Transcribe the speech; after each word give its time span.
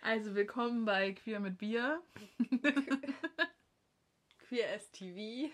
Also 0.00 0.34
willkommen 0.34 0.86
bei 0.86 1.12
Queer 1.12 1.40
mit 1.40 1.58
Bier. 1.58 2.02
Queer 4.48 4.80
STV. 4.80 5.52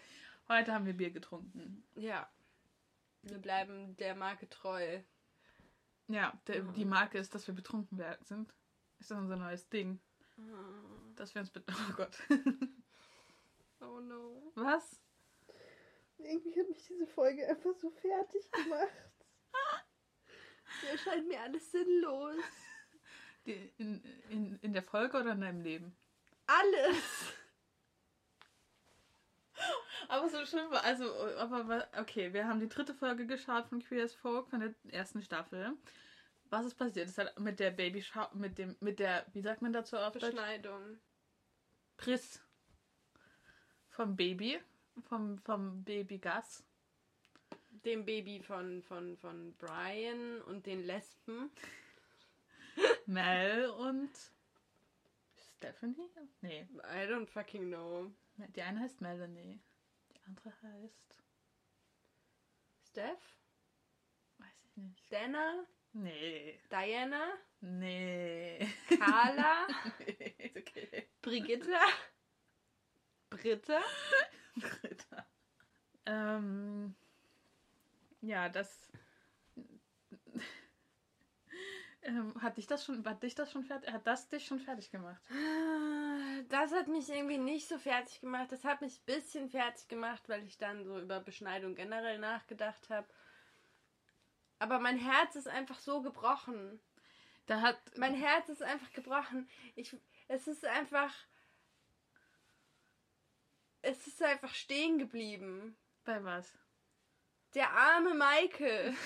Heute 0.49 0.73
haben 0.73 0.87
wir 0.87 0.93
Bier 0.93 1.11
getrunken. 1.11 1.83
Ja. 1.97 2.31
Wir 3.23 3.39
bleiben 3.39 3.97
der 3.97 4.15
Marke 4.15 4.49
treu. 4.49 5.01
Ja, 6.07 6.39
der, 6.47 6.63
die 6.63 6.85
Marke 6.85 7.19
ist, 7.19 7.35
dass 7.35 7.49
wir 7.49 7.55
betrunken 7.55 7.99
sind. 8.23 8.55
Ist 9.01 9.11
das 9.11 9.19
unser 9.19 9.37
neues 9.37 9.69
Ding. 9.69 9.99
Dass 11.17 11.35
wir 11.35 11.41
uns 11.41 11.51
bet 11.51 11.65
Oh 11.91 11.93
Gott. 11.97 12.17
Oh 13.81 13.99
no. 13.99 14.53
Was? 14.55 15.04
Irgendwie 16.25 16.59
hat 16.59 16.69
mich 16.69 16.85
diese 16.87 17.07
Folge 17.07 17.47
einfach 17.47 17.75
so 17.75 17.91
fertig 17.91 18.51
gemacht. 18.51 18.89
Es 20.83 20.91
erscheint 20.91 21.29
mir 21.29 21.41
alles 21.41 21.71
sinnlos. 21.71 22.37
Die, 23.47 23.73
in, 23.79 24.03
in, 24.29 24.59
in 24.61 24.73
der 24.73 24.83
Folge 24.83 25.19
oder 25.19 25.33
in 25.33 25.43
deinem 25.43 25.61
Leben? 25.61 25.97
Alles! 26.47 27.35
Aber 30.09 30.29
so 30.29 30.45
schlimm 30.45 30.71
war, 30.71 30.83
also, 30.85 31.05
aber 31.37 31.89
okay, 31.99 32.33
wir 32.33 32.47
haben 32.49 32.61
die 32.61 32.69
dritte 32.69 32.95
Folge 32.95 33.27
geschaut 33.27 33.67
von 33.69 33.83
Queer 33.83 34.05
as 34.05 34.15
Folk 34.15 34.49
von 34.49 34.61
der 34.61 34.75
ersten 34.93 35.23
Staffel. 35.23 35.77
Was 36.51 36.67
ist 36.67 36.75
passiert? 36.75 37.09
Es 37.09 37.19
hat 37.19 37.39
mit 37.39 37.61
der 37.61 37.71
Baby 37.71 38.05
mit 38.35 38.59
dem 38.59 38.77
mit 38.81 38.99
der 38.99 39.27
wie 39.33 39.41
sagt 39.41 39.63
man 39.63 39.73
dazu 39.73 39.97
auf 39.97 40.13
Deutsch? 40.13 40.27
Beschneidung. 40.27 40.99
Priss 41.97 42.43
vom 43.89 44.17
Baby, 44.17 44.61
vom 45.03 45.39
vom 45.39 45.85
Baby 45.85 46.19
Gus. 46.19 46.65
Dem 47.85 48.05
Baby 48.05 48.41
von, 48.41 48.83
von, 48.83 49.17
von 49.19 49.55
Brian 49.57 50.41
und 50.43 50.65
den 50.65 50.85
Lesben. 50.85 51.51
Mel 53.07 53.69
und 53.69 54.11
Stephanie? 55.37 56.11
Nee, 56.41 56.67
I 56.83 57.07
don't 57.07 57.27
fucking 57.27 57.69
know. 57.69 58.11
die 58.37 58.63
eine 58.63 58.81
heißt 58.81 59.01
Melanie. 59.01 59.61
Die 60.11 60.21
andere 60.27 60.53
heißt 60.63 61.23
Steph? 62.89 63.39
weiß 64.39 64.65
ich 64.65 64.77
nicht. 64.77 65.13
Dana? 65.13 65.67
Nee. 65.93 66.61
Diana? 66.71 67.35
Nee. 67.61 68.69
Carla? 68.99 69.67
nee. 70.07 70.53
Okay. 70.57 71.09
Brigitte? 71.23 71.77
Britta? 73.31 73.81
Dritter. 74.57 75.27
Ähm, 76.07 76.95
ja, 78.21 78.49
das. 78.49 78.91
ähm, 82.03 82.35
hat 82.41 82.57
dich 82.57 82.67
das 82.67 82.85
schon, 82.85 83.05
hat 83.05 83.23
dich 83.23 83.35
das 83.35 83.51
schon 83.51 83.65
fertig, 83.65 83.93
hat 83.93 84.07
das 84.07 84.29
dich 84.29 84.45
schon 84.47 84.61
fertig 84.61 84.91
gemacht? 84.91 85.23
Das 86.49 86.73
hat 86.73 86.89
mich 86.89 87.09
irgendwie 87.09 87.39
nicht 87.39 87.69
so 87.69 87.79
fertig 87.79 88.21
gemacht. 88.21 88.53
Das 88.53 88.65
hat 88.65 88.81
mich 88.81 89.01
ein 89.01 89.05
bisschen 89.07 89.49
fertig 89.49 89.89
gemacht, 89.89 90.29
weil 90.29 90.45
ich 90.45 90.59
dann 90.59 90.85
so 90.85 90.99
über 90.99 91.21
Beschneidung 91.21 91.75
generell 91.75 92.19
nachgedacht 92.19 92.91
habe. 92.91 93.07
Aber 94.59 94.79
mein 94.79 94.99
Herz 94.99 95.37
ist 95.37 95.49
einfach 95.49 95.79
so 95.79 96.03
gebrochen. 96.03 96.81
Da 97.47 97.61
hat, 97.61 97.79
Mein 97.97 98.15
Herz 98.15 98.49
ist 98.49 98.63
einfach 98.63 98.93
gebrochen. 98.93 99.49
Ich, 99.75 99.97
es 100.29 100.47
ist 100.47 100.65
einfach. 100.65 101.13
Es 103.87 104.07
ist 104.07 104.23
einfach 104.23 104.55
stehen 104.55 104.99
geblieben. 104.99 105.77
bei 106.05 106.23
was? 106.25 106.53
Der 107.55 107.71
arme 107.71 108.15
Michael. 108.15 108.95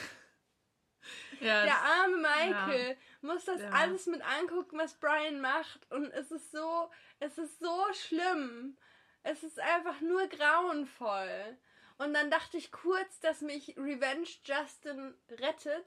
Ja, 1.41 1.65
Der 1.65 1.77
arme 1.81 2.17
Michael 2.17 2.99
muss 3.23 3.45
das 3.45 3.61
Ja. 3.63 3.71
alles 3.71 4.07
mit 4.07 4.21
angucken, 4.21 4.77
was 4.79 4.99
Brian 4.99 5.41
macht. 5.41 5.91
Und 5.91 6.11
es 6.11 6.31
ist 6.33 6.51
so, 6.51 6.91
es 7.21 7.39
ist 7.39 7.61
so 7.61 7.87
schlimm. 7.95 8.77
Es 9.23 9.43
ist 9.45 9.59
einfach 9.61 10.01
nur 10.01 10.27
grauenvoll. 10.27 11.57
Und 11.99 12.13
dann 12.13 12.31
dachte 12.31 12.57
ich 12.59 12.73
kurz, 12.73 13.21
dass 13.21 13.41
mich 13.41 13.75
Revenge 13.79 14.29
Justin 14.45 15.15
rettet. 15.31 15.87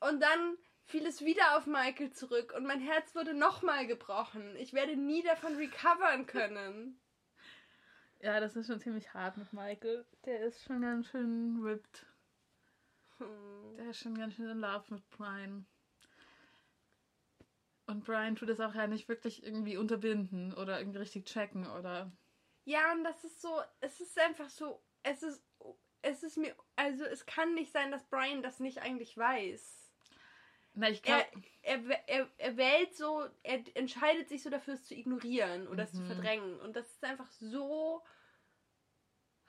Und 0.00 0.20
dann 0.20 0.56
fiel 0.84 1.04
es 1.06 1.22
wieder 1.24 1.58
auf 1.58 1.66
Michael 1.66 2.12
zurück 2.12 2.52
und 2.56 2.64
mein 2.66 2.80
Herz 2.80 3.14
wurde 3.14 3.34
nochmal 3.34 3.86
gebrochen. 3.86 4.54
Ich 4.56 4.72
werde 4.72 4.96
nie 4.96 5.22
davon 5.22 5.56
recovern 5.56 6.26
können. 6.26 7.00
ja, 8.24 8.40
das 8.40 8.56
ist 8.56 8.68
schon 8.68 8.80
ziemlich 8.80 9.12
hart 9.12 9.36
mit 9.36 9.52
Michael. 9.52 10.06
Der 10.24 10.40
ist 10.40 10.64
schon 10.64 10.80
ganz 10.80 11.08
schön 11.08 11.60
ripped. 11.62 12.06
Der 13.76 13.90
ist 13.90 14.00
schon 14.00 14.16
ganz 14.16 14.34
schön 14.34 14.48
in 14.48 14.58
Love 14.58 14.84
mit 14.88 15.10
Brian. 15.10 15.66
Und 17.86 18.04
Brian 18.04 18.34
tut 18.34 18.48
es 18.48 18.60
auch 18.60 18.74
ja 18.74 18.86
nicht 18.86 19.08
wirklich 19.08 19.44
irgendwie 19.44 19.76
unterbinden 19.76 20.54
oder 20.54 20.78
irgendwie 20.78 21.00
richtig 21.00 21.26
checken 21.26 21.66
oder. 21.66 22.10
Ja, 22.64 22.92
und 22.92 23.04
das 23.04 23.22
ist 23.24 23.42
so, 23.42 23.60
es 23.80 24.00
ist 24.00 24.18
einfach 24.18 24.48
so, 24.48 24.82
es 25.02 25.22
ist, 25.22 25.44
es 26.00 26.22
ist 26.22 26.38
mir, 26.38 26.56
also 26.76 27.04
es 27.04 27.26
kann 27.26 27.52
nicht 27.52 27.72
sein, 27.72 27.90
dass 27.90 28.08
Brian 28.08 28.42
das 28.42 28.58
nicht 28.58 28.80
eigentlich 28.80 29.18
weiß. 29.18 29.83
Na, 30.74 30.90
ich 30.90 31.06
Er, 31.06 31.24
glaube. 31.24 31.46
er, 31.62 32.08
er, 32.08 32.28
er 32.36 32.56
wählt 32.56 32.94
so, 32.94 33.26
er 33.42 33.62
entscheidet 33.74 34.28
sich 34.28 34.42
so 34.42 34.50
dafür, 34.50 34.74
es 34.74 34.84
zu 34.86 34.94
ignorieren 34.94 35.68
oder 35.68 35.84
es 35.84 35.92
zu 35.92 36.02
verdrängen. 36.04 36.60
Und 36.60 36.74
das 36.76 36.90
ist 36.90 37.04
einfach 37.04 37.30
so 37.30 38.02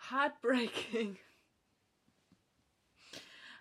heartbreaking. 0.09 1.17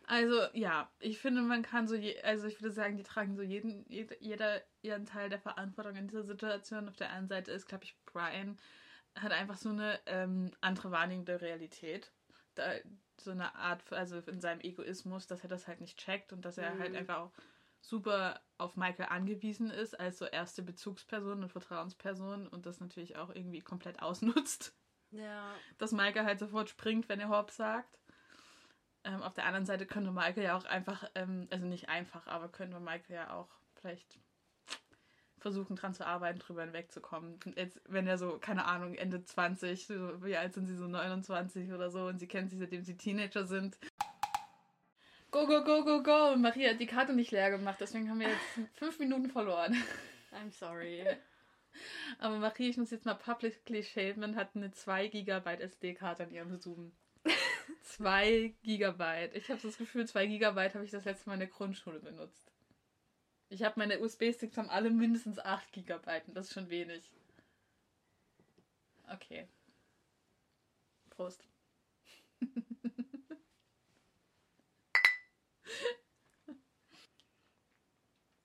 Also 0.07 0.43
ja, 0.53 0.91
ich 0.99 1.19
finde, 1.19 1.41
man 1.41 1.63
kann 1.63 1.89
so, 1.89 1.95
je, 1.95 2.21
also 2.21 2.47
ich 2.47 2.61
würde 2.61 2.75
sagen, 2.75 2.99
die 2.99 3.03
tragen 3.03 3.37
so 3.37 3.43
jeden, 3.43 3.87
jeder, 3.89 4.63
ihren 4.83 5.07
Teil 5.07 5.31
der 5.31 5.39
Verantwortung 5.39 5.97
in 5.97 6.09
dieser 6.09 6.25
Situation. 6.25 6.89
Auf 6.89 6.97
der 6.97 7.11
einen 7.11 7.29
Seite 7.29 7.53
ist, 7.53 7.67
glaube 7.67 7.85
ich, 7.85 7.97
Brian 8.05 8.59
hat 9.17 9.33
einfach 9.33 9.57
so 9.57 9.71
eine 9.71 9.99
ähm, 10.05 10.51
andere 10.61 10.91
Wahrnehmung 10.91 11.25
der 11.25 11.41
Realität. 11.41 12.13
Da, 12.55 12.75
so 13.17 13.31
eine 13.31 13.55
Art, 13.55 13.93
also 13.93 14.19
in 14.19 14.41
seinem 14.41 14.61
Egoismus, 14.61 15.27
dass 15.27 15.43
er 15.43 15.49
das 15.49 15.69
halt 15.69 15.81
nicht 15.81 15.99
checkt 15.99 16.33
und 16.33 16.45
dass 16.45 16.59
er 16.59 16.79
halt 16.79 16.95
einfach 16.95 17.19
auch 17.19 17.33
super 17.89 18.41
auf 18.59 18.77
Michael 18.77 19.07
angewiesen 19.11 19.71
ist 19.71 19.99
als 19.99 20.19
so 20.19 20.27
erste 20.27 20.63
Bezugsperson 20.63 21.43
und 21.43 21.51
Vertrauensperson 21.51 22.47
und 22.49 22.67
das 22.67 22.81
natürlich 22.81 23.17
auch 23.17 23.31
irgendwie 23.31 23.61
komplett 23.61 24.01
ausnutzt 24.03 24.75
Ja. 25.11 25.55
dass 25.79 25.93
Michael 25.93 26.25
halt 26.25 26.39
sofort 26.39 26.71
springt, 26.71 27.09
wenn 27.09 27.21
er 27.21 27.29
Hopp 27.29 27.51
sagt. 27.51 27.99
Ähm, 29.05 29.23
auf 29.23 29.35
der 29.35 29.45
anderen 29.45 29.67
Seite 29.67 29.87
könnte 29.87 30.11
Michael 30.11 30.45
ja 30.45 30.57
auch 30.57 30.65
einfach, 30.65 31.05
ähm, 31.15 31.47
also 31.51 31.67
nicht 31.67 31.89
einfach, 31.89 32.27
aber 32.27 32.49
könnte 32.49 32.81
Michael 32.81 33.17
ja 33.17 33.35
auch 33.35 33.49
vielleicht 33.75 34.19
versuchen, 35.45 35.77
dran 35.77 35.93
zu 35.93 36.07
arbeiten, 36.07 36.39
drüber 36.39 36.63
hinwegzukommen. 36.63 37.39
Jetzt, 37.55 37.79
wenn 37.87 38.07
er 38.07 38.17
so, 38.17 38.39
keine 38.39 38.65
Ahnung, 38.65 38.95
Ende 38.95 39.23
20, 39.23 39.87
so, 39.87 40.25
wie 40.25 40.39
alt 40.39 40.55
sind 40.55 40.67
sie, 40.67 40.75
so 40.75 40.87
29 40.87 41.71
oder 41.73 41.91
so, 41.91 42.07
und 42.07 42.19
sie 42.19 42.27
kennen 42.27 42.49
sich, 42.49 42.59
seitdem 42.59 42.83
sie 42.83 42.97
Teenager 42.97 43.45
sind. 43.45 43.79
Go, 45.35 45.49
go, 45.49 45.65
go, 45.65 45.83
go, 45.83 46.01
go! 46.01 46.33
Und 46.33 46.43
Maria 46.43 46.71
hat 46.71 46.81
die 46.81 46.87
Karte 46.87 47.13
nicht 47.13 47.33
leer 47.33 47.51
gemacht, 47.51 47.79
deswegen 47.81 48.09
haben 48.09 48.21
wir 48.21 48.29
jetzt 48.29 48.71
fünf 48.75 49.01
Minuten 49.01 49.29
verloren. 49.29 49.75
I'm 50.33 50.53
sorry. 50.53 51.05
Aber 52.21 52.39
Marie, 52.39 52.69
ich 52.69 52.77
muss 52.77 52.93
jetzt 52.93 53.05
mal 53.05 53.15
publicly 53.15 53.83
shamen, 53.83 54.37
hat 54.37 54.55
eine 54.55 54.71
2 54.71 55.09
GB 55.09 55.57
SD-Karte 55.61 56.23
an 56.23 56.31
ihrem 56.31 56.57
Zoom. 56.61 56.93
2 57.83 58.55
GB. 58.63 59.31
Ich 59.33 59.51
habe 59.51 59.61
das 59.61 59.77
Gefühl, 59.77 60.07
2 60.07 60.25
GB 60.25 60.73
habe 60.73 60.85
ich 60.85 60.93
das 60.93 61.05
letzte 61.05 61.29
Mal 61.29 61.35
in 61.35 61.41
der 61.41 61.49
Grundschule 61.49 61.99
benutzt. 61.99 62.53
Ich 63.49 63.65
habe 63.65 63.75
meine 63.77 63.99
USB-Sticks 63.99 64.57
haben 64.57 64.71
alle 64.71 64.91
mindestens 64.91 65.41
8 65.41 65.73
GB 65.73 66.23
und 66.29 66.37
das 66.37 66.47
ist 66.47 66.53
schon 66.53 66.71
wenig. 66.71 67.11
Okay. 69.13 69.49
Prost. 71.11 71.45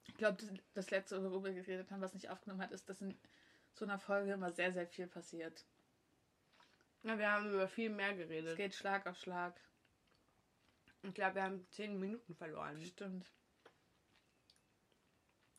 Ich 0.07 0.08
glaube, 0.19 0.38
das, 0.38 0.50
das 0.74 0.92
letzte, 0.92 1.21
worüber 1.24 1.54
wir 1.54 1.63
geredet 1.63 1.92
haben, 1.92 2.01
was 2.01 2.13
nicht 2.13 2.30
aufgenommen 2.30 2.62
hat, 2.62 2.71
ist, 2.71 2.88
dass 2.89 3.01
in 3.01 3.18
so 3.74 3.86
einer 3.86 4.00
Folge 4.00 4.33
immer 4.33 4.51
sehr, 4.51 4.71
sehr 4.71 4.88
viel 4.88 5.07
passiert. 5.07 5.66
Ja, 7.04 7.18
wir 7.18 7.31
haben 7.31 7.50
über 7.51 7.68
viel 7.68 7.89
mehr 7.89 8.12
Es 8.12 8.18
geredet. 8.18 8.57
geht 8.57 8.75
Schlag 8.75 9.07
auf 9.07 9.18
Schlag. 9.18 9.60
Ich 11.04 11.13
glaube, 11.13 11.36
wir 11.36 11.44
haben 11.44 11.66
zehn 11.71 11.98
Minuten 12.00 12.36
verloren. 12.36 12.81
Stimmt. 12.81 13.25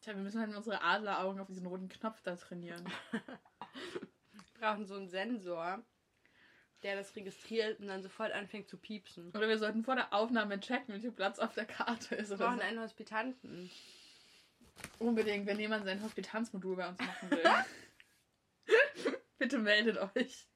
Tja, 0.03 0.15
wir 0.15 0.23
müssen 0.23 0.41
halt 0.41 0.55
unsere 0.55 0.83
Adleraugen 0.83 1.41
auf 1.41 1.49
diesen 1.49 1.67
roten 1.67 1.89
Knopf 1.89 2.21
da 2.23 2.37
trainieren. 2.37 2.85
Wir 4.33 4.67
brauchen 4.69 4.85
so 4.85 4.97
einen 4.97 5.09
Sensor, 5.09 5.83
der 6.83 6.97
das 6.97 7.17
registriert 7.17 7.81
und 7.81 7.87
dann 7.87 8.03
sofort 8.03 8.33
anfängt 8.33 8.69
zu 8.69 8.77
piepsen. 8.77 9.31
Oder 9.31 9.49
wir 9.49 9.57
sollten 9.59 9.85
vor 9.85 9.95
der 9.95 10.13
Aufnahme 10.13 10.61
checken, 10.61 10.95
wie 10.95 11.01
viel 11.01 11.13
Platz 11.13 11.39
auf 11.39 11.55
der 11.55 11.65
Karte 11.65 12.15
ist. 12.15 12.29
Wir 12.29 12.37
Oder 12.37 12.47
brauchen 12.49 12.59
so. 12.59 12.65
einen 12.65 12.81
Hospitanten. 12.81 13.71
Unbedingt, 14.99 15.47
wenn 15.47 15.59
jemand 15.59 15.85
sein 15.85 16.03
Hospitanzmodul 16.03 16.77
bei 16.77 16.89
uns 16.89 16.99
machen 16.99 17.31
will. 17.31 17.45
Bitte 19.39 19.59
meldet 19.59 19.99
euch. 19.99 20.47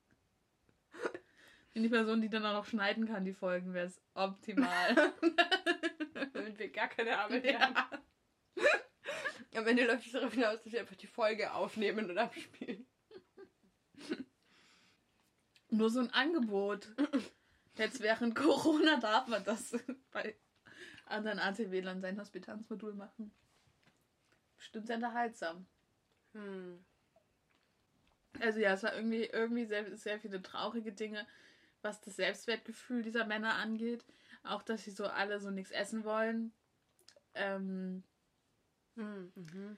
Wenn 1.73 1.83
die 1.83 1.89
Person, 1.89 2.21
die 2.21 2.29
dann 2.29 2.47
auch 2.47 2.53
noch 2.53 2.67
schneiden 2.67 3.07
kann, 3.07 3.25
die 3.25 3.33
Folgen, 3.33 3.75
wäre 3.75 3.87
es 3.87 4.01
optimal. 4.15 4.95
Damit 6.33 6.59
wir 6.59 6.71
gar 6.71 6.89
keine 6.89 7.19
Arbeit 7.19 7.45
ja. 7.45 7.61
haben. 7.61 8.03
Am 9.55 9.67
Ende 9.67 9.87
läuft 9.87 10.07
es 10.07 10.13
darauf 10.13 10.33
hinaus, 10.33 10.63
dass 10.63 10.73
wir 10.73 10.81
einfach 10.81 10.97
die 10.97 11.07
Folge 11.07 11.53
aufnehmen 11.53 12.11
und 12.11 12.19
abspielen. 12.19 12.87
Nur 15.71 15.91
so 15.91 16.01
ein 16.01 16.11
Angebot. 16.11 16.95
Jetzt 17.77 18.01
während 18.01 18.37
Corona 18.37 18.99
darf 19.01 19.27
man 19.27 19.43
das 19.45 19.77
bei 20.13 20.37
anderen 21.07 21.41
ATW-Lern 21.41 22.01
sein 22.01 22.21
Hospitanzmodul 22.21 22.95
machen. 22.95 23.35
Bestimmt 24.65 24.87
sehr 24.87 24.97
unterhaltsam. 24.97 25.67
Hm. 26.33 26.83
Also 28.41 28.61
ja, 28.61 28.73
es 28.73 28.83
war 28.83 28.95
irgendwie, 28.95 29.25
irgendwie 29.25 29.67
sehr, 29.67 29.95
sehr 29.95 30.19
viele 30.19 30.41
traurige 30.41 30.91
Dinge, 30.91 31.27
was 31.83 32.01
das 32.01 32.17
Selbstwertgefühl 32.17 33.03
dieser 33.03 33.27
Männer 33.27 33.57
angeht. 33.57 34.07
Auch, 34.43 34.63
dass 34.63 34.85
sie 34.85 34.91
so 34.91 35.07
alle 35.07 35.39
so 35.39 35.51
nichts 35.51 35.71
essen 35.71 36.05
wollen. 36.05 36.55
Ähm, 37.35 38.05
hm, 38.97 39.33
mhm. 39.35 39.77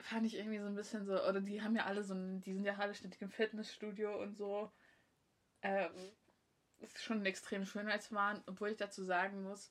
Fand 0.00 0.26
ich 0.26 0.34
irgendwie 0.34 0.58
so 0.58 0.66
ein 0.66 0.74
bisschen 0.74 1.06
so, 1.06 1.12
oder 1.12 1.40
die 1.40 1.62
haben 1.62 1.76
ja 1.76 1.84
alle 1.84 2.02
so 2.02 2.14
ein, 2.14 2.40
die 2.40 2.54
sind 2.54 2.64
ja 2.64 2.76
alle 2.76 2.94
ständig 2.94 3.22
im 3.22 3.30
Fitnessstudio 3.30 4.20
und 4.20 4.36
so. 4.36 4.72
Ähm, 5.62 5.92
ist 6.80 7.04
schon 7.04 7.20
ein 7.20 7.26
extrem 7.26 7.64
Schönheitswahn, 7.64 8.42
obwohl 8.46 8.70
ich 8.70 8.78
dazu 8.78 9.04
sagen 9.04 9.44
muss, 9.44 9.70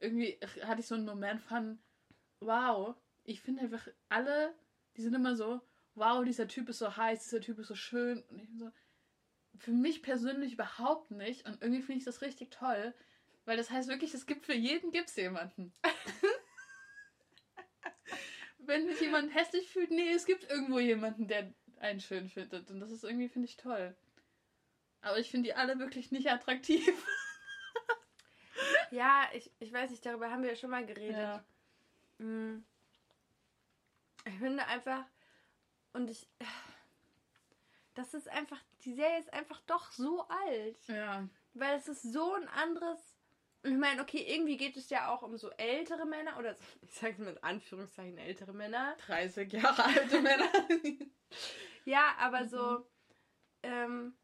irgendwie 0.00 0.40
hatte 0.62 0.80
ich 0.80 0.88
so 0.88 0.96
einen 0.96 1.06
Moment 1.06 1.40
von, 1.40 1.78
wow, 2.40 2.96
ich 3.24 3.40
finde 3.40 3.62
einfach 3.62 3.86
alle, 4.08 4.54
die 4.96 5.02
sind 5.02 5.14
immer 5.14 5.36
so, 5.36 5.60
wow, 5.94 6.24
dieser 6.24 6.48
Typ 6.48 6.68
ist 6.68 6.78
so 6.78 6.96
heiß, 6.96 7.24
dieser 7.24 7.40
Typ 7.40 7.58
ist 7.58 7.68
so 7.68 7.74
schön. 7.74 8.22
Und 8.22 8.38
ich 8.38 8.48
bin 8.48 8.58
so, 8.58 8.70
für 9.58 9.72
mich 9.72 10.02
persönlich 10.02 10.54
überhaupt 10.54 11.10
nicht. 11.10 11.46
Und 11.46 11.62
irgendwie 11.62 11.82
finde 11.82 11.98
ich 11.98 12.04
das 12.04 12.22
richtig 12.22 12.50
toll, 12.50 12.94
weil 13.44 13.56
das 13.56 13.70
heißt 13.70 13.88
wirklich, 13.88 14.14
es 14.14 14.26
gibt 14.26 14.46
für 14.46 14.54
jeden 14.54 14.90
gibt's 14.90 15.16
jemanden. 15.16 15.72
Wenn 18.58 18.86
sich 18.86 19.00
jemand 19.00 19.34
hässlich 19.34 19.70
fühlt, 19.70 19.90
nee, 19.90 20.12
es 20.12 20.24
gibt 20.24 20.48
irgendwo 20.48 20.78
jemanden, 20.78 21.26
der 21.26 21.52
einen 21.80 22.00
schön 22.00 22.28
findet. 22.28 22.70
Und 22.70 22.80
das 22.80 22.92
ist 22.92 23.02
irgendwie, 23.02 23.28
finde 23.28 23.48
ich, 23.48 23.56
toll. 23.56 23.96
Aber 25.00 25.18
ich 25.18 25.30
finde 25.30 25.48
die 25.48 25.54
alle 25.54 25.80
wirklich 25.80 26.12
nicht 26.12 26.30
attraktiv. 26.30 26.86
ja, 28.92 29.28
ich, 29.34 29.50
ich 29.58 29.72
weiß 29.72 29.90
nicht, 29.90 30.06
darüber 30.06 30.30
haben 30.30 30.42
wir 30.42 30.50
ja 30.50 30.56
schon 30.56 30.70
mal 30.70 30.86
geredet. 30.86 31.16
Ja. 31.16 31.44
Mm. 32.18 32.64
Ich 34.24 34.38
finde 34.38 34.66
einfach, 34.66 35.04
und 35.92 36.10
ich. 36.10 36.28
Das 37.94 38.14
ist 38.14 38.28
einfach. 38.28 38.58
Die 38.84 38.94
Serie 38.94 39.18
ist 39.18 39.32
einfach 39.32 39.60
doch 39.66 39.92
so 39.92 40.26
alt. 40.28 40.78
Ja. 40.88 41.28
Weil 41.54 41.76
es 41.76 41.88
ist 41.88 42.12
so 42.12 42.34
ein 42.34 42.48
anderes. 42.48 42.98
Ich 43.64 43.76
meine, 43.76 44.02
okay, 44.02 44.24
irgendwie 44.26 44.56
geht 44.56 44.76
es 44.76 44.90
ja 44.90 45.08
auch 45.08 45.22
um 45.22 45.36
so 45.36 45.50
ältere 45.50 46.04
Männer 46.04 46.36
oder 46.38 46.56
ich 46.82 46.94
sage 46.94 47.12
es 47.12 47.18
mit 47.18 47.44
Anführungszeichen 47.44 48.18
ältere 48.18 48.52
Männer. 48.52 48.96
30 49.06 49.52
Jahre 49.52 49.84
alte 49.84 50.20
Männer. 50.20 50.50
ja, 51.84 52.14
aber 52.18 52.46
so. 52.48 52.78
Mhm. 52.78 52.84
Ähm, 53.64 54.14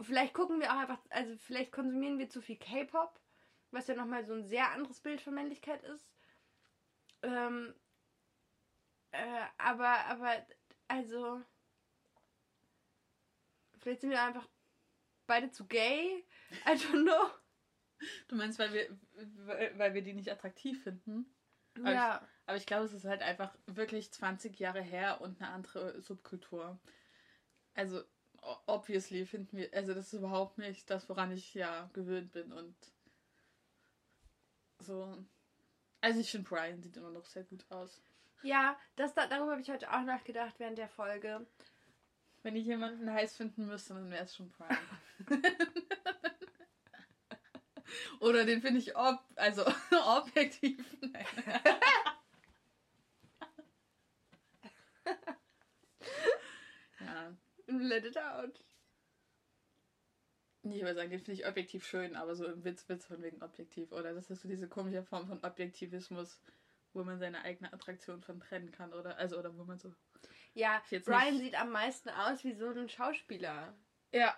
vielleicht 0.00 0.32
gucken 0.32 0.60
wir 0.60 0.72
auch 0.72 0.78
einfach, 0.78 1.00
also 1.10 1.36
vielleicht 1.36 1.72
konsumieren 1.72 2.18
wir 2.18 2.30
zu 2.30 2.40
viel 2.40 2.56
K-Pop, 2.56 3.20
was 3.70 3.88
ja 3.88 3.94
nochmal 3.94 4.24
so 4.24 4.32
ein 4.32 4.46
sehr 4.46 4.70
anderes 4.70 5.00
Bild 5.00 5.20
von 5.20 5.34
Männlichkeit 5.34 5.82
ist. 5.84 6.08
Ähm, 7.22 7.74
äh, 9.10 9.44
aber, 9.58 10.06
aber, 10.06 10.46
also. 10.88 11.42
Vielleicht 13.78 14.00
sind 14.00 14.10
wir 14.10 14.22
einfach 14.22 14.48
beide 15.26 15.50
zu 15.50 15.66
gay. 15.66 16.24
I 16.66 16.70
don't 16.70 17.02
know. 17.02 17.30
Du 18.28 18.36
meinst, 18.36 18.58
weil 18.58 18.72
wir, 18.72 19.78
weil 19.78 19.94
wir 19.94 20.02
die 20.02 20.14
nicht 20.14 20.30
attraktiv 20.30 20.82
finden? 20.82 21.34
Aber 21.78 21.92
ja. 21.92 22.22
Ich, 22.22 22.48
aber 22.48 22.56
ich 22.56 22.66
glaube, 22.66 22.84
es 22.84 22.92
ist 22.92 23.04
halt 23.04 23.22
einfach 23.22 23.56
wirklich 23.66 24.12
20 24.12 24.58
Jahre 24.58 24.82
her 24.82 25.20
und 25.20 25.40
eine 25.40 25.50
andere 25.50 26.00
Subkultur. 26.00 26.78
Also, 27.74 28.02
obviously 28.66 29.26
finden 29.26 29.56
wir, 29.56 29.72
also 29.74 29.94
das 29.94 30.06
ist 30.06 30.18
überhaupt 30.18 30.58
nicht 30.58 30.88
das, 30.90 31.08
woran 31.08 31.32
ich 31.32 31.54
ja 31.54 31.90
gewöhnt 31.92 32.32
bin 32.32 32.52
und 32.52 32.76
so. 34.80 35.24
Also 36.00 36.20
ich 36.20 36.30
finde, 36.30 36.48
Brian 36.48 36.80
sieht 36.80 36.96
immer 36.96 37.10
noch 37.10 37.24
sehr 37.24 37.44
gut 37.44 37.64
aus. 37.70 38.00
Ja, 38.42 38.78
das, 38.96 39.14
darüber 39.14 39.50
habe 39.52 39.60
ich 39.60 39.70
heute 39.70 39.92
auch 39.92 40.02
nachgedacht 40.02 40.54
während 40.58 40.78
der 40.78 40.88
Folge. 40.88 41.46
Wenn 42.42 42.54
ich 42.54 42.66
jemanden 42.66 43.12
heiß 43.12 43.36
finden 43.36 43.66
müsste, 43.66 43.94
dann 43.94 44.10
wäre 44.10 44.24
es 44.24 44.36
schon 44.36 44.50
Prime. 44.50 44.78
Oder 48.20 48.44
den 48.44 48.60
finde 48.60 48.78
ich 48.80 48.96
ob, 48.96 49.18
also 49.34 49.64
objektiv. 50.06 50.84
ja. 57.00 57.32
Let 57.66 58.04
it 58.04 58.18
out. 58.18 58.64
Ich 60.76 60.82
würde 60.82 60.94
sagen, 60.94 61.10
den 61.10 61.20
finde 61.20 61.40
ich 61.40 61.46
objektiv 61.46 61.86
schön, 61.86 62.16
aber 62.16 62.34
so 62.34 62.46
im 62.46 62.64
Witz, 62.64 62.88
Witz 62.88 63.06
von 63.06 63.22
wegen 63.22 63.42
objektiv. 63.42 63.92
Oder 63.92 64.14
das 64.14 64.30
ist 64.30 64.42
so 64.42 64.48
diese 64.48 64.68
komische 64.68 65.02
Form 65.02 65.26
von 65.26 65.42
Objektivismus 65.44 66.40
wo 66.92 67.04
man 67.04 67.18
seine 67.18 67.42
eigene 67.42 67.72
Attraktion 67.72 68.22
von 68.22 68.40
trennen 68.40 68.72
kann 68.72 68.92
oder? 68.92 69.16
Also 69.18 69.38
oder 69.38 69.56
wo 69.56 69.64
man 69.64 69.78
so 69.78 69.94
ja 70.54 70.82
Brian 71.04 71.34
nicht... 71.34 71.44
sieht 71.44 71.60
am 71.60 71.70
meisten 71.70 72.08
aus 72.08 72.44
wie 72.44 72.54
so 72.54 72.68
ein 72.70 72.88
Schauspieler. 72.88 73.74
Ja. 74.12 74.36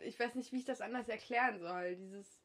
Ich 0.00 0.18
weiß 0.18 0.34
nicht 0.34 0.52
wie 0.52 0.58
ich 0.58 0.64
das 0.64 0.80
anders 0.80 1.08
erklären 1.08 1.58
soll. 1.60 1.96
Dieses 1.96 2.40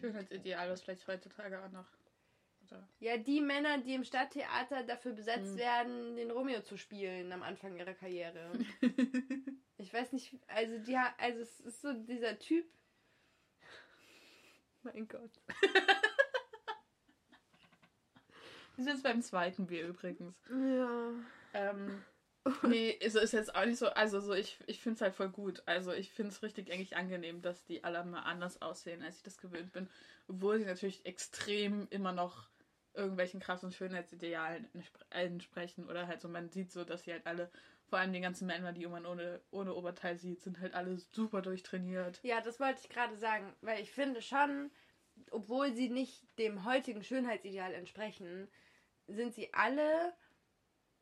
Schönheitsideal 0.00 0.70
was 0.70 0.82
vielleicht 0.82 1.06
heutzutage 1.06 1.62
auch 1.62 1.70
noch 1.70 1.86
oder? 2.72 2.88
ja 3.00 3.16
die 3.16 3.40
Männer 3.40 3.78
die 3.78 3.94
im 3.94 4.04
Stadttheater 4.04 4.82
dafür 4.84 5.12
besetzt 5.12 5.52
hm. 5.52 5.58
werden 5.58 6.16
den 6.16 6.30
Romeo 6.30 6.62
zu 6.62 6.76
spielen 6.76 7.32
am 7.32 7.42
Anfang 7.42 7.76
ihrer 7.76 7.94
Karriere 7.94 8.52
ich 9.78 9.92
weiß 9.92 10.12
nicht 10.12 10.34
also 10.48 10.78
die 10.78 10.96
also 10.96 11.40
es 11.40 11.60
ist 11.60 11.82
so 11.82 11.92
dieser 11.92 12.38
Typ 12.38 12.66
mein 14.82 15.08
Gott. 15.08 15.30
Wir 18.76 18.84
sind 18.84 18.94
jetzt 18.94 19.02
beim 19.02 19.22
zweiten 19.22 19.66
Bier 19.66 19.88
übrigens. 19.88 20.36
Ja. 20.48 21.10
Ähm, 21.52 22.04
nee, 22.62 22.96
es 23.00 23.16
ist 23.16 23.32
jetzt 23.32 23.54
auch 23.54 23.64
nicht 23.64 23.78
so, 23.78 23.88
also 23.88 24.20
so, 24.20 24.32
ich, 24.34 24.58
ich 24.66 24.80
finde 24.80 24.94
es 24.96 25.00
halt 25.00 25.14
voll 25.14 25.30
gut. 25.30 25.62
Also 25.66 25.92
ich 25.92 26.12
finde 26.12 26.32
es 26.32 26.42
richtig 26.42 26.70
eigentlich 26.70 26.96
angenehm, 26.96 27.42
dass 27.42 27.64
die 27.64 27.82
alle 27.82 28.04
mal 28.04 28.20
anders 28.20 28.62
aussehen, 28.62 29.02
als 29.02 29.16
ich 29.16 29.24
das 29.24 29.38
gewöhnt 29.38 29.72
bin. 29.72 29.88
Obwohl 30.28 30.58
sie 30.58 30.64
natürlich 30.64 31.04
extrem 31.04 31.88
immer 31.90 32.12
noch 32.12 32.48
irgendwelchen 32.94 33.40
krassen 33.40 33.72
Schönheitsidealen 33.72 34.68
entsprechen. 35.10 35.88
Oder 35.88 36.06
halt 36.06 36.20
so, 36.20 36.28
man 36.28 36.50
sieht 36.50 36.72
so, 36.72 36.84
dass 36.84 37.04
sie 37.04 37.12
halt 37.12 37.26
alle, 37.26 37.50
vor 37.86 37.98
allem 37.98 38.12
die 38.12 38.20
ganzen 38.20 38.46
Männer, 38.46 38.72
die 38.72 38.86
man 38.86 39.06
ohne, 39.06 39.40
ohne 39.50 39.74
Oberteil 39.74 40.18
sieht, 40.18 40.42
sind 40.42 40.60
halt 40.60 40.74
alle 40.74 40.98
super 40.98 41.42
durchtrainiert. 41.42 42.20
Ja, 42.22 42.40
das 42.40 42.60
wollte 42.60 42.80
ich 42.82 42.88
gerade 42.88 43.16
sagen, 43.16 43.54
weil 43.60 43.82
ich 43.82 43.90
finde 43.90 44.22
schon, 44.22 44.70
obwohl 45.30 45.72
sie 45.72 45.88
nicht 45.88 46.22
dem 46.38 46.64
heutigen 46.64 47.02
Schönheitsideal 47.02 47.72
entsprechen, 47.74 48.48
sind 49.06 49.34
sie 49.34 49.52
alle, 49.54 50.12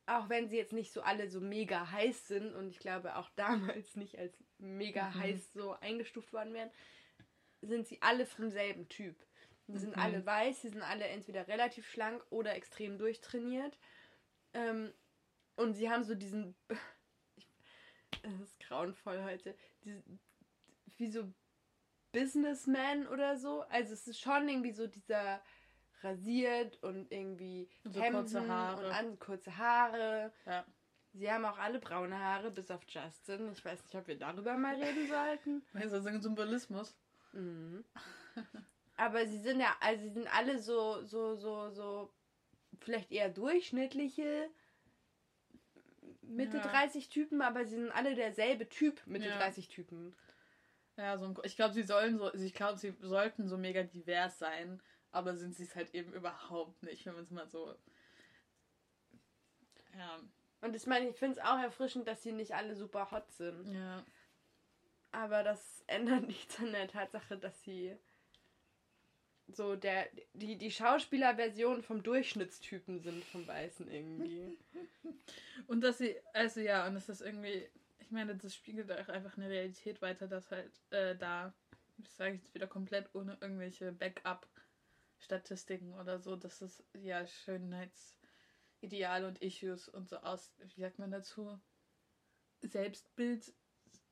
auch 0.06 0.28
wenn 0.28 0.48
sie 0.48 0.56
jetzt 0.56 0.72
nicht 0.72 0.92
so 0.92 1.02
alle 1.02 1.28
so 1.28 1.40
mega 1.40 1.90
heiß 1.90 2.28
sind 2.28 2.54
und 2.54 2.68
ich 2.68 2.78
glaube 2.78 3.16
auch 3.16 3.30
damals 3.36 3.96
nicht 3.96 4.18
als 4.18 4.36
mega 4.58 5.10
mhm. 5.10 5.14
heiß 5.14 5.52
so 5.52 5.72
eingestuft 5.80 6.32
worden 6.32 6.54
wären, 6.54 6.70
sind 7.62 7.86
sie 7.86 8.00
alle 8.02 8.26
vom 8.26 8.50
selben 8.50 8.88
Typ. 8.88 9.16
Die 9.68 9.78
sind 9.78 9.96
mhm. 9.96 10.02
alle 10.02 10.24
weiß, 10.24 10.62
sie 10.62 10.68
sind 10.68 10.82
alle 10.82 11.06
entweder 11.08 11.48
relativ 11.48 11.88
schlank 11.88 12.24
oder 12.30 12.54
extrem 12.54 12.98
durchtrainiert. 12.98 13.78
Ähm, 14.54 14.92
und 15.56 15.74
sie 15.74 15.90
haben 15.90 16.04
so 16.04 16.14
diesen. 16.14 16.54
das 18.22 18.40
ist 18.40 18.60
grauenvoll 18.60 19.22
heute. 19.24 19.56
Diesen, 19.84 20.20
wie 20.96 21.10
so 21.10 21.32
Businessman 22.12 23.06
oder 23.08 23.36
so. 23.36 23.62
Also 23.62 23.92
es 23.92 24.06
ist 24.06 24.20
schon 24.20 24.48
irgendwie 24.48 24.72
so 24.72 24.86
dieser 24.86 25.42
rasiert 26.02 26.82
und 26.82 27.10
irgendwie 27.10 27.68
so 27.84 28.00
Hemden 28.00 28.20
kurze 28.20 28.48
Haare. 28.48 28.86
und 28.86 28.92
an, 28.92 29.18
kurze 29.18 29.56
Haare. 29.56 30.32
Ja. 30.44 30.64
Sie 31.12 31.32
haben 31.32 31.44
auch 31.46 31.58
alle 31.58 31.78
braune 31.78 32.18
Haare, 32.18 32.50
bis 32.50 32.70
auf 32.70 32.82
Justin. 32.86 33.50
Ich 33.52 33.64
weiß 33.64 33.82
nicht, 33.82 33.94
ob 33.94 34.06
wir 34.06 34.18
darüber 34.18 34.56
mal 34.56 34.74
reden 34.74 35.08
sollten. 35.08 35.62
Ist 35.82 35.92
das 35.92 36.06
ein 36.06 36.20
Symbolismus? 36.20 36.94
Mhm. 37.32 37.84
Aber 38.96 39.26
sie 39.26 39.38
sind 39.38 39.60
ja, 39.60 39.76
also 39.80 40.02
sie 40.02 40.10
sind 40.10 40.34
alle 40.34 40.58
so, 40.58 41.02
so, 41.04 41.36
so, 41.36 41.70
so, 41.70 42.12
vielleicht 42.80 43.12
eher 43.12 43.28
durchschnittliche 43.28 44.48
Mitte 46.22 46.58
ja. 46.58 46.66
30 46.66 47.08
Typen, 47.08 47.42
aber 47.42 47.64
sie 47.66 47.76
sind 47.76 47.90
alle 47.90 48.14
derselbe 48.14 48.68
Typ 48.68 49.06
Mitte 49.06 49.28
ja. 49.28 49.38
30 49.38 49.68
Typen. 49.68 50.16
Ja, 50.96 51.18
so 51.18 51.26
ein, 51.26 51.36
ich 51.44 51.56
glaube, 51.56 51.74
sie 51.74 51.82
sollen 51.82 52.18
so, 52.18 52.32
ich 52.34 52.54
glaube, 52.54 52.78
sie 52.78 52.94
sollten 53.00 53.48
so 53.48 53.58
mega 53.58 53.82
divers 53.82 54.38
sein, 54.38 54.82
aber 55.10 55.36
sind 55.36 55.54
sie 55.54 55.64
es 55.64 55.76
halt 55.76 55.94
eben 55.94 56.12
überhaupt 56.14 56.82
nicht, 56.82 57.04
wenn 57.04 57.14
man 57.14 57.24
es 57.24 57.30
mal 57.30 57.48
so. 57.48 57.74
Ja. 59.96 60.20
Und 60.62 60.74
ich 60.74 60.86
meine, 60.86 61.08
ich 61.10 61.16
finde 61.16 61.38
es 61.38 61.44
auch 61.44 61.58
erfrischend, 61.58 62.08
dass 62.08 62.22
sie 62.22 62.32
nicht 62.32 62.54
alle 62.54 62.74
super 62.74 63.10
hot 63.10 63.30
sind. 63.32 63.74
Ja. 63.74 64.04
Aber 65.12 65.42
das 65.42 65.84
ändert 65.86 66.22
nichts 66.26 66.58
an 66.58 66.72
der 66.72 66.88
Tatsache, 66.88 67.36
dass 67.36 67.62
sie 67.62 67.96
so 69.48 69.76
der 69.76 70.08
die, 70.34 70.56
die 70.56 70.70
Schauspielerversion 70.70 71.82
vom 71.82 72.02
Durchschnittstypen 72.02 73.00
sind 73.00 73.24
vom 73.24 73.46
Weißen 73.46 73.90
irgendwie. 73.90 74.58
Und 75.66 75.82
dass 75.82 75.98
sie, 75.98 76.16
also 76.32 76.60
ja, 76.60 76.86
und 76.86 76.94
das 76.94 77.08
ist 77.08 77.22
irgendwie, 77.22 77.68
ich 77.98 78.10
meine, 78.10 78.36
das 78.36 78.54
spiegelt 78.54 78.92
auch 78.92 79.08
einfach 79.08 79.36
eine 79.36 79.48
Realität 79.48 80.00
weiter, 80.02 80.28
dass 80.28 80.50
halt 80.50 80.70
äh, 80.90 81.16
da, 81.16 81.52
das 81.98 82.16
sage 82.16 82.34
ich 82.34 82.42
jetzt 82.42 82.54
wieder 82.54 82.68
komplett 82.68 83.12
ohne 83.14 83.36
irgendwelche 83.40 83.90
Backup-Statistiken 83.90 85.94
oder 85.94 86.20
so, 86.20 86.36
dass 86.36 86.60
das 86.60 86.84
ja 86.94 87.26
Schönheitsideale 87.26 89.26
und 89.26 89.42
Issues 89.42 89.88
und 89.88 90.08
so 90.08 90.18
aus, 90.18 90.52
wie 90.58 90.80
sagt 90.80 91.00
man 91.00 91.10
dazu, 91.10 91.58
Selbstbild, 92.60 93.52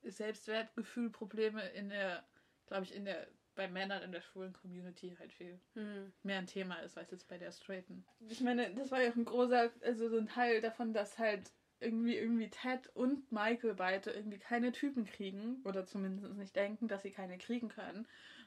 Selbstwertgefühl, 0.02 1.10
Probleme 1.10 1.62
in 1.68 1.88
der, 1.88 2.26
glaube 2.66 2.84
ich, 2.84 2.94
in 2.94 3.04
der 3.04 3.28
bei 3.54 3.68
Männern 3.68 4.02
in 4.02 4.12
der 4.12 4.20
schwulen 4.20 4.52
Community 4.52 5.16
halt 5.18 5.32
viel 5.32 5.58
Hm. 5.75 6.12
mehr 6.23 6.38
ein 6.38 6.46
Thema 6.46 6.76
ist, 6.76 6.96
als 6.99 7.11
jetzt 7.11 7.28
bei 7.28 7.38
der 7.38 7.52
Straighten. 7.52 8.04
Ich 8.28 8.40
meine, 8.40 8.75
das 8.75 8.90
war 8.90 9.02
ja 9.02 9.11
auch 9.11 9.16
ein 9.16 9.25
großer, 9.25 9.70
also 9.82 10.08
so 10.08 10.18
ein 10.18 10.26
Teil 10.26 10.61
davon, 10.61 10.92
dass 10.92 11.18
halt 11.18 11.50
irgendwie 11.80 12.16
irgendwie 12.16 12.49
Ted 12.49 12.88
und 12.94 13.30
Michael 13.30 13.75
beide 13.75 14.11
irgendwie 14.11 14.38
keine 14.38 14.73
Typen 14.73 15.04
kriegen 15.04 15.61
oder 15.64 15.84
zumindest 15.84 16.34
nicht 16.34 16.56
denken, 16.56 16.88
dass 16.88 17.02
sie 17.02 17.11
keine 17.11 17.37
kriegen 17.37 17.68
können 17.68 18.06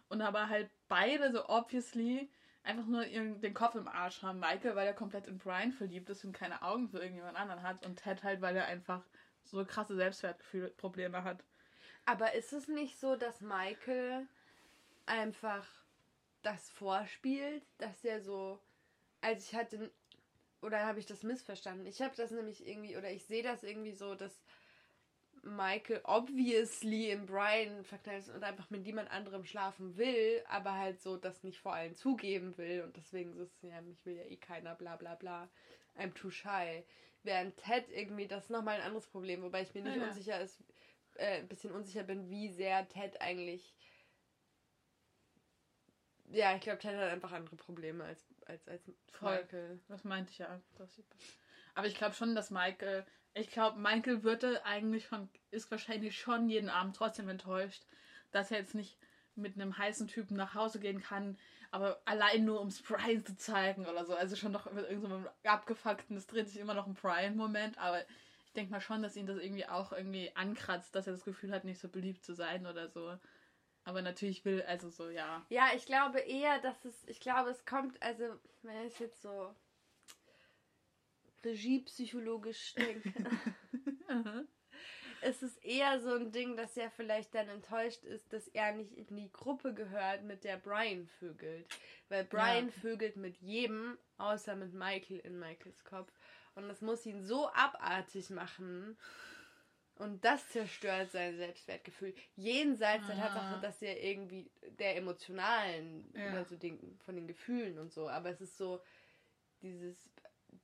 und 0.10 0.22
aber 0.22 0.50
halt 0.50 0.70
beide 0.88 1.32
so 1.32 1.48
obviously 1.48 2.30
einfach 2.64 2.86
nur 2.86 3.06
ihren, 3.06 3.40
den 3.42 3.54
Kopf 3.54 3.76
im 3.76 3.88
Arsch 3.88 4.22
haben. 4.22 4.40
Michael, 4.40 4.76
weil 4.76 4.88
er 4.88 4.94
komplett 4.94 5.28
in 5.28 5.38
Brian 5.38 5.72
verliebt 5.72 6.10
ist 6.10 6.26
und 6.26 6.34
keine 6.34 6.62
Augen 6.62 6.90
für 6.90 7.00
irgendjemand 7.00 7.38
anderen 7.38 7.64
hat 7.64 7.86
und 7.86 7.98
Ted 7.98 8.24
halt, 8.24 8.42
weil 8.42 8.56
er 8.56 8.66
einfach 8.66 9.04
so 9.44 9.64
krasse 9.64 9.96
Selbstwertgefühlprobleme 9.96 11.24
hat. 11.24 11.44
Aber 12.06 12.34
ist 12.34 12.54
es 12.54 12.68
nicht 12.68 13.00
so, 13.00 13.16
dass 13.16 13.42
Michael 13.42 14.28
einfach 15.08 15.68
das 16.44 16.70
vorspielt, 16.70 17.66
dass 17.78 18.06
er 18.06 18.22
so, 18.22 18.60
also 19.22 19.46
ich 19.46 19.56
hatte, 19.56 19.92
oder 20.62 20.86
habe 20.86 21.00
ich 21.00 21.06
das 21.06 21.24
missverstanden? 21.24 21.86
Ich 21.86 22.02
habe 22.02 22.16
das 22.16 22.32
nämlich 22.32 22.68
irgendwie, 22.68 22.98
oder 22.98 23.12
ich 23.12 23.26
sehe 23.26 23.44
das 23.44 23.64
irgendwie 23.64 23.94
so, 23.94 24.16
dass 24.16 24.44
Michael 25.44 26.02
obviously 26.04 27.12
in 27.12 27.26
Brian 27.26 27.84
verknallt 27.84 28.28
ist 28.28 28.36
und 28.36 28.44
einfach 28.44 28.70
mit 28.70 28.84
niemand 28.84 29.10
anderem 29.12 29.46
schlafen 29.46 29.98
will, 29.98 30.44
aber 30.50 30.74
halt 30.74 31.02
so 31.02 31.16
das 31.16 31.44
nicht 31.44 31.60
vor 31.60 31.74
allen 31.74 31.96
zugeben 31.96 32.58
will 32.58 32.84
und 32.84 32.98
deswegen 32.98 33.34
so 33.34 33.44
ist 33.44 33.64
ja, 33.64 33.82
mich 33.82 34.06
will 34.06 34.16
ja 34.16 34.24
eh 34.24 34.38
keiner, 34.38 34.76
bla 34.76 34.96
bla 34.96 35.16
bla. 35.16 35.50
I'm 35.98 36.14
too 36.14 36.30
shy. 36.30 36.84
Während 37.24 37.58
Ted 37.58 37.90
irgendwie, 37.90 38.28
das 38.28 38.46
ist 38.46 38.50
nochmal 38.50 38.82
Ja, 46.28 46.56
ich 46.56 46.62
glaube, 46.62 46.80
Ted 46.80 46.96
hat 46.96 47.12
einfach 47.12 47.32
andere 47.32 47.56
Probleme 47.56 48.04
als, 48.04 48.26
als, 48.46 48.68
als 48.68 48.92
Voll. 49.12 49.42
Michael. 49.42 49.80
Das 49.88 50.04
meinte 50.04 50.32
ich 50.32 50.40
ja. 50.40 50.60
Aber 51.74 51.88
ich 51.88 51.96
glaube 51.96 52.16
schon, 52.16 52.36
dass 52.36 52.52
Michael, 52.52 53.06
ich 53.34 53.50
glaube, 53.50 53.80
Michael 53.80 54.24
würde 54.24 54.66
eigentlich 54.66 55.06
schon, 55.06 55.30
ist 55.52 55.72
wahrscheinlich 55.72 56.20
schon 56.20 56.50
jeden 56.50 56.70
Abend 56.70 56.96
trotzdem 56.96 57.30
enttäuscht, 57.30 57.84
dass 58.32 58.52
er 58.52 58.60
jetzt 58.60 58.76
nicht 58.76 58.98
mit 59.36 59.56
einem 59.56 59.78
heißen 59.78 60.08
Typen 60.08 60.36
nach 60.36 60.56
Hause 60.56 60.80
gehen 60.80 61.02
kann, 61.02 61.38
aber 61.72 62.02
allein 62.06 62.46
nur 62.46 62.60
ums 62.60 62.82
Brian 62.82 63.24
zu 63.24 63.36
zeigen 63.38 63.86
oder 63.86 64.06
so. 64.06 64.16
Also 64.16 64.36
schon 64.36 64.52
noch 64.52 64.72
mit 64.72 64.90
irgendeinem 64.90 65.28
abgefuckten, 65.44 66.18
es 66.18 66.28
dreht 66.28 66.50
sich 66.50 66.60
immer 66.60 66.74
noch 66.74 66.88
um 66.88 66.96
Brian-Moment, 66.96 67.78
aber 67.78 68.02
ich 68.02 68.54
denke 68.54 68.72
mal 68.72 68.82
schon, 68.82 69.04
dass 69.04 69.16
ihn 69.16 69.28
das 69.28 69.38
irgendwie 69.38 69.68
auch 69.68 69.92
irgendwie 69.92 70.32
ankratzt, 70.36 70.96
dass 70.96 71.08
er 71.08 71.14
das 71.14 71.26
Gefühl 71.26 71.52
hat, 71.52 71.64
nicht 71.64 71.80
so 71.80 71.88
beliebt 71.88 72.24
zu 72.26 72.34
sein 72.34 72.66
oder 72.66 72.90
so. 72.90 73.18
Aber 73.88 74.02
natürlich 74.02 74.44
will, 74.44 74.64
also 74.64 74.90
so, 74.90 75.10
ja. 75.10 75.46
Ja, 75.48 75.70
ich 75.74 75.86
glaube 75.86 76.20
eher, 76.20 76.60
dass 76.60 76.84
es, 76.84 77.08
ich 77.08 77.22
glaube, 77.22 77.52
es 77.52 77.66
kommt, 77.66 78.04
also, 78.04 78.38
wenn 78.62 78.86
ich 78.86 79.00
jetzt 79.00 79.22
so 79.22 79.56
regiepsychologisch 81.46 82.76
denke, 82.76 83.14
es 85.22 85.42
ist 85.42 85.64
eher 85.64 86.02
so 86.02 86.16
ein 86.16 86.34
Ding, 86.34 86.58
dass 86.58 86.76
er 86.76 86.92
vielleicht 86.92 87.34
dann 87.34 87.48
enttäuscht 87.48 88.04
ist, 88.04 88.34
dass 88.34 88.50
er 88.50 88.74
nicht 88.74 88.92
in 88.92 89.16
die 89.16 89.32
Gruppe 89.32 89.74
gehört, 89.74 90.24
mit 90.24 90.44
der 90.44 90.58
Brian 90.58 91.08
vögelt. 91.08 91.66
Weil 92.10 92.26
Brian 92.26 92.66
Ja. 92.68 92.82
vögelt 92.82 93.16
mit 93.16 93.38
jedem, 93.38 93.98
außer 94.18 94.58
mit 94.58 94.74
Michael 94.74 95.20
in 95.20 95.40
Michaels 95.40 95.86
Kopf. 95.86 96.12
Und 96.56 96.68
das 96.68 96.82
muss 96.82 97.06
ihn 97.06 97.24
so 97.24 97.48
abartig 97.54 98.32
machen. 98.32 98.98
Und 100.00 100.24
das 100.24 100.48
zerstört 100.50 101.12
sein 101.12 101.38
Selbstwertgefühl. 101.38 102.14
Jenseits 102.36 103.08
der 103.08 103.18
Ah. 103.18 103.30
Tatsache, 103.30 103.62
dass 103.62 103.82
er 103.82 104.02
irgendwie 104.04 104.50
der 104.80 104.96
emotionalen, 104.96 106.12
Ja. 106.16 106.34
also 106.34 106.56
den, 106.56 107.00
von 107.00 107.16
den 107.16 107.28
Gefühlen 107.28 107.80
und 107.80 107.92
so. 107.92 108.08
Aber 108.10 108.30
es 108.30 108.42
ist 108.42 108.58
so 108.58 108.82
dieses, 109.62 110.10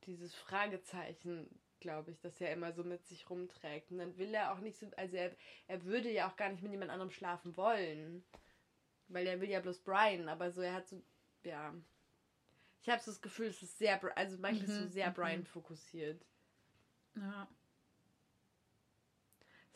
dieses 0.05 0.35
Fragezeichen, 0.35 1.49
glaube 1.79 2.11
ich, 2.11 2.19
das 2.21 2.39
er 2.41 2.53
immer 2.53 2.73
so 2.73 2.83
mit 2.83 3.05
sich 3.07 3.29
rumträgt. 3.29 3.91
Und 3.91 3.97
dann 3.99 4.17
will 4.17 4.33
er 4.33 4.53
auch 4.53 4.59
nicht 4.59 4.77
so, 4.77 4.87
also 4.97 5.15
er, 5.17 5.35
er 5.67 5.83
würde 5.83 6.11
ja 6.11 6.29
auch 6.29 6.35
gar 6.35 6.49
nicht 6.49 6.61
mit 6.61 6.71
jemand 6.71 6.91
anderem 6.91 7.11
schlafen 7.11 7.57
wollen. 7.57 8.23
Weil 9.07 9.27
er 9.27 9.41
will 9.41 9.49
ja 9.49 9.59
bloß 9.59 9.79
Brian, 9.79 10.29
aber 10.29 10.51
so, 10.51 10.61
er 10.61 10.73
hat 10.75 10.87
so, 10.87 11.01
ja. 11.43 11.73
Ich 12.81 12.89
habe 12.89 13.01
so 13.01 13.11
das 13.11 13.21
Gefühl, 13.21 13.47
es 13.47 13.63
ist 13.63 13.77
sehr, 13.79 13.99
also 14.17 14.37
Michael 14.37 14.63
ist 14.65 14.77
so 14.77 14.85
Mhm, 14.85 14.89
sehr 14.89 15.09
mhm. 15.09 15.13
Brian 15.13 15.45
fokussiert. 15.45 16.23
Ja. 17.15 17.47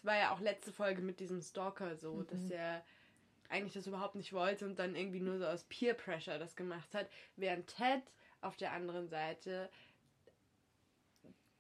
War 0.08 0.18
ja 0.18 0.34
auch 0.34 0.40
letzte 0.40 0.72
Folge 0.72 1.02
mit 1.02 1.20
diesem 1.20 1.42
Stalker 1.42 1.98
so, 1.98 2.22
Mhm. 2.22 2.28
dass 2.28 2.50
er 2.50 2.84
eigentlich 3.50 3.74
das 3.74 3.88
überhaupt 3.88 4.16
nicht 4.16 4.32
wollte 4.34 4.66
und 4.66 4.80
dann 4.80 4.96
irgendwie 4.96 5.20
nur 5.20 5.38
so 5.38 5.46
aus 5.46 5.66
Peer 5.66 5.94
Pressure 5.94 6.40
das 6.40 6.56
gemacht 6.56 6.94
hat, 6.96 7.10
während 7.36 7.68
Ted 7.68 8.04
auf 8.42 8.56
der 8.56 8.72
anderen 8.72 9.10
Seite 9.10 9.70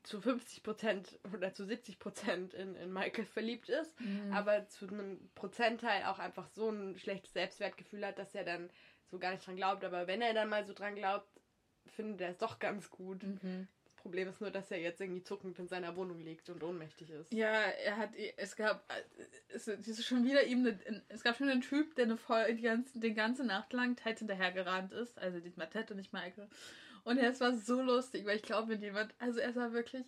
zu 0.03 0.21
50% 0.21 1.19
oder 1.33 1.53
zu 1.53 1.65
70% 1.65 2.53
in, 2.53 2.75
in 2.75 2.93
Michael 2.93 3.25
verliebt 3.25 3.67
ist, 3.67 3.99
Mhm. 3.99 4.31
aber 4.33 4.67
zu 4.69 4.87
einem 4.87 5.29
Prozentteil 5.35 6.05
auch 6.05 6.19
einfach 6.19 6.47
so 6.47 6.69
ein 6.69 6.97
schlechtes 6.97 7.33
Selbstwertgefühl 7.33 8.05
hat, 8.05 8.17
dass 8.17 8.33
er 8.33 8.45
dann 8.45 8.69
so 9.07 9.19
gar 9.19 9.31
nicht 9.31 9.45
dran 9.45 9.57
glaubt. 9.57 9.83
Aber 9.83 10.07
wenn 10.07 10.21
er 10.21 10.33
dann 10.33 10.49
mal 10.49 10.65
so 10.65 10.73
dran 10.73 10.95
glaubt, 10.95 11.27
findet 11.85 12.21
er 12.21 12.29
es 12.29 12.37
doch 12.37 12.59
ganz 12.59 12.89
gut. 12.89 13.23
Mhm. 13.23 13.67
Das 14.07 14.11
Problem 14.11 14.29
ist 14.29 14.39
nur, 14.39 14.51
dass 14.51 14.71
er 14.71 14.79
jetzt 14.79 15.01
irgendwie 15.01 15.21
zuckend 15.21 15.59
in 15.59 15.67
seiner 15.67 15.97
Wohnung 15.97 16.23
liegt 16.23 16.49
und 16.49 16.63
ohnmächtig 16.63 17.09
ist. 17.09 17.33
Ja, 17.33 17.51
er 17.51 17.97
hat, 17.97 18.11
es 18.37 18.55
gab, 18.55 18.89
es 19.49 19.67
ist 19.67 20.05
schon 20.05 20.23
wieder 20.23 20.45
ihm, 20.45 20.59
eine, 20.59 21.01
es 21.09 21.23
gab 21.23 21.35
schon 21.35 21.49
einen 21.49 21.59
Typ, 21.59 21.93
der 21.95 22.05
eine 22.05 22.15
Voll, 22.15 22.55
die 22.55 22.61
ganze, 22.61 22.97
die 22.97 23.13
ganze 23.13 23.43
Nacht 23.43 23.73
lang 23.73 23.97
Ted 23.97 24.19
hinterhergerannt 24.19 24.93
ist, 24.93 25.17
also 25.19 25.41
diesmal 25.41 25.69
Ted 25.69 25.91
und 25.91 25.97
nicht 25.97 26.13
Michael. 26.13 26.47
Und 27.03 27.17
es 27.17 27.41
war 27.41 27.53
so 27.53 27.81
lustig, 27.81 28.25
weil 28.25 28.37
ich 28.37 28.43
glaube, 28.43 28.69
wenn 28.69 28.81
jemand, 28.81 29.13
also 29.19 29.39
er 29.41 29.53
war 29.57 29.73
wirklich, 29.73 30.05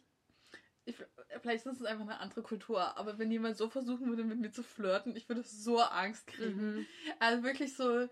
ich, 0.86 0.96
vielleicht 1.42 1.66
ist 1.66 1.82
es 1.82 1.86
einfach 1.86 2.06
eine 2.06 2.22
andere 2.22 2.42
Kultur, 2.42 2.98
aber 2.98 3.20
wenn 3.20 3.30
jemand 3.30 3.58
so 3.58 3.68
versuchen 3.68 4.08
würde, 4.08 4.24
mit 4.24 4.40
mir 4.40 4.52
zu 4.52 4.64
flirten, 4.64 5.14
ich 5.18 5.28
würde 5.28 5.44
so 5.44 5.82
Angst 5.82 6.26
kriegen. 6.28 6.78
Mhm. 6.78 6.86
Also 7.20 7.44
wirklich 7.44 7.76
so, 7.76 8.08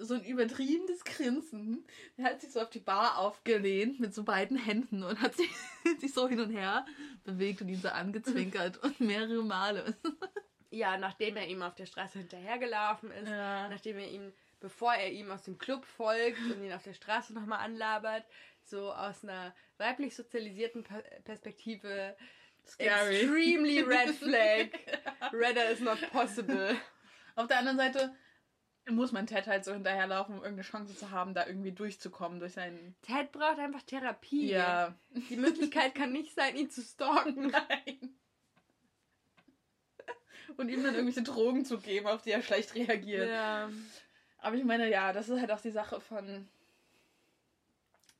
so 0.00 0.14
ein 0.14 0.24
übertriebenes 0.24 1.04
Grinsen. 1.04 1.84
Er 2.16 2.24
hat 2.24 2.40
sich 2.40 2.52
so 2.52 2.60
auf 2.60 2.70
die 2.70 2.78
Bar 2.80 3.18
aufgelehnt 3.18 4.00
mit 4.00 4.14
so 4.14 4.24
beiden 4.24 4.56
Händen 4.56 5.02
und 5.02 5.20
hat 5.20 5.36
sich, 5.36 5.50
sich 6.00 6.12
so 6.12 6.28
hin 6.28 6.40
und 6.40 6.50
her 6.50 6.84
bewegt 7.24 7.60
und 7.62 7.68
ihn 7.68 7.80
so 7.80 7.88
angezwinkert 7.88 8.78
und 8.78 9.00
mehrere 9.00 9.42
Male. 9.44 9.96
Ja, 10.70 10.96
nachdem 10.98 11.36
er 11.36 11.46
ihm 11.48 11.62
auf 11.62 11.74
der 11.74 11.86
Straße 11.86 12.18
hinterhergelaufen 12.18 13.10
ist, 13.10 13.28
Ja. 13.28 13.68
nachdem 13.68 13.98
er 13.98 14.08
ihm, 14.10 14.32
bevor 14.60 14.94
er 14.94 15.10
ihm 15.12 15.30
aus 15.30 15.42
dem 15.44 15.58
Club 15.58 15.84
folgt 15.84 16.38
und 16.50 16.62
ihn 16.64 16.72
auf 16.72 16.82
der 16.82 16.94
Straße 16.94 17.32
nochmal 17.32 17.60
anlabert, 17.60 18.24
so 18.64 18.92
aus 18.92 19.24
einer 19.24 19.54
weiblich 19.78 20.14
sozialisierten 20.14 20.84
Per- 20.84 21.02
Perspektive 21.24 22.14
Scary. 22.66 23.16
extremely 23.20 23.80
red 23.80 24.10
flag. 24.14 24.68
Redder 25.32 25.70
is 25.70 25.80
not 25.80 25.98
possible. 26.10 26.76
Auf 27.34 27.46
der 27.46 27.58
anderen 27.60 27.78
Seite 27.78 28.14
muss 28.94 29.12
man 29.12 29.26
Ted 29.26 29.46
halt 29.46 29.64
so 29.64 29.72
hinterherlaufen, 29.72 30.34
um 30.36 30.42
irgendeine 30.42 30.68
Chance 30.68 30.96
zu 30.96 31.10
haben, 31.10 31.34
da 31.34 31.46
irgendwie 31.46 31.72
durchzukommen 31.72 32.40
durch 32.40 32.54
seinen. 32.54 32.94
Ted 33.02 33.32
braucht 33.32 33.58
einfach 33.58 33.82
Therapie. 33.82 34.50
Ja. 34.50 34.94
Die 35.10 35.36
Möglichkeit 35.36 35.94
kann 35.94 36.12
nicht 36.12 36.34
sein, 36.34 36.56
ihn 36.56 36.70
zu 36.70 36.82
stalken. 36.82 37.46
Nein. 37.68 38.14
Und 40.56 40.70
ihm 40.70 40.82
dann 40.82 40.94
irgendwelche 40.94 41.22
Drogen 41.22 41.64
zu 41.64 41.78
geben, 41.78 42.06
auf 42.06 42.22
die 42.22 42.30
er 42.30 42.42
schlecht 42.42 42.74
reagiert. 42.74 43.28
Ja. 43.28 43.70
Aber 44.38 44.56
ich 44.56 44.64
meine, 44.64 44.88
ja, 44.90 45.12
das 45.12 45.28
ist 45.28 45.40
halt 45.40 45.50
auch 45.50 45.60
die 45.60 45.70
Sache 45.70 46.00
von. 46.00 46.48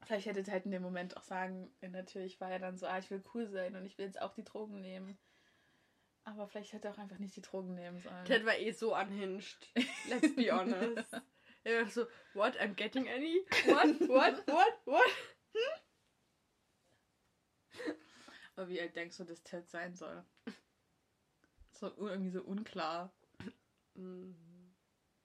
Vielleicht 0.04 0.26
hätte 0.26 0.42
Ted 0.42 0.64
in 0.64 0.70
dem 0.70 0.82
Moment 0.82 1.16
auch 1.16 1.22
sagen, 1.22 1.70
natürlich 1.80 2.40
war 2.40 2.50
er 2.50 2.58
dann 2.58 2.78
so, 2.78 2.86
ah, 2.86 2.98
ich 2.98 3.10
will 3.10 3.22
cool 3.34 3.46
sein 3.46 3.76
und 3.76 3.84
ich 3.84 3.98
will 3.98 4.06
jetzt 4.06 4.20
auch 4.20 4.34
die 4.34 4.44
Drogen 4.44 4.80
nehmen. 4.80 5.18
Aber 6.28 6.46
vielleicht 6.46 6.74
hätte 6.74 6.88
er 6.88 6.94
auch 6.94 6.98
einfach 6.98 7.18
nicht 7.18 7.34
die 7.36 7.42
Drogen 7.42 7.74
nehmen 7.74 7.98
sollen. 8.00 8.24
Ted 8.26 8.44
war 8.44 8.58
eh 8.58 8.70
so 8.70 8.94
unhinged. 8.94 9.56
Let's 10.08 10.34
be 10.34 10.52
honest. 10.52 11.06
Er 11.64 11.82
war 11.82 11.90
so, 11.90 12.06
what, 12.34 12.56
I'm 12.60 12.74
getting 12.74 13.08
any? 13.08 13.44
What, 13.66 14.00
what, 14.08 14.46
what, 14.46 14.86
what? 14.86 15.10
Aber 18.56 18.68
wie 18.68 18.80
alt 18.80 18.94
denkst 18.94 19.16
du, 19.18 19.24
dass 19.24 19.42
Ted 19.42 19.68
sein 19.68 19.94
soll? 19.94 20.24
So 21.72 21.92
irgendwie 21.98 22.30
so 22.30 22.42
unklar. 22.42 23.12
Mhm. 23.94 24.36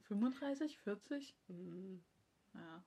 35, 0.02 0.80
40? 0.80 1.36
Mhm. 1.48 2.04
Ja. 2.56 2.84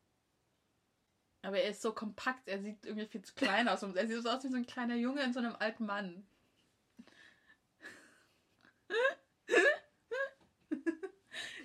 Aber 1.43 1.61
er 1.61 1.71
ist 1.71 1.83
so 1.83 1.95
kompakt, 1.95 2.49
er 2.49 2.61
sieht 2.61 2.85
irgendwie 2.85 3.07
viel 3.07 3.23
zu 3.23 3.35
klein 3.35 3.69
aus. 3.69 3.83
Er 3.83 4.09
sieht 4.09 4.23
so 4.23 4.29
aus 4.29 4.43
wie 4.43 4.49
so 4.49 4.57
ein 4.57 4.67
kleiner 4.67 4.97
Junge 4.97 5.23
in 5.23 5.33
so 5.33 5.39
einem 5.39 5.55
alten 5.55 5.87
Mann. 5.87 6.27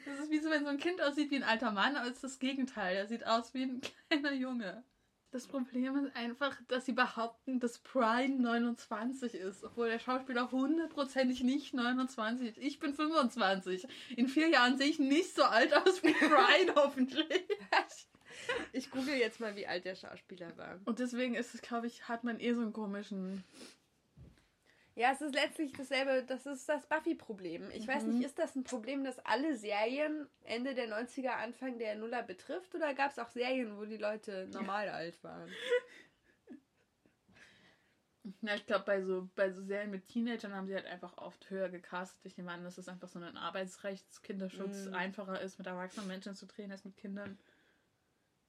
Das 0.05 0.19
ist 0.19 0.20
wie 0.31 0.39
so, 0.39 0.49
wenn 0.49 0.63
so 0.63 0.69
ein 0.69 0.77
Kind 0.77 1.01
aussieht 1.01 1.29
wie 1.29 1.35
ein 1.35 1.43
alter 1.43 1.71
Mann, 1.71 1.95
aber 1.95 2.07
es 2.07 2.15
ist 2.15 2.23
das 2.23 2.39
Gegenteil. 2.39 2.95
Er 2.95 3.07
sieht 3.07 3.27
aus 3.27 3.53
wie 3.53 3.63
ein 3.63 3.81
kleiner 4.09 4.33
Junge. 4.33 4.83
Das 5.31 5.47
Problem 5.47 5.95
ist 5.95 6.13
einfach, 6.13 6.57
dass 6.67 6.85
sie 6.85 6.91
behaupten, 6.91 7.61
dass 7.61 7.79
Brian 7.79 8.41
29 8.41 9.33
ist, 9.33 9.63
obwohl 9.63 9.87
der 9.87 9.99
Schauspieler 9.99 10.51
hundertprozentig 10.51 11.41
nicht 11.41 11.73
29 11.73 12.49
ist. 12.49 12.57
Ich 12.57 12.79
bin 12.79 12.93
25. 12.93 13.87
In 14.17 14.27
vier 14.27 14.49
Jahren 14.49 14.77
sehe 14.77 14.87
ich 14.87 14.99
nicht 14.99 15.33
so 15.33 15.43
alt 15.43 15.73
aus 15.73 16.03
wie 16.03 16.11
Brian, 16.19 16.75
hoffentlich. 16.75 17.47
Ich 18.73 18.91
google 18.91 19.15
jetzt 19.15 19.39
mal, 19.39 19.55
wie 19.55 19.67
alt 19.67 19.85
der 19.85 19.95
Schauspieler 19.95 20.57
war. 20.57 20.79
Und 20.83 20.99
deswegen 20.99 21.35
ist 21.35 21.53
es, 21.55 21.61
glaube 21.61 21.87
ich, 21.87 22.09
hat 22.09 22.25
man 22.25 22.39
eh 22.39 22.53
so 22.53 22.61
einen 22.61 22.73
komischen. 22.73 23.43
Ja, 24.95 25.11
es 25.13 25.21
ist 25.21 25.33
letztlich 25.33 25.73
dasselbe, 25.73 26.23
das 26.25 26.45
ist 26.45 26.67
das 26.67 26.85
Buffy-Problem. 26.87 27.71
Ich 27.71 27.87
weiß 27.87 28.03
Mhm. 28.03 28.09
nicht, 28.09 28.21
ist 28.21 28.37
das 28.39 28.55
ein 28.55 28.63
Problem, 28.63 29.03
das 29.03 29.19
alle 29.19 29.55
Serien 29.55 30.27
Ende 30.43 30.75
der 30.75 30.87
90er, 30.87 31.37
Anfang 31.37 31.79
der 31.79 31.95
Nuller 31.95 32.23
betrifft? 32.23 32.75
Oder 32.75 32.93
gab 32.93 33.11
es 33.11 33.19
auch 33.19 33.29
Serien, 33.29 33.77
wo 33.77 33.85
die 33.85 33.97
Leute 33.97 34.47
normal 34.51 34.89
alt 34.89 35.23
waren? 35.23 35.49
Ja, 38.41 38.53
ich 38.53 38.65
glaube, 38.67 38.85
bei 38.85 39.01
so, 39.01 39.29
bei 39.35 39.49
so 39.51 39.63
Serien 39.63 39.89
mit 39.89 40.07
Teenagern 40.07 40.53
haben 40.53 40.67
sie 40.67 40.75
halt 40.75 40.85
einfach 40.85 41.17
oft 41.17 41.49
höher 41.49 41.69
gecastet. 41.69 42.23
Ich 42.25 42.37
nehme 42.37 42.51
an, 42.51 42.63
dass 42.63 42.77
es 42.77 42.87
einfach 42.87 43.07
so 43.07 43.17
ein 43.19 43.35
Arbeitsrechts-Kinderschutz 43.37 44.87
Mhm. 44.87 44.93
einfacher 44.93 45.41
ist, 45.41 45.57
mit 45.57 45.65
erwachsenen 45.67 46.07
Menschen 46.07 46.35
zu 46.35 46.45
drehen 46.45 46.71
als 46.71 46.85
mit 46.85 46.97
Kindern. 46.97 47.39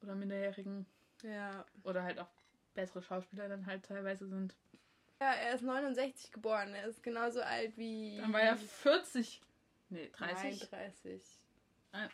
Oder 0.03 0.15
Minderjährigen. 0.15 0.87
Ja. 1.23 1.65
Oder 1.85 2.03
halt 2.03 2.19
auch 2.19 2.29
bessere 2.75 3.03
Schauspieler 3.03 3.49
dann 3.49 3.65
halt 3.67 3.85
teilweise 3.85 4.27
sind. 4.29 4.55
Ja, 5.23 5.35
er 5.35 5.55
ist 5.55 5.62
69 5.62 6.33
geboren. 6.33 6.75
Er 6.75 6.88
ist 6.88 7.00
genauso 7.00 7.41
alt 7.43 7.79
wie. 7.79 8.17
Dann 8.21 8.33
war 8.33 8.41
er 8.41 8.57
40. 8.57 9.41
Nee, 9.88 10.11
30. 10.17 10.69
30. 10.69 11.23
Ein- 11.93 12.11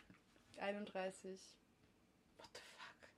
31. 0.59 1.41
What 2.37 2.49
the 2.53 2.59
fuck? 2.77 3.09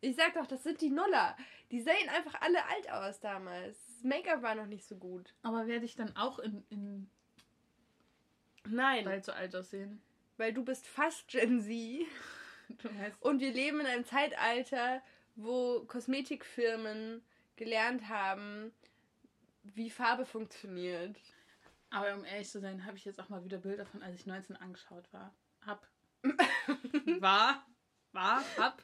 Ich 0.00 0.16
sag 0.16 0.32
doch, 0.32 0.46
das 0.46 0.62
sind 0.62 0.80
die 0.80 0.88
Nuller. 0.88 1.36
Die 1.70 1.82
sehen 1.82 2.08
einfach 2.08 2.40
alle 2.40 2.64
alt 2.64 2.90
aus 2.90 3.20
damals. 3.20 3.76
Das 3.86 4.04
Make-up 4.04 4.40
war 4.40 4.54
noch 4.54 4.64
nicht 4.64 4.86
so 4.86 4.96
gut. 4.96 5.34
Aber 5.42 5.66
werde 5.66 5.84
ich 5.84 5.96
dann 5.96 6.16
auch 6.16 6.38
in, 6.38 6.64
in 6.70 7.10
Nein, 8.64 9.04
bald 9.04 9.22
so 9.26 9.32
alt 9.32 9.54
aussehen? 9.54 10.00
weil 10.38 10.54
du 10.54 10.64
bist 10.64 10.86
fast 10.86 11.28
Gen 11.28 11.60
Z. 11.60 12.06
Und 13.20 13.40
wir 13.40 13.52
leben 13.52 13.80
in 13.80 13.86
einem 13.86 14.06
Zeitalter, 14.06 15.02
wo 15.34 15.84
Kosmetikfirmen 15.84 17.22
gelernt 17.56 18.08
haben, 18.08 18.72
wie 19.74 19.90
Farbe 19.90 20.24
funktioniert. 20.26 21.16
Aber 21.90 22.14
um 22.14 22.24
ehrlich 22.24 22.48
zu 22.50 22.60
sein, 22.60 22.84
habe 22.84 22.96
ich 22.96 23.04
jetzt 23.04 23.20
auch 23.20 23.28
mal 23.28 23.44
wieder 23.44 23.58
Bilder 23.58 23.86
von, 23.86 24.02
als 24.02 24.14
ich 24.16 24.26
19 24.26 24.56
angeschaut 24.56 25.12
war. 25.12 25.34
Hab. 25.64 25.86
war. 27.20 27.66
War. 28.12 28.44
Hab. 28.58 28.82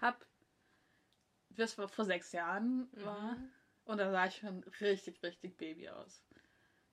Hab. 0.00 0.26
Das 1.50 1.74
vor, 1.74 1.88
vor 1.88 2.04
sechs 2.04 2.32
Jahren 2.32 2.88
war. 3.04 3.32
Mhm. 3.32 3.50
Und 3.84 3.98
da 3.98 4.10
sah 4.10 4.26
ich 4.26 4.36
schon 4.36 4.62
richtig, 4.80 5.22
richtig 5.22 5.56
Baby 5.56 5.88
aus. 5.88 6.22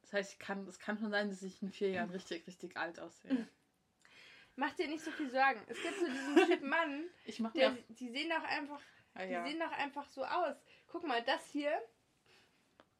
Das 0.01 0.13
heißt, 0.13 0.33
ich 0.33 0.39
kann, 0.39 0.65
es 0.67 0.79
kann 0.79 0.97
schon 0.97 1.11
sein, 1.11 1.29
dass 1.29 1.41
ich 1.41 1.61
in 1.61 1.71
vier 1.71 1.89
Jahren 1.89 2.11
richtig, 2.11 2.45
richtig 2.47 2.77
alt 2.77 2.99
aussehe. 2.99 3.47
Mach 4.55 4.71
dir 4.75 4.87
nicht 4.87 5.03
so 5.03 5.09
viel 5.11 5.31
Sorgen. 5.31 5.61
Es 5.67 5.81
gibt 5.81 5.95
so 5.99 6.05
diesen 6.05 6.35
Typ 6.45 6.61
Mann, 6.69 7.05
Ich 7.25 7.39
mache 7.39 7.53
der, 7.57 7.71
mir 7.71 7.79
auch. 7.79 7.83
die 7.95 8.09
sehen 8.09 8.29
doch 8.29 8.43
einfach, 8.43 8.79
Ah, 9.15 9.25
die 9.25 9.31
ja. 9.31 9.43
sehen 9.45 9.59
doch 9.59 9.71
einfach 9.71 10.07
so 10.09 10.23
aus. 10.23 10.55
Guck 10.87 11.07
mal, 11.07 11.23
das 11.23 11.47
hier, 11.49 11.71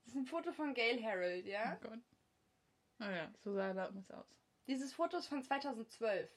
das 0.04 0.14
ist 0.14 0.20
ein 0.20 0.26
Foto 0.26 0.52
von 0.52 0.74
Gail 0.74 1.04
Harold, 1.04 1.46
ja? 1.46 1.78
Oh 1.78 1.88
Gott. 1.88 2.00
Ah 3.00 3.12
ja, 3.12 3.32
so 3.44 3.54
sah 3.54 3.68
er 3.68 3.74
damals 3.74 4.10
aus. 4.12 4.26
Dieses 4.68 4.94
Foto 4.94 5.18
ist 5.18 5.28
von 5.28 5.44
2012. 5.44 6.30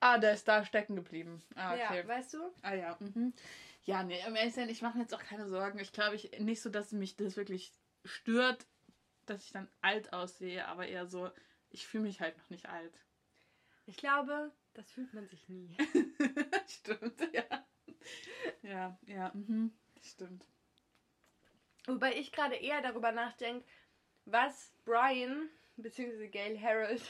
Ah, 0.00 0.18
der 0.18 0.34
ist 0.34 0.46
da 0.46 0.64
stecken 0.64 0.94
geblieben. 0.94 1.42
Ah, 1.56 1.72
okay. 1.74 1.96
Ja, 1.96 2.08
weißt 2.08 2.34
du? 2.34 2.38
Ah 2.62 2.74
ja. 2.74 2.96
Mhm. 3.00 3.32
Ja, 3.84 4.02
nee, 4.02 4.20
zu 4.22 4.50
sein, 4.50 4.68
ich 4.68 4.82
mache 4.82 4.96
mir 4.96 5.04
jetzt 5.04 5.14
auch 5.14 5.22
keine 5.22 5.48
Sorgen. 5.48 5.78
Ich 5.78 5.92
glaube, 5.92 6.14
ich 6.14 6.38
nicht 6.38 6.60
so, 6.60 6.70
dass 6.70 6.92
mich 6.92 7.16
das 7.16 7.36
wirklich 7.36 7.72
stört, 8.04 8.66
dass 9.26 9.44
ich 9.44 9.50
dann 9.50 9.68
alt 9.80 10.12
aussehe, 10.12 10.66
aber 10.68 10.86
eher 10.86 11.06
so, 11.06 11.30
ich 11.70 11.86
fühle 11.86 12.04
mich 12.04 12.20
halt 12.20 12.36
noch 12.38 12.50
nicht 12.50 12.68
alt. 12.68 13.00
Ich 13.86 13.96
glaube, 13.96 14.52
das 14.74 14.90
fühlt 14.90 15.12
man 15.14 15.26
sich 15.26 15.48
nie. 15.48 15.76
stimmt, 16.68 17.20
ja. 17.32 17.66
Ja, 18.62 18.98
ja, 19.06 19.30
mhm. 19.34 19.72
Stimmt. 20.02 20.44
Wobei 21.88 22.14
ich 22.16 22.32
gerade 22.32 22.54
eher 22.54 22.82
darüber 22.82 23.12
nachdenke, 23.12 23.66
was 24.26 24.72
Brian 24.84 25.48
bzw. 25.78 26.28
Gail 26.28 26.60
Harold 26.60 27.02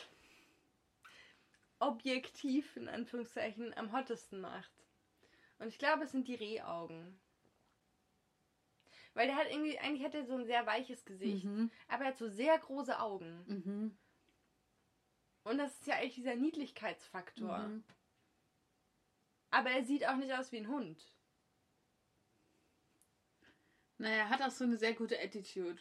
objektiv 1.80 2.76
in 2.76 2.88
Anführungszeichen 2.88 3.74
am 3.76 3.92
hottesten 3.92 4.40
macht. 4.40 4.70
Und 5.58 5.66
ich 5.68 5.78
glaube, 5.78 6.04
es 6.04 6.12
sind 6.12 6.28
die 6.28 6.36
Rehaugen. 6.36 7.18
Weil 9.14 9.26
der 9.26 9.36
hat 9.36 9.50
irgendwie, 9.50 9.76
eigentlich 9.80 10.04
hat 10.04 10.14
er 10.14 10.24
so 10.24 10.36
ein 10.36 10.46
sehr 10.46 10.64
weiches 10.64 11.04
Gesicht, 11.04 11.44
Mhm. 11.44 11.72
aber 11.88 12.04
er 12.04 12.10
hat 12.10 12.18
so 12.18 12.28
sehr 12.28 12.56
große 12.56 13.00
Augen. 13.00 13.44
Mhm. 13.48 13.98
Und 15.42 15.58
das 15.58 15.72
ist 15.72 15.88
ja 15.88 15.96
eigentlich 15.96 16.14
dieser 16.14 16.36
Niedlichkeitsfaktor. 16.36 17.58
Mhm. 17.58 17.84
Aber 19.50 19.70
er 19.70 19.84
sieht 19.84 20.06
auch 20.06 20.16
nicht 20.16 20.32
aus 20.32 20.52
wie 20.52 20.58
ein 20.58 20.68
Hund. 20.68 21.04
Naja, 23.98 24.16
er 24.16 24.28
hat 24.30 24.42
auch 24.42 24.50
so 24.50 24.64
eine 24.64 24.76
sehr 24.76 24.94
gute 24.94 25.20
Attitude. 25.20 25.80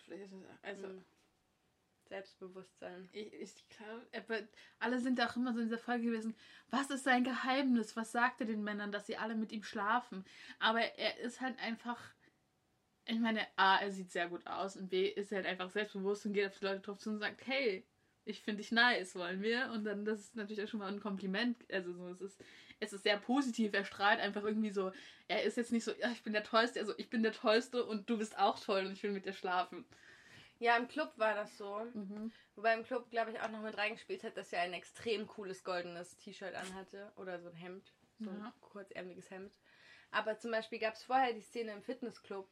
Also, 0.62 0.88
Mhm. 0.88 1.06
Selbstbewusstsein. 2.10 3.10
ich, 3.12 3.34
ich 3.34 3.66
glaube, 3.70 4.48
alle 4.80 5.00
sind 5.00 5.20
auch 5.22 5.36
immer 5.36 5.54
so 5.54 5.60
in 5.60 5.66
dieser 5.66 5.78
Folge 5.78 6.06
gewesen. 6.06 6.36
Was 6.70 6.90
ist 6.90 7.04
sein 7.04 7.24
Geheimnis? 7.26 7.98
Was 7.98 8.14
sagt 8.14 8.40
er 8.40 8.48
den 8.48 8.64
Männern, 8.64 8.92
dass 8.94 9.08
sie 9.08 9.18
alle 9.18 9.36
mit 9.36 9.52
ihm 9.52 9.64
schlafen? 9.64 10.24
Aber 10.60 10.80
er 10.80 11.18
ist 11.20 11.42
halt 11.42 11.60
einfach. 11.60 12.00
Ich 13.06 13.20
meine, 13.20 13.46
A, 13.56 13.78
er 13.78 13.92
sieht 13.92 14.12
sehr 14.12 14.28
gut 14.28 14.46
aus 14.48 14.76
und 14.76 14.90
B, 14.90 15.08
ist 15.08 15.32
er 15.32 15.38
halt 15.38 15.48
einfach 15.48 15.70
selbstbewusst 15.70 16.26
und 16.26 16.34
geht 16.34 16.48
auf 16.48 16.60
die 16.60 16.66
Leute 16.66 16.82
drauf 16.82 16.98
zu 16.98 17.10
und 17.10 17.20
sagt, 17.20 17.46
hey, 17.48 17.86
ich 18.28 18.42
finde 18.42 18.62
dich 18.62 18.72
nice, 18.72 19.16
wollen 19.16 19.42
wir? 19.42 19.72
Und 19.74 19.84
dann, 19.86 20.06
das 20.06 20.20
ist 20.20 20.36
natürlich 20.36 20.64
auch 20.64 20.68
schon 20.68 20.80
mal 20.80 20.92
ein 20.92 21.00
Kompliment. 21.00 21.58
Also, 21.72 21.94
so, 21.94 22.08
es 22.10 22.22
ist, 22.22 22.44
es 22.80 22.94
ist 22.94 23.04
sehr 23.04 23.18
positiv. 23.18 23.74
Er 23.74 23.86
strahlt 23.86 24.20
einfach 24.20 24.44
irgendwie 24.44 24.72
so. 24.72 24.92
Er 25.28 25.44
ist 25.44 25.58
jetzt 25.58 25.72
nicht 25.72 25.84
so, 25.84 25.92
ja, 25.94 26.12
ich 26.12 26.24
bin 26.24 26.34
der 26.34 26.44
Tollste, 26.44 26.80
also 26.80 26.94
ich 26.98 27.10
bin 27.10 27.24
der 27.24 27.34
Tollste 27.34 27.86
und 27.86 28.10
du 28.10 28.18
bist 28.18 28.38
auch 28.38 28.60
toll 28.60 28.86
und 28.86 28.94
ich 28.94 29.04
will 29.04 29.12
mit 29.12 29.26
dir 29.26 29.34
schlafen. 29.34 29.86
Ja, 30.60 30.76
im 30.76 30.88
Club 30.88 31.14
war 31.18 31.36
das 31.36 31.58
so. 31.58 31.86
Mhm. 31.94 32.32
Wobei 32.56 32.74
im 32.74 32.84
Club, 32.84 33.10
glaube 33.12 33.32
ich, 33.32 33.40
auch 33.40 33.50
noch 33.50 33.62
mit 33.62 33.78
reingespielt 33.78 34.24
hat, 34.24 34.38
dass 34.38 34.52
er 34.52 34.62
ein 34.62 34.74
extrem 34.74 35.28
cooles 35.28 35.64
goldenes 35.64 36.18
T-Shirt 36.18 36.56
anhatte. 36.56 37.12
Oder 37.16 37.40
so 37.40 37.50
ein 37.50 37.56
Hemd. 37.56 37.94
So 38.20 38.32
ein 38.32 38.40
Ja. 38.40 38.54
kurzärmeliges 38.62 39.30
Hemd. 39.30 39.54
Aber 40.10 40.40
zum 40.40 40.52
Beispiel 40.52 40.80
gab 40.80 40.96
es 40.96 41.04
vorher 41.04 41.34
die 41.34 41.42
Szene 41.42 41.74
im 41.74 41.84
Fitnessclub, 41.84 42.50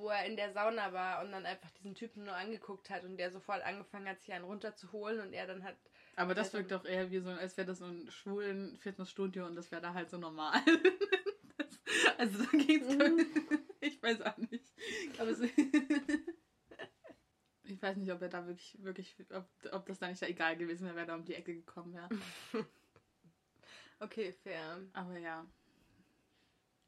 wo 0.00 0.08
er 0.08 0.24
in 0.24 0.36
der 0.36 0.52
Sauna 0.52 0.92
war 0.92 1.24
und 1.24 1.32
dann 1.32 1.46
einfach 1.46 1.70
diesen 1.70 1.94
Typen 1.94 2.24
nur 2.24 2.34
angeguckt 2.34 2.90
hat 2.90 3.04
und 3.04 3.16
der 3.16 3.30
sofort 3.30 3.62
angefangen 3.62 4.08
hat, 4.08 4.20
sich 4.20 4.32
einen 4.32 4.44
runterzuholen 4.44 5.20
und 5.20 5.32
er 5.32 5.46
dann 5.46 5.64
hat. 5.64 5.76
Aber 6.16 6.34
das 6.34 6.52
wirkt 6.52 6.72
doch 6.72 6.84
eher 6.84 7.10
wie 7.10 7.20
so, 7.20 7.30
als 7.30 7.56
wäre 7.56 7.66
das 7.66 7.78
so 7.78 7.86
ein 7.86 8.10
schwulen 8.10 8.76
Fitnessstudio 8.78 9.46
und 9.46 9.54
das 9.54 9.70
wäre 9.70 9.82
da 9.82 9.94
halt 9.94 10.10
so 10.10 10.18
normal. 10.18 10.60
das, 11.56 11.80
also 12.18 12.44
da 12.44 12.58
geht's. 12.58 12.88
Ich 13.80 14.02
weiß 14.02 14.22
auch 14.22 14.36
nicht. 14.36 14.74
Aber 15.18 15.30
es, 15.30 15.40
ich 17.62 17.80
weiß 17.80 17.96
nicht, 17.96 18.12
ob 18.12 18.20
er 18.20 18.28
da 18.28 18.44
wirklich, 18.44 18.76
wirklich, 18.82 19.14
ob, 19.32 19.48
ob 19.70 19.86
das 19.86 20.00
da 20.00 20.08
nicht 20.08 20.20
egal 20.22 20.56
gewesen 20.56 20.86
wäre, 20.86 20.96
wer 20.96 21.06
da 21.06 21.14
um 21.14 21.24
die 21.24 21.34
Ecke 21.34 21.54
gekommen 21.54 21.94
wäre. 21.94 22.08
Okay, 24.00 24.32
fair. 24.32 24.80
Aber 24.92 25.16
ja. 25.16 25.46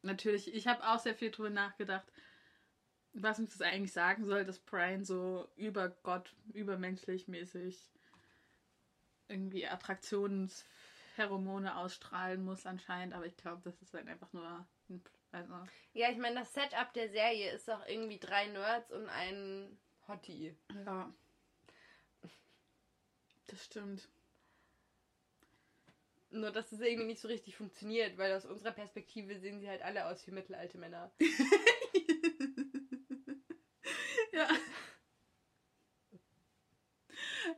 Natürlich, 0.02 0.54
ich 0.54 0.66
habe 0.66 0.86
auch 0.88 0.98
sehr 0.98 1.14
viel 1.14 1.30
drüber 1.30 1.50
nachgedacht, 1.50 2.10
was 3.12 3.38
uns 3.38 3.56
das 3.56 3.62
eigentlich 3.62 3.92
sagen 3.92 4.24
soll, 4.24 4.44
dass 4.44 4.58
Brian 4.58 5.04
so 5.04 5.48
über 5.56 5.90
Gott, 6.02 6.34
übermenschlich 6.52 7.28
mäßig 7.28 7.78
irgendwie 9.28 9.66
Attraktionspheromone 9.66 11.76
ausstrahlen 11.76 12.44
muss 12.44 12.66
anscheinend, 12.66 13.14
aber 13.14 13.26
ich 13.26 13.36
glaube, 13.36 13.62
das 13.64 13.80
ist 13.82 13.94
halt 13.94 14.08
einfach 14.08 14.32
nur 14.32 14.66
ein, 14.88 15.02
also, 15.32 15.54
Ja, 15.92 16.10
ich 16.10 16.18
meine, 16.18 16.40
das 16.40 16.52
Setup 16.52 16.92
der 16.94 17.10
Serie 17.10 17.52
ist 17.52 17.70
auch 17.70 17.86
irgendwie 17.86 18.18
drei 18.18 18.46
Nerds 18.46 18.90
und 18.90 19.08
ein 19.08 19.78
Hottie. 20.08 20.56
ja. 20.84 21.12
Das 23.46 23.64
stimmt. 23.64 24.08
Nur, 26.32 26.52
dass 26.52 26.70
es 26.70 26.80
irgendwie 26.80 27.08
nicht 27.08 27.20
so 27.20 27.26
richtig 27.26 27.56
funktioniert, 27.56 28.16
weil 28.16 28.32
aus 28.32 28.44
unserer 28.44 28.70
Perspektive 28.70 29.36
sehen 29.40 29.58
sie 29.60 29.68
halt 29.68 29.82
alle 29.82 30.06
aus 30.06 30.24
wie 30.26 30.30
mittelalte 30.30 30.78
Männer. 30.78 31.10
ja. 34.32 34.48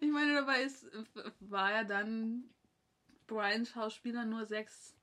Ich 0.03 0.11
meine, 0.11 0.35
dabei 0.35 0.65
ist, 0.65 0.85
war 1.39 1.71
ja 1.71 1.85
dann 1.85 2.43
Brian 3.29 3.65
Schauspieler 3.65 4.25
nur 4.25 4.47
sechs 4.47 4.97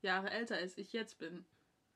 Jahre 0.00 0.30
älter 0.30 0.54
als 0.54 0.78
ich 0.78 0.92
jetzt 0.92 1.18
bin. 1.18 1.44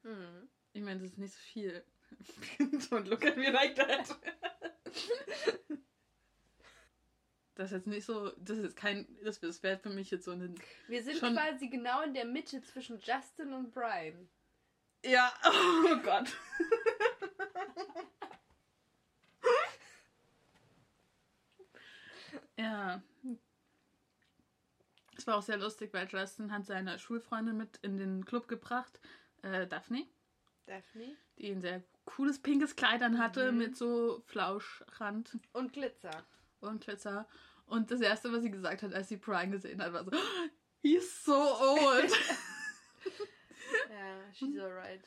Hm. 0.03 0.49
Ich 0.73 0.83
meine, 0.83 0.99
das 0.99 1.13
ist 1.13 1.19
nicht 1.19 1.35
so 1.35 1.39
viel. 1.39 1.85
Don't 2.59 3.09
look 3.09 3.25
at 3.25 3.37
me 3.37 3.49
like 3.53 3.77
that. 3.77 4.19
Das 7.55 7.67
ist 7.71 7.77
jetzt 7.77 7.87
nicht 7.87 8.05
so, 8.05 8.31
das 8.39 8.59
ist 8.59 8.75
kein, 8.75 9.07
das, 9.23 9.39
das 9.39 9.63
wäre 9.63 9.79
für 9.79 9.91
mich 9.91 10.11
jetzt 10.11 10.25
so 10.25 10.33
ein. 10.33 10.57
Wir 10.89 11.05
sind 11.05 11.19
Schon- 11.19 11.35
quasi 11.35 11.69
genau 11.69 12.03
in 12.03 12.13
der 12.13 12.25
Mitte 12.25 12.61
zwischen 12.63 12.99
Justin 12.99 13.53
und 13.53 13.71
Brian. 13.73 14.29
Ja, 15.05 15.33
oh 15.45 15.97
Gott. 16.03 16.37
Ja. 22.59 23.03
Es 25.17 25.27
war 25.27 25.37
auch 25.37 25.43
sehr 25.43 25.59
lustig, 25.59 25.93
weil 25.93 26.09
Justin 26.09 26.51
hat 26.53 26.65
seine 26.67 26.99
Schulfreundin 26.99 27.57
mit 27.57 27.77
in 27.83 27.97
den 27.99 28.25
Club 28.25 28.49
gebracht, 28.49 28.99
äh, 29.43 29.67
Daphne, 29.67 30.07
Daphne. 30.67 31.17
die 31.39 31.51
ein 31.53 31.61
sehr 31.61 31.83
cooles 32.07 32.41
pinkes 32.41 32.75
Kleid 32.77 33.03
an 33.03 33.19
hatte 33.19 33.53
Mhm. 33.53 33.59
mit 33.59 33.77
so 33.77 34.23
Flauschrand 34.27 35.39
Und 35.53 35.73
Glitzer. 35.75 36.25
und 36.61 36.83
Glitzer. 36.83 37.29
Und 37.67 37.91
das 37.91 38.01
erste, 38.01 38.33
was 38.33 38.43
sie 38.43 38.51
gesagt 38.51 38.83
hat, 38.83 38.93
als 38.95 39.09
sie 39.09 39.17
Brian 39.17 39.51
gesehen 39.53 39.81
hat, 39.83 39.93
war 39.93 40.05
so, 40.05 40.11
"Oh, 40.13 40.49
he's 40.83 41.25
so 41.25 41.35
old. 41.35 42.13
Ja, 43.91 44.33
she's 44.33 44.59
alright. 44.59 45.03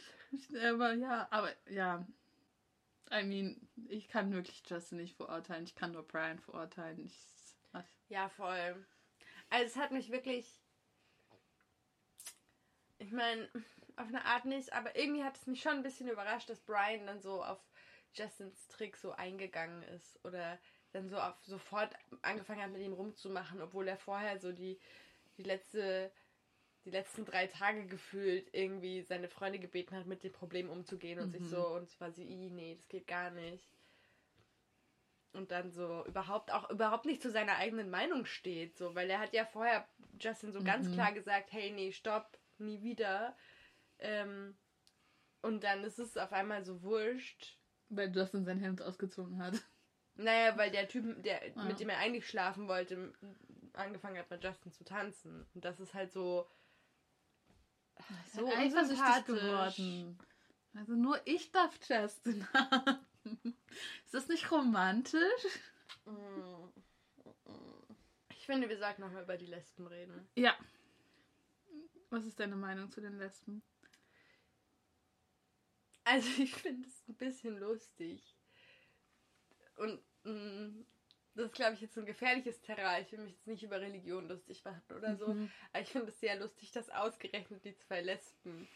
aber 0.63 0.93
ja, 0.93 1.27
aber 1.31 1.51
ja. 1.69 2.05
I 3.11 3.23
mean, 3.23 3.67
ich 3.87 4.07
kann 4.07 4.31
wirklich 4.33 4.63
Justin 4.67 4.97
nicht 4.99 5.15
verurteilen. 5.15 5.63
Ich 5.65 5.75
kann 5.75 5.91
nur 5.91 6.03
Brian 6.03 6.39
verurteilen. 6.39 6.99
Ich, 7.05 7.15
was? 7.75 7.85
Ja, 8.09 8.29
voll. 8.29 8.85
Also 9.49 9.65
es 9.65 9.75
hat 9.75 9.91
mich 9.91 10.11
wirklich. 10.11 10.61
Ich 12.97 13.11
meine, 13.11 13.49
auf 13.97 14.07
eine 14.07 14.25
Art 14.25 14.45
nicht, 14.45 14.73
aber 14.73 14.95
irgendwie 14.95 15.23
hat 15.23 15.37
es 15.37 15.47
mich 15.47 15.61
schon 15.61 15.73
ein 15.73 15.83
bisschen 15.83 16.07
überrascht, 16.09 16.49
dass 16.49 16.61
Brian 16.61 17.05
dann 17.05 17.21
so 17.21 17.43
auf 17.43 17.59
Justins 18.13 18.67
Trick 18.67 18.95
so 18.97 19.11
eingegangen 19.11 19.83
ist. 19.83 20.19
Oder 20.23 20.59
dann 20.91 21.09
so 21.09 21.19
auf 21.19 21.35
sofort 21.43 21.93
angefangen 22.21 22.61
hat, 22.61 22.71
mit 22.71 22.81
ihm 22.81 22.93
rumzumachen, 22.93 23.61
obwohl 23.61 23.87
er 23.87 23.97
vorher 23.97 24.39
so 24.39 24.51
die, 24.51 24.79
die 25.37 25.43
letzte. 25.43 26.11
Die 26.85 26.91
letzten 26.91 27.25
drei 27.25 27.47
Tage 27.47 27.87
gefühlt 27.87 28.53
irgendwie 28.53 29.01
seine 29.01 29.27
Freunde 29.27 29.57
gebeten 29.57 29.95
hat, 29.95 30.05
mit 30.05 30.23
dem 30.23 30.31
Problem 30.31 30.69
umzugehen 30.69 31.19
und 31.19 31.31
sich 31.31 31.41
Mhm. 31.41 31.49
so, 31.49 31.67
und 31.69 31.83
es 31.83 31.99
war 31.99 32.11
sie, 32.11 32.23
"Ih, 32.23 32.51
nee, 32.51 32.75
das 32.75 32.87
geht 32.87 33.07
gar 33.07 33.31
nicht 33.31 33.74
und 35.35 35.51
dann 35.51 35.71
so 35.71 36.05
überhaupt 36.05 36.51
auch 36.51 36.69
überhaupt 36.69 37.05
nicht 37.05 37.21
zu 37.21 37.29
seiner 37.31 37.55
eigenen 37.57 37.89
Meinung 37.89 38.25
steht, 38.25 38.77
so, 38.77 38.95
weil 38.95 39.09
er 39.09 39.19
hat 39.19 39.33
ja 39.33 39.45
vorher 39.45 39.87
Justin 40.19 40.51
so 40.53 40.61
ganz 40.63 40.87
Mhm. 40.87 40.93
klar 40.93 41.11
gesagt, 41.11 41.51
hey, 41.51 41.71
nee, 41.71 41.91
stopp, 41.91 42.37
nie 42.57 42.81
wieder. 42.81 43.35
Ähm, 43.99 44.57
und 45.41 45.63
dann 45.63 45.83
ist 45.83 45.99
es 45.99 46.17
auf 46.17 46.33
einmal 46.33 46.63
so 46.65 46.81
wurscht. 46.81 47.57
Weil 47.89 48.15
Justin 48.15 48.45
sein 48.45 48.59
Hemd 48.59 48.81
ausgezogen 48.81 49.41
hat. 49.43 49.61
Naja, 50.15 50.57
weil 50.57 50.71
der 50.71 50.87
Typ, 50.87 51.21
der, 51.23 51.47
Ja. 51.49 51.63
mit 51.65 51.79
dem 51.79 51.89
er 51.89 51.97
eigentlich 51.99 52.27
schlafen 52.27 52.67
wollte, 52.67 53.13
angefangen 53.73 54.17
hat 54.17 54.29
mit 54.29 54.43
Justin 54.43 54.71
zu 54.71 54.83
tanzen. 54.85 55.45
Und 55.53 55.65
das 55.65 55.79
ist 55.79 55.93
halt 55.93 56.11
so. 56.13 56.49
So 58.33 58.47
eifersüchtig 58.47 58.99
unsympathisch. 58.99 59.25
geworden. 59.77 60.19
Also 60.73 60.93
nur 60.93 61.19
ich 61.25 61.51
darf 61.51 61.77
Justin 61.87 62.45
haben. 62.53 63.55
Ist 64.05 64.13
das 64.13 64.27
nicht 64.27 64.51
romantisch? 64.51 65.21
Mm. 66.05 66.69
Ich 68.29 68.45
finde, 68.45 68.69
wir 68.69 68.77
sollten 68.77 69.01
nochmal 69.01 69.23
über 69.23 69.37
die 69.37 69.47
Lesben 69.47 69.87
reden. 69.87 70.27
Ja. 70.35 70.55
Was 72.09 72.25
ist 72.25 72.39
deine 72.39 72.55
Meinung 72.55 72.91
zu 72.91 73.01
den 73.01 73.17
Lesben? 73.17 73.63
Also 76.03 76.29
ich 76.41 76.53
finde 76.53 76.87
es 76.87 77.07
ein 77.07 77.15
bisschen 77.15 77.57
lustig. 77.57 78.35
Und 79.77 79.99
mh, 80.23 80.85
das 81.35 81.47
ist, 81.47 81.55
glaube 81.55 81.73
ich, 81.73 81.81
jetzt 81.81 81.97
ein 81.97 82.05
gefährliches 82.05 82.61
Terrain. 82.61 83.03
Ich 83.03 83.11
will 83.11 83.19
mich 83.19 83.33
jetzt 83.33 83.47
nicht 83.47 83.63
über 83.63 83.81
Religion 83.81 84.27
lustig 84.27 84.63
machen 84.63 84.95
oder 84.95 85.17
so. 85.17 85.33
Mhm. 85.33 85.51
Aber 85.73 85.81
ich 85.81 85.89
finde 85.89 86.09
es 86.09 86.19
sehr 86.19 86.37
lustig, 86.37 86.71
dass 86.71 86.89
ausgerechnet 86.89 87.65
die 87.65 87.75
zwei 87.75 88.01
Lesben 88.01 88.67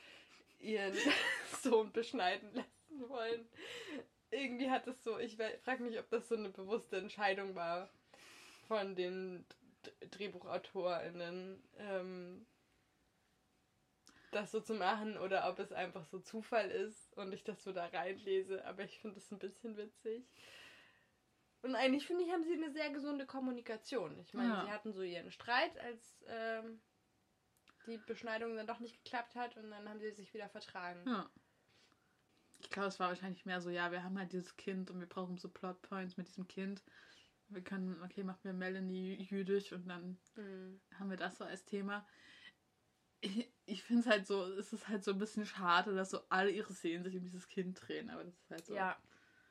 ihren 0.59 0.93
Sohn 1.61 1.91
beschneiden 1.93 2.53
lassen 2.53 3.09
wollen. 3.09 3.47
Irgendwie 4.31 4.69
hat 4.69 4.87
es 4.87 5.03
so, 5.03 5.17
ich 5.17 5.37
frage 5.63 5.83
mich, 5.83 5.97
ob 5.99 6.09
das 6.09 6.27
so 6.29 6.35
eine 6.35 6.49
bewusste 6.49 6.97
Entscheidung 6.97 7.55
war 7.55 7.89
von 8.67 8.95
den 8.95 9.45
DrehbuchautorInnen, 10.11 11.63
ähm, 11.77 12.45
das 14.31 14.51
so 14.51 14.59
zu 14.59 14.75
machen 14.75 15.17
oder 15.17 15.49
ob 15.49 15.57
es 15.57 15.71
einfach 15.71 16.05
so 16.05 16.19
Zufall 16.19 16.69
ist 16.69 17.17
und 17.17 17.33
ich 17.33 17.43
das 17.43 17.63
so 17.63 17.71
da 17.71 17.87
reinlese. 17.87 18.63
Aber 18.65 18.83
ich 18.83 18.99
finde 18.99 19.17
es 19.17 19.31
ein 19.31 19.39
bisschen 19.39 19.75
witzig. 19.77 20.23
Und 21.61 21.75
eigentlich 21.75 22.05
finde 22.05 22.23
ich, 22.23 22.31
haben 22.31 22.43
sie 22.43 22.53
eine 22.53 22.71
sehr 22.71 22.89
gesunde 22.91 23.25
Kommunikation. 23.25 24.19
Ich 24.19 24.33
meine, 24.33 24.49
Ja. 24.49 24.61
sie 24.65 24.71
hatten 24.71 24.93
so 24.93 25.01
ihren 25.01 25.31
Streit, 25.31 25.77
als 25.79 26.23
ähm, 26.27 26.79
die 27.87 27.97
Beschneidung 27.97 28.55
dann 28.55 28.67
doch 28.67 28.79
nicht 28.79 29.03
geklappt 29.03 29.35
hat 29.35 29.57
und 29.57 29.69
dann 29.71 29.89
haben 29.89 29.99
sie 29.99 30.11
sich 30.11 30.33
wieder 30.33 30.47
vertragen. 30.47 31.03
Ja. 31.07 31.29
Ich 32.59 32.69
glaube, 32.69 32.89
es 32.89 32.99
war 32.99 33.09
wahrscheinlich 33.09 33.45
mehr 33.45 33.61
so, 33.61 33.69
ja, 33.69 33.91
wir 33.91 34.03
haben 34.03 34.17
halt 34.17 34.33
dieses 34.33 34.55
Kind 34.57 34.91
und 34.91 34.99
wir 34.99 35.07
brauchen 35.07 35.37
so 35.37 35.49
Plotpoints 35.49 36.17
mit 36.17 36.27
diesem 36.27 36.47
Kind. 36.47 36.83
Wir 37.49 37.63
können, 37.63 38.01
okay, 38.03 38.23
machen 38.23 38.43
wir 38.43 38.53
Melanie 38.53 39.15
jüdisch 39.29 39.71
und 39.73 39.87
dann 39.87 40.17
Mhm. 40.35 40.79
haben 40.99 41.09
wir 41.09 41.17
das 41.17 41.37
so 41.37 41.45
als 41.45 41.65
Thema. 41.65 42.05
Ich, 43.21 43.49
ich 43.65 43.83
finde 43.83 44.01
es 44.01 44.07
halt 44.07 44.27
so, 44.27 44.43
es 44.43 44.71
ist 44.71 44.87
halt 44.87 45.03
so 45.03 45.11
ein 45.11 45.17
bisschen 45.19 45.45
schade, 45.45 45.93
dass 45.95 46.11
so 46.11 46.19
alle 46.29 46.51
ihre 46.51 46.73
Szenen 46.73 47.03
sich 47.03 47.15
um 47.15 47.23
dieses 47.23 47.47
Kind 47.47 47.79
drehen, 47.87 48.09
aber 48.09 48.23
das 48.23 48.33
ist 48.35 48.49
halt 48.51 48.65
so. 48.65 48.73
Ja, 48.75 48.97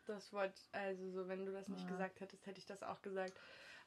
das 0.07 0.33
wollte, 0.33 0.61
also 0.73 1.11
so, 1.11 1.29
wenn 1.29 1.45
du 1.45 1.53
das 1.53 1.69
nicht 1.69 1.83
Ja. 1.83 1.89
gesagt 1.89 2.21
hättest, 2.21 2.47
hätte 2.47 2.59
ich 2.59 2.67
das 2.67 2.83
auch 2.83 3.03
gesagt. 3.03 3.39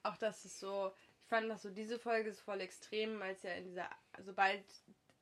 Auch 0.04 0.18
das 0.18 0.46
ist 0.46 0.60
so, 0.60 0.94
ich 1.24 1.28
fand 1.30 1.50
das 1.50 1.62
so, 1.62 1.70
diese 1.70 2.00
Folge 2.00 2.30
ist 2.30 2.42
voll 2.42 2.62
extrem, 2.62 3.20
weil 3.20 3.34
es 3.36 3.44
ja 3.44 3.52
in 3.54 3.66
dieser, 3.66 3.90
sobald 4.20 4.64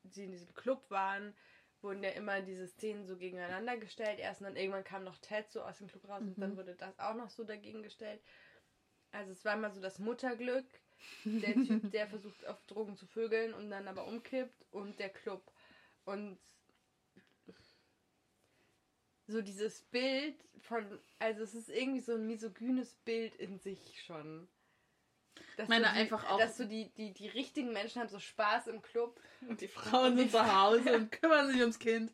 sie 0.04 0.26
in 0.26 0.32
diesem 0.32 0.54
Club 0.56 0.90
waren, 0.90 1.34
wurden 1.82 2.04
ja 2.04 2.12
immer 2.12 2.42
diese 2.42 2.68
Szenen 2.68 3.06
so 3.06 3.18
gegeneinander 3.18 3.78
gestellt. 3.78 4.20
Erst 4.20 4.42
und 4.42 4.48
dann 4.48 4.56
irgendwann 4.56 4.84
kam 4.84 5.04
noch 5.04 5.18
Ted 5.18 5.50
so 5.52 5.62
aus 5.62 5.78
dem 5.80 5.88
Club 5.88 6.08
raus 6.08 6.28
und 6.28 6.38
Mhm. 6.38 6.42
dann 6.42 6.58
wurde 6.58 6.76
das 6.76 7.00
auch 7.00 7.16
noch 7.16 7.30
so 7.30 7.44
dagegen 7.44 7.84
gestellt. 7.84 8.22
Also 9.12 9.32
es 9.32 9.44
war 9.46 9.54
immer 9.56 9.72
so 9.72 9.82
das 9.82 10.00
Mutterglück, 10.00 10.66
der 11.42 11.60
Typ, 11.62 11.90
der 11.92 12.08
versucht 12.10 12.46
auf 12.48 12.62
Drogen 12.68 12.96
zu 12.98 13.06
vögeln 13.08 13.54
und 13.54 13.70
dann 13.70 13.88
aber 13.88 14.06
umkippt 14.08 14.66
und 14.72 15.00
der 15.00 15.10
Club. 15.10 15.52
Und 16.06 16.40
so 19.28 19.42
dieses 19.42 19.82
Bild 19.84 20.36
von, 20.60 21.00
also 21.20 21.44
es 21.44 21.54
ist 21.54 21.70
irgendwie 21.70 22.02
so 22.02 22.16
ein 22.16 22.28
misogynes 22.28 22.96
Bild 22.96 23.36
in 23.36 23.60
sich 23.60 24.02
schon. 24.04 24.48
Dass 25.58 25.68
meine 25.70 25.86
die, 25.86 25.92
einfach 25.92 26.30
auch- 26.30 26.38
Dass 26.38 26.58
so 26.58 26.66
die, 26.66 26.90
die, 26.98 27.14
die 27.14 27.28
richtigen 27.28 27.74
Menschen 27.74 28.02
haben 28.02 28.10
so 28.10 28.20
Spaß 28.20 28.68
im 28.68 28.82
Club. 28.82 29.20
Und 29.48 29.62
die 29.62 29.68
Frauen 29.68 30.18
sind 30.18 30.32
zu 30.32 30.56
Hause 30.62 30.96
und 30.96 31.12
kümmern 31.22 31.50
sich 31.52 31.60
ums 31.62 31.80
Kind. 31.80 32.12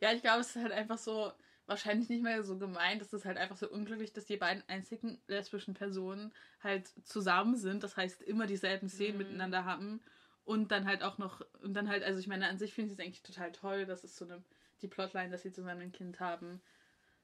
Ja, 0.00 0.12
ich 0.12 0.22
glaube, 0.22 0.40
es 0.40 0.54
ist 0.54 0.62
halt 0.62 0.72
einfach 0.72 0.98
so, 0.98 1.32
wahrscheinlich 1.66 2.08
nicht 2.08 2.22
mehr 2.22 2.42
so 2.44 2.58
gemeint. 2.58 3.02
Es 3.02 3.12
ist 3.12 3.24
halt 3.24 3.38
einfach 3.38 3.56
so 3.56 3.68
unglücklich, 3.68 4.12
dass 4.12 4.24
die 4.26 4.36
beiden 4.36 4.62
einzigen 4.68 5.20
lesbischen 5.26 5.74
Personen 5.74 6.32
halt 6.62 6.88
zusammen 7.04 7.56
sind. 7.56 7.82
Das 7.82 7.96
heißt, 7.96 8.22
immer 8.22 8.46
dieselben 8.46 8.88
Szenen 8.88 9.12
Mhm. 9.12 9.18
miteinander 9.18 9.64
haben. 9.64 10.00
Und 10.44 10.70
dann 10.70 10.86
halt 10.86 11.02
auch 11.02 11.18
noch, 11.18 11.40
und 11.62 11.74
dann 11.74 11.88
halt, 11.88 12.04
also 12.04 12.20
ich 12.20 12.28
meine, 12.28 12.46
an 12.48 12.56
sich 12.58 12.72
finde 12.72 12.92
ich 12.92 12.98
es 12.98 13.04
eigentlich 13.04 13.22
total 13.22 13.50
toll, 13.50 13.84
dass 13.84 14.04
es 14.04 14.16
so 14.16 14.24
eine, 14.24 14.44
die 14.80 14.86
Plotline, 14.86 15.30
dass 15.30 15.42
sie 15.42 15.50
zusammen 15.50 15.80
ein 15.80 15.92
Kind 15.92 16.20
haben. 16.20 16.60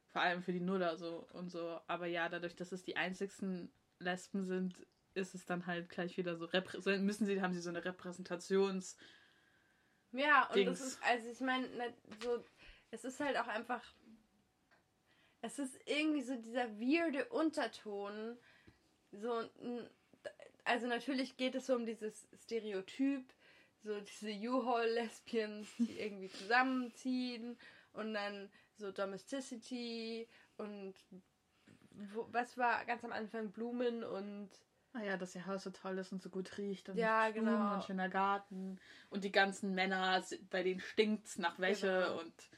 Vor 0.08 0.22
allem 0.22 0.42
für 0.42 0.52
die 0.52 0.60
Nuller 0.60 0.96
so 0.96 1.26
und 1.32 1.48
so. 1.50 1.80
Aber 1.86 2.06
ja, 2.06 2.28
dadurch, 2.28 2.56
dass 2.56 2.72
es 2.72 2.82
die 2.82 2.96
einzigsten 2.96 3.70
Lesben 4.00 4.44
sind, 4.44 4.74
ist 5.14 5.34
es 5.34 5.44
dann 5.44 5.66
halt 5.66 5.88
gleich 5.88 6.16
wieder 6.16 6.36
so, 6.36 6.48
müssen 6.98 7.26
sie, 7.26 7.40
haben 7.42 7.52
sie 7.52 7.60
so 7.60 7.70
eine 7.70 7.82
Repräsentations- 7.84 8.96
Ja, 10.12 10.46
und 10.48 10.56
Dings. 10.56 10.78
das 10.78 10.88
ist, 10.88 11.02
also 11.02 11.28
ich 11.28 11.40
meine, 11.40 11.68
ne, 11.68 11.94
so, 12.22 12.44
es 12.90 13.04
ist 13.04 13.20
halt 13.20 13.36
auch 13.36 13.48
einfach, 13.48 13.82
es 15.40 15.58
ist 15.58 15.78
irgendwie 15.86 16.22
so 16.22 16.36
dieser 16.36 16.68
weirde 16.78 17.26
Unterton, 17.26 18.38
so, 19.10 19.48
also 20.64 20.86
natürlich 20.86 21.36
geht 21.36 21.54
es 21.54 21.66
so 21.66 21.74
um 21.74 21.86
dieses 21.86 22.28
Stereotyp, 22.44 23.32
so 23.82 24.00
diese 24.00 24.30
U-Haul-Lesbians, 24.30 25.68
die 25.78 25.98
irgendwie 25.98 26.30
zusammenziehen 26.30 27.58
und 27.92 28.14
dann 28.14 28.50
so 28.76 28.92
Domesticity 28.92 30.28
und 30.56 30.94
wo, 31.90 32.26
was 32.30 32.56
war 32.56 32.84
ganz 32.84 33.04
am 33.04 33.12
Anfang 33.12 33.50
Blumen 33.50 34.02
und 34.04 34.50
Naja, 34.94 35.16
dass 35.16 35.34
ihr 35.34 35.46
Haus 35.46 35.64
so 35.64 35.70
toll 35.70 35.96
ist 35.98 36.12
und 36.12 36.22
so 36.22 36.28
gut 36.28 36.58
riecht 36.58 36.88
und 36.88 36.96
Ja, 36.98 37.30
Blumen 37.30 37.46
genau. 37.48 37.74
und 37.74 37.84
schöner 37.84 38.08
Garten 38.10 38.78
und 39.08 39.24
die 39.24 39.32
ganzen 39.32 39.74
Männer, 39.74 40.22
bei 40.50 40.62
denen 40.62 40.80
stinkt's 40.80 41.38
nach 41.38 41.58
Wäsche 41.58 41.86
Genau. 42.08 42.20
und 42.20 42.50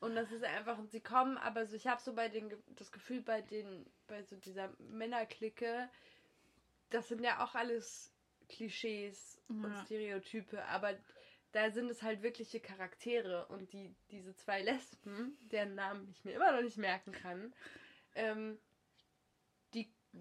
Und 0.00 0.14
das 0.14 0.30
ist 0.32 0.44
einfach, 0.44 0.78
und 0.78 0.90
sie 0.90 1.00
kommen, 1.00 1.36
aber 1.38 1.66
so, 1.66 1.74
ich 1.76 1.86
habe 1.86 2.00
so 2.00 2.14
bei 2.14 2.28
den, 2.28 2.54
das 2.68 2.90
Gefühl, 2.92 3.20
bei 3.22 3.42
den, 3.42 3.84
bei 4.06 4.22
so 4.22 4.36
dieser 4.36 4.72
Männerklicke, 4.78 5.88
das 6.90 7.08
sind 7.08 7.22
ja 7.22 7.44
auch 7.44 7.54
alles 7.54 8.12
Klischees 8.48 9.38
und 9.48 9.64
Ja. 9.72 9.84
Stereotype, 9.84 10.64
aber 10.66 10.94
da 11.52 11.70
sind 11.70 11.90
es 11.90 12.02
halt 12.02 12.22
wirkliche 12.22 12.60
Charaktere 12.60 13.46
und 13.46 13.72
die, 13.72 13.94
diese 14.10 14.34
zwei 14.36 14.62
Lesben, 14.62 15.36
deren 15.50 15.74
Namen 15.74 16.08
ich 16.10 16.24
mir 16.24 16.32
immer 16.32 16.52
noch 16.52 16.62
nicht 16.62 16.76
merken 16.78 17.12
kann, 17.12 17.54
ähm, 18.14 18.58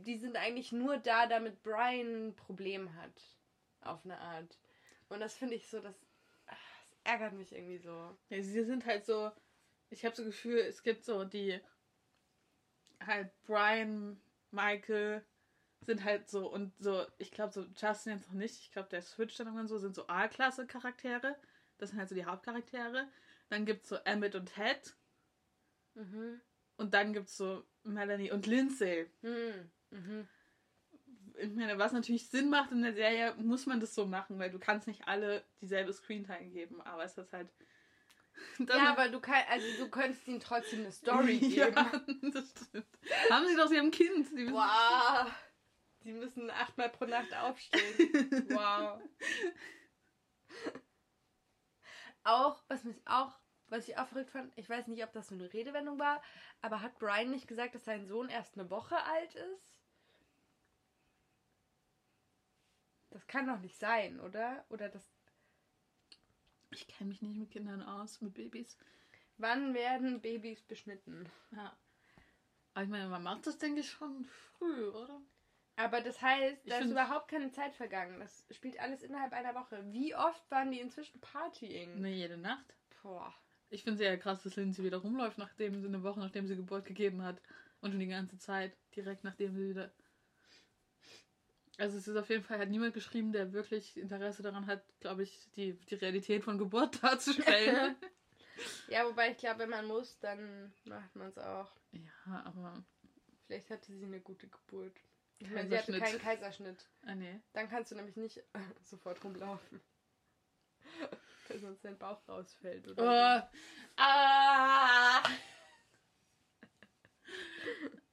die, 0.03 0.17
sind 0.17 0.37
eigentlich 0.37 0.71
nur 0.71 0.97
da, 0.97 1.27
damit 1.27 1.61
Brian 1.63 2.27
ein 2.29 2.35
Problem 2.35 2.95
hat. 2.95 3.21
Auf 3.81 4.03
eine 4.03 4.19
Art. 4.19 4.57
Und 5.09 5.19
das 5.19 5.37
finde 5.37 5.55
ich 5.55 5.67
so, 5.67 5.79
das, 5.79 6.05
ach, 6.47 6.57
das 6.89 6.99
ärgert 7.03 7.33
mich 7.33 7.53
irgendwie 7.53 7.77
so. 7.77 8.17
Ja, 8.29 8.41
sie 8.41 8.63
sind 8.63 8.85
halt 8.85 9.05
so, 9.05 9.31
ich 9.89 10.03
habe 10.05 10.15
so 10.15 10.23
das 10.23 10.33
Gefühl, 10.33 10.59
es 10.59 10.81
gibt 10.81 11.03
so 11.03 11.23
die, 11.23 11.59
halt 13.05 13.29
Brian, 13.43 14.19
Michael 14.51 15.23
sind 15.81 16.03
halt 16.03 16.29
so 16.29 16.51
und 16.51 16.73
so, 16.79 17.05
ich 17.19 17.31
glaube 17.31 17.53
so 17.53 17.65
Justin 17.77 18.13
jetzt 18.13 18.27
noch 18.27 18.35
nicht, 18.35 18.59
ich 18.59 18.71
glaube 18.71 18.89
der 18.89 19.03
switcht 19.03 19.39
dann 19.39 19.47
irgendwann 19.47 19.67
so, 19.67 19.77
sind 19.77 19.93
so 19.93 20.07
A-Klasse 20.07 20.65
Charaktere, 20.65 21.35
das 21.77 21.89
sind 21.91 21.99
halt 21.99 22.09
so 22.09 22.15
die 22.15 22.25
Hauptcharaktere. 22.25 23.07
Dann 23.49 23.65
gibt's 23.65 23.89
so 23.89 23.97
Emmett 23.97 24.35
und 24.35 24.47
Ted 24.53 24.95
Mhm. 25.93 26.41
und 26.77 26.93
dann 26.93 27.13
gibt's 27.13 27.37
so 27.37 27.63
Melanie 27.83 28.31
und 28.31 28.47
Lindsay. 28.47 29.09
Mhm. 29.21 29.71
Mhm. 29.91 30.27
Ich 31.37 31.49
meine, 31.53 31.77
was 31.77 31.91
natürlich 31.91 32.29
Sinn 32.29 32.49
macht 32.49 32.71
in 32.71 32.81
der 32.81 32.93
Serie, 32.93 33.35
muss 33.35 33.65
man 33.65 33.79
das 33.79 33.93
so 33.93 34.05
machen, 34.05 34.39
weil 34.39 34.49
du 34.51 34.59
kannst 34.59 34.87
nicht 34.87 35.07
alle 35.07 35.43
dieselbe 35.61 35.91
Screentime 35.91 36.49
geben, 36.49 36.81
aber 36.81 37.03
es 37.03 37.17
ist 37.17 37.33
halt 37.33 37.49
Ja, 38.59 38.91
aber 38.91 39.09
du 39.09 39.19
kannst, 39.19 39.49
also 39.49 39.65
du 39.77 39.89
könntest 39.89 40.27
ihnen 40.27 40.39
trotzdem 40.39 40.79
eine 40.81 40.91
Story 40.91 41.37
geben. 41.39 41.53
Ja, 41.55 42.01
das 42.31 42.51
stimmt. 42.67 42.87
Haben 43.29 43.47
sie 43.47 43.55
doch, 43.55 43.67
sie 43.67 43.77
haben 43.77 43.87
ein 43.87 43.91
Kind. 43.91 44.27
Sie 44.27 44.35
müssen- 44.35 44.53
Wow. 44.53 45.31
Die 46.03 46.13
müssen 46.13 46.49
achtmal 46.51 46.89
pro 46.89 47.05
Nacht 47.05 47.33
aufstehen. 47.35 48.49
Wow. 48.49 49.01
Auch, 52.23 52.63
was 52.67 52.83
mich 52.83 53.01
auch, 53.05 53.31
was 53.67 53.87
ich 53.87 53.95
verrückt 53.95 54.31
fand, 54.31 54.51
ich 54.55 54.69
weiß 54.69 54.87
nicht, 54.87 55.03
ob 55.03 55.11
das 55.13 55.27
so 55.27 55.35
eine 55.35 55.51
Redewendung 55.53 55.99
war, 55.99 56.21
aber 56.61 56.81
hat 56.81 56.97
Brian 56.99 57.29
nicht 57.29 57.47
gesagt, 57.47 57.75
dass 57.75 57.85
sein 57.85 58.07
Sohn 58.07 58.29
erst 58.29 58.57
eine 58.57 58.69
Woche 58.69 58.97
alt 59.03 59.35
ist? 59.35 59.74
Das 63.15 63.27
kann 63.27 63.47
doch 63.47 63.59
nicht 63.59 63.79
sein, 63.79 64.19
oder? 64.19 64.65
Oder 64.67 64.89
das. 64.89 65.07
Ich 66.71 66.85
kenne 66.85 67.07
mich 67.07 67.21
nicht 67.21 67.37
mit 67.37 67.49
Kindern 67.49 67.81
aus, 67.81 68.19
mit 68.19 68.33
Babys. 68.33 68.77
Wann 69.37 69.73
werden 69.73 70.19
Babys 70.19 70.61
beschnitten? 70.63 71.29
Ja. 71.51 71.77
Aber 72.73 72.83
ich 72.83 72.89
meine, 72.89 73.07
man 73.07 73.23
macht 73.23 73.47
das, 73.47 73.57
denke 73.57 73.79
ich, 73.79 73.89
schon 73.89 74.25
früh, 74.25 74.89
oder? 74.89 75.21
Aber 75.77 76.01
das 76.01 76.21
heißt, 76.21 76.57
da 76.65 76.79
ist 76.79 76.91
überhaupt 76.91 77.29
keine 77.29 77.51
Zeit 77.51 77.73
vergangen. 77.73 78.19
Das 78.19 78.45
spielt 78.51 78.77
alles 78.81 79.01
innerhalb 79.01 79.31
einer 79.31 79.55
Woche. 79.55 79.81
Wie 79.93 80.13
oft 80.13 80.51
waren 80.51 80.71
die 80.71 80.81
inzwischen 80.81 81.21
Partying? 81.21 82.01
Ne, 82.01 82.11
jede 82.11 82.37
Nacht. 82.37 82.75
Boah. 83.01 83.33
Ich 83.69 83.83
finde 83.83 84.03
es 84.03 84.09
ja 84.09 84.17
krass, 84.17 84.43
dass 84.43 84.57
Lindsay 84.57 84.83
wieder 84.83 84.97
rumläuft, 84.97 85.37
nachdem 85.37 85.79
sie 85.79 85.87
eine 85.87 86.03
Woche, 86.03 86.19
nachdem 86.19 86.47
sie 86.47 86.57
Geburt 86.57 86.83
gegeben 86.83 87.23
hat. 87.23 87.41
Und 87.79 87.91
schon 87.91 87.99
die 88.01 88.07
ganze 88.07 88.37
Zeit, 88.39 88.75
direkt 88.93 89.23
nachdem 89.23 89.55
sie 89.55 89.69
wieder. 89.69 89.93
Also 91.77 91.97
es 91.97 92.07
ist 92.07 92.15
auf 92.15 92.29
jeden 92.29 92.43
Fall, 92.43 92.59
hat 92.59 92.69
niemand 92.69 92.93
geschrieben, 92.93 93.31
der 93.33 93.51
wirklich 93.51 93.97
Interesse 93.97 94.41
daran 94.41 94.65
hat, 94.67 94.81
glaube 95.01 95.23
ich, 95.23 95.49
die, 95.55 95.73
die 95.73 95.95
Realität 95.95 96.43
von 96.43 96.57
Geburt 96.57 97.01
darzustellen. 97.03 97.95
Ja, 98.87 99.05
wobei 99.05 99.31
ich 99.31 99.37
glaube, 99.37 99.59
wenn 99.59 99.69
man 99.69 99.85
muss, 99.85 100.17
dann 100.19 100.71
macht 100.85 101.13
man 101.13 101.27
es 101.27 101.37
auch. 101.37 101.69
ja, 101.91 102.41
aber. 102.45 102.85
Vielleicht 103.45 103.69
hatte 103.69 103.91
sie 103.91 104.05
eine 104.05 104.21
gute 104.21 104.47
Geburt. 104.47 104.95
Ich 105.39 105.49
meine, 105.51 105.67
sie 105.67 105.77
hatte 105.77 105.99
keinen 105.99 106.19
Kaiserschnitt. 106.19 106.87
Ah, 107.05 107.15
nee. 107.15 107.41
Dann 107.51 107.67
kannst 107.69 107.91
du 107.91 107.95
nämlich 107.95 108.15
nicht 108.15 108.41
sofort 108.81 109.21
rumlaufen. 109.25 109.81
Weil 111.49 111.59
sonst 111.59 111.83
dein 111.83 111.97
Bauch 111.97 112.25
rausfällt. 112.29 112.87
Oder 112.87 113.49
Oh. 113.51 113.57
Ah. 113.97 115.23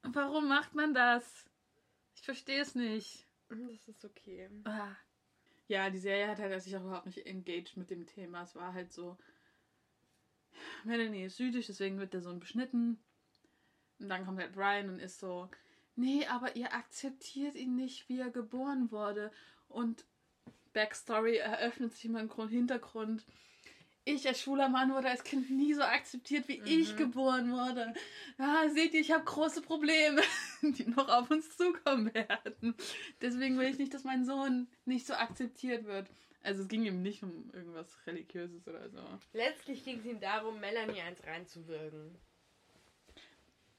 Warum 0.03 0.49
macht 0.49 0.75
man 0.75 0.93
das? 0.93 1.45
Ich 2.17 2.23
verstehe 2.23 2.63
es 2.63 2.75
nicht. 2.75 3.29
So. 3.57 3.67
Das 3.69 3.89
ist 3.89 4.05
okay. 4.05 4.49
Ah. 4.65 4.97
Ja, 5.69 5.91
die 5.91 5.99
Serie 5.99 6.29
hat 6.29 6.39
halt 6.39 6.63
sich 6.63 6.77
auch 6.77 6.83
überhaupt 6.83 7.07
nicht 7.07 7.27
engaged 7.27 7.77
mit 7.77 7.91
dem 7.91 8.07
Thema. 8.07 8.43
Es 8.43 8.55
war 8.55 8.75
halt 8.75 8.93
so. 8.93 9.17
Melanie 10.85 11.25
ist 11.25 11.39
jüdisch, 11.39 11.67
deswegen 11.67 11.99
wird 11.99 12.13
der 12.13 12.21
Sohn 12.21 12.41
beschnitten. 12.41 12.99
Und 13.99 14.09
dann 14.09 14.25
kommt 14.27 14.39
halt 14.39 14.53
Brian 14.53 14.89
und 14.89 14.99
ist 14.99 15.21
so, 15.21 15.49
nee, 15.97 16.27
aber 16.27 16.57
ihr 16.57 16.75
akzeptiert 16.75 17.55
ihn 17.55 17.77
nicht, 17.77 18.09
wie 18.09 18.19
er 18.19 18.31
geboren 18.31 18.91
wurde. 18.91 19.31
Und 19.69 20.05
Backstory 20.73 21.37
eröffnet 21.37 21.95
sich 21.95 22.07
immer 22.07 22.21
im 22.21 22.29
Grund 22.29 22.51
Hintergrund. 22.51 23.25
Ich 24.05 24.27
als 24.27 24.41
schwuler 24.43 24.69
Mann 24.69 24.93
wurde 24.93 25.09
als 25.11 25.23
Kind 25.23 25.49
nie 25.51 25.75
so 25.75 25.83
akzeptiert, 25.83 26.49
wie 26.49 26.61
ich 26.65 26.93
Mhm. 26.93 26.97
geboren 26.97 27.53
wurde. 27.53 27.95
Ja, 28.39 28.69
seht 28.69 28.95
ihr, 28.95 29.01
ich 29.01 29.13
habe 29.13 29.25
große 29.25 29.63
Probleme, 29.63 30.21
die 30.63 30.85
noch 30.89 31.09
auf 31.09 31.31
uns 31.31 31.57
zukommen 31.57 32.13
werden. 32.13 32.75
Deswegen 33.21 33.57
will 33.59 33.69
ich 33.69 33.79
nicht, 33.79 33.95
dass 33.95 34.03
mein 34.05 34.25
Sohn 34.25 34.67
nicht 34.87 35.07
so 35.07 35.15
akzeptiert 35.15 35.85
wird. 35.85 36.11
Also 36.43 36.63
es 36.63 36.69
ging 36.69 36.85
ihm 36.85 37.03
nicht 37.03 37.23
um 37.23 37.49
irgendwas 37.53 37.97
Religiöses 38.07 38.67
oder 38.67 38.91
so. 38.91 38.99
Letztlich 39.33 39.85
ging 39.85 40.01
es 40.01 40.05
ihm 40.07 40.19
darum, 40.19 40.59
Melanie 40.59 41.01
eins 41.03 41.25
reinzuwirken. 41.25 42.17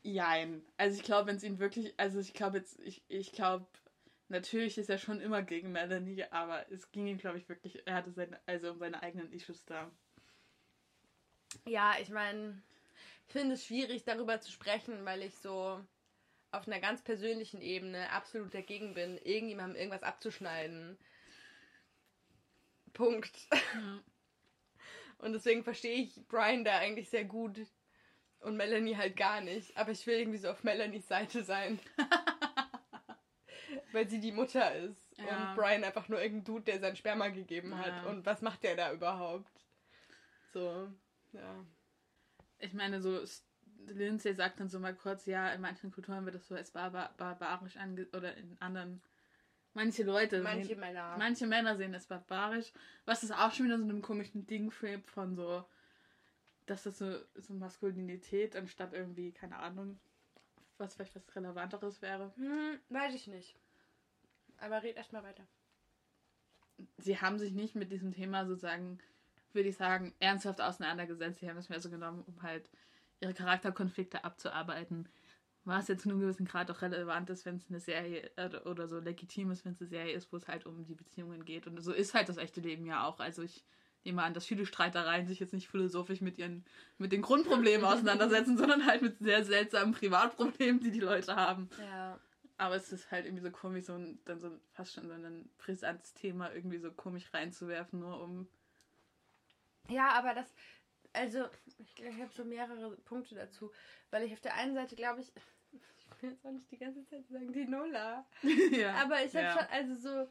Jein. 0.03 0.63
Also 0.77 0.97
ich 0.97 1.03
glaube, 1.03 1.27
wenn 1.27 1.36
es 1.36 1.43
ihn 1.43 1.59
wirklich, 1.59 1.93
also 1.97 2.19
ich 2.19 2.33
glaube 2.33 2.57
jetzt, 2.57 2.79
ich, 2.79 3.03
ich 3.09 3.33
glaube, 3.33 3.65
natürlich 4.29 4.77
ist 4.77 4.89
er 4.89 4.97
schon 4.97 5.19
immer 5.19 5.41
gegen 5.41 5.73
Melanie, 5.73 6.23
aber 6.31 6.69
es 6.71 6.91
ging 6.91 7.07
ihm, 7.07 7.17
glaube 7.17 7.38
ich, 7.38 7.49
wirklich, 7.49 7.86
er 7.86 7.95
hatte 7.95 8.12
seine, 8.12 8.39
also 8.45 8.71
um 8.71 8.79
seine 8.79 9.01
eigenen 9.03 9.31
Issues 9.33 9.65
da. 9.65 9.91
Ja, 11.65 11.95
ich 12.01 12.09
meine, 12.09 12.61
ich 13.27 13.33
finde 13.33 13.55
es 13.55 13.65
schwierig, 13.65 14.03
darüber 14.03 14.39
zu 14.41 14.51
sprechen, 14.51 15.05
weil 15.05 15.23
ich 15.23 15.35
so 15.37 15.79
auf 16.51 16.67
einer 16.67 16.79
ganz 16.79 17.01
persönlichen 17.01 17.61
Ebene 17.61 18.09
absolut 18.11 18.53
dagegen 18.53 18.93
bin, 18.93 19.17
irgendjemandem 19.17 19.75
irgendwas 19.75 20.03
abzuschneiden. 20.03 20.97
Punkt. 22.93 23.47
Ja. 23.51 24.03
Und 25.17 25.33
deswegen 25.33 25.63
verstehe 25.63 25.95
ich 25.95 26.21
Brian 26.27 26.63
da 26.63 26.77
eigentlich 26.77 27.09
sehr 27.09 27.23
gut 27.23 27.57
und 28.41 28.57
Melanie 28.57 28.97
halt 28.97 29.15
gar 29.15 29.41
nicht. 29.41 29.75
Aber 29.77 29.91
ich 29.91 30.05
will 30.05 30.19
irgendwie 30.19 30.37
so 30.37 30.49
auf 30.49 30.63
Melanies 30.63 31.07
Seite 31.07 31.43
sein. 31.43 31.79
Weil 33.93 34.09
sie 34.09 34.19
die 34.19 34.31
Mutter 34.31 34.75
ist. 34.75 35.17
Ja. 35.17 35.51
Und 35.51 35.55
Brian 35.55 35.83
einfach 35.83 36.07
nur 36.09 36.21
irgendein 36.21 36.45
Dude, 36.45 36.65
der 36.65 36.79
sein 36.79 36.95
Sperma 36.95 37.29
gegeben 37.29 37.77
hat. 37.77 38.03
Ja. 38.03 38.09
Und 38.09 38.25
was 38.25 38.41
macht 38.41 38.63
der 38.63 38.75
da 38.75 38.91
überhaupt? 38.91 39.51
So, 40.51 40.87
ja. 41.34 41.65
Ich 42.60 42.74
meine, 42.74 43.02
so 43.02 43.22
Lindsay 43.88 44.34
sagt 44.34 44.60
dann 44.60 44.69
so 44.69 44.80
mal 44.80 44.96
kurz, 44.96 45.26
ja, 45.26 45.50
in 45.52 45.62
manchen 45.62 45.91
Kulturen 45.91 46.26
wird 46.26 46.36
das 46.36 46.48
so 46.48 46.56
als 46.56 46.72
barbar 46.72 47.13
barbarisch 47.17 47.78
ange 47.78 48.08
oder 48.13 48.36
in 48.38 48.58
anderen. 48.62 49.02
Manche 49.74 50.04
Leute 50.04 50.41
Manche 50.41 50.67
sehen, 50.67 50.80
Männer. 50.80 51.15
manche 51.17 51.48
Männer 51.48 51.76
sehen 51.76 51.93
es 51.96 52.06
barbarisch, 52.06 52.72
was 53.06 53.24
ist 53.24 53.32
auch 53.32 53.52
schon 53.52 53.65
wieder 53.65 53.78
so 53.78 53.84
einem 53.84 54.04
komischen 54.04 54.46
Ding 54.46 54.69
von 54.72 55.36
so, 55.36 55.65
dass 56.67 56.84
das 56.84 57.00
so, 57.00 57.17
so 57.36 57.54
Maskulinität 57.54 58.56
anstatt 58.56 58.93
irgendwie, 58.93 59.32
keine 59.32 59.58
Ahnung, 59.58 60.00
was 60.78 60.93
vielleicht 60.93 61.15
was 61.15 61.36
Relevanteres 61.36 62.02
wäre. 62.04 62.32
Hm, 62.36 62.80
weiß 62.89 63.15
ich 63.15 63.28
nicht. 63.28 63.56
Aber 64.58 64.84
red 64.84 64.96
erstmal 64.96 65.24
weiter. 65.24 65.46
Sie 66.98 67.19
haben 67.19 67.39
sich 67.39 67.54
nicht 67.54 67.76
mit 67.76 67.91
diesem 67.91 68.12
Thema 68.12 68.46
sozusagen, 68.46 69.00
würde 69.53 69.69
ich 69.69 69.77
sagen, 69.77 70.13
ernsthaft 70.19 70.61
auseinandergesetzt. 70.61 71.39
Sie 71.39 71.49
haben 71.49 71.57
es 71.57 71.69
mehr 71.69 71.79
so 71.79 71.89
genommen, 71.89 72.23
um 72.25 72.41
halt 72.41 72.69
ihre 73.19 73.33
Charakterkonflikte 73.33 74.23
abzuarbeiten. 74.23 75.09
Was 75.65 75.87
jetzt 75.87 76.03
zu 76.03 76.09
einem 76.09 76.19
gewissen 76.19 76.45
Grad 76.45 76.69
auch 76.69 76.81
relevant 76.81 77.29
ist, 77.29 77.45
wenn 77.45 77.55
es 77.55 77.69
eine 77.69 77.79
Serie 77.79 78.29
äh, 78.35 78.57
oder 78.65 78.87
so 78.87 78.99
legitim 78.99 79.49
ist, 79.51 79.63
wenn 79.63 79.71
es 79.71 79.79
eine 79.79 79.89
Serie 79.89 80.13
ist, 80.13 80.31
wo 80.33 80.37
es 80.37 80.47
halt 80.47 80.65
um 80.65 80.83
die 80.85 80.95
Beziehungen 80.95 81.45
geht. 81.45 81.67
Und 81.67 81.81
so 81.81 81.93
ist 81.93 82.13
halt 82.13 82.27
das 82.27 82.37
echte 82.37 82.59
Leben 82.59 82.85
ja 82.85 83.07
auch. 83.07 83.19
Also 83.19 83.43
ich 83.43 83.63
nehme 84.03 84.21
an, 84.23 84.33
dass 84.33 84.45
viele 84.45 84.65
Streitereien 84.65 85.25
sich 85.27 85.39
jetzt 85.39 85.53
nicht 85.53 85.69
philosophisch 85.69 86.19
mit 86.19 86.37
ihren, 86.37 86.65
mit 86.97 87.13
den 87.13 87.21
Grundproblemen 87.21 87.85
auseinandersetzen, 87.85 88.57
sondern 88.57 88.85
halt 88.85 89.01
mit 89.01 89.19
sehr 89.19 89.45
seltsamen 89.45 89.93
Privatproblemen, 89.93 90.81
die 90.81 90.91
die 90.91 90.99
Leute 90.99 91.35
haben. 91.35 91.69
Ja. 91.79 92.19
Aber 92.57 92.75
es 92.75 92.91
ist 92.91 93.09
halt 93.09 93.25
irgendwie 93.25 93.43
so 93.43 93.51
komisch, 93.51 93.85
so 93.85 93.93
ein, 93.93 94.19
dann 94.25 94.39
so 94.39 94.51
fast 94.73 94.93
schon 94.93 95.07
so 95.07 95.13
ein 95.13 95.49
brisantes 95.57 96.13
Thema 96.13 96.53
irgendwie 96.53 96.77
so 96.77 96.91
komisch 96.91 97.33
reinzuwerfen, 97.33 97.99
nur 97.99 98.21
um. 98.21 98.47
Ja, 99.89 100.10
aber 100.12 100.34
das, 100.34 100.54
also, 101.13 101.46
ich, 101.78 102.02
ich 102.02 102.22
habe 102.22 102.32
so 102.34 102.43
mehrere 102.46 102.98
Punkte 102.98 103.36
dazu. 103.36 103.72
Weil 104.12 104.24
ich 104.24 104.34
auf 104.34 104.41
der 104.41 104.56
einen 104.56 104.74
Seite 104.74 104.96
glaube 104.96 105.22
ich, 105.22 105.32
ich 105.72 106.22
will 106.22 106.32
jetzt 106.32 106.46
auch 106.46 106.52
nicht 106.52 106.72
die 106.72 106.78
ganze 106.78 107.04
Zeit 107.06 107.28
sagen, 107.28 107.52
die 107.52 107.65
Nuller. 107.65 108.26
ja. 108.72 108.96
Aber 108.96 109.24
ich 109.24 109.36
habe 109.36 109.46
ja. 109.46 109.54
schon, 109.58 109.67
also 109.72 109.96
so, 109.96 110.30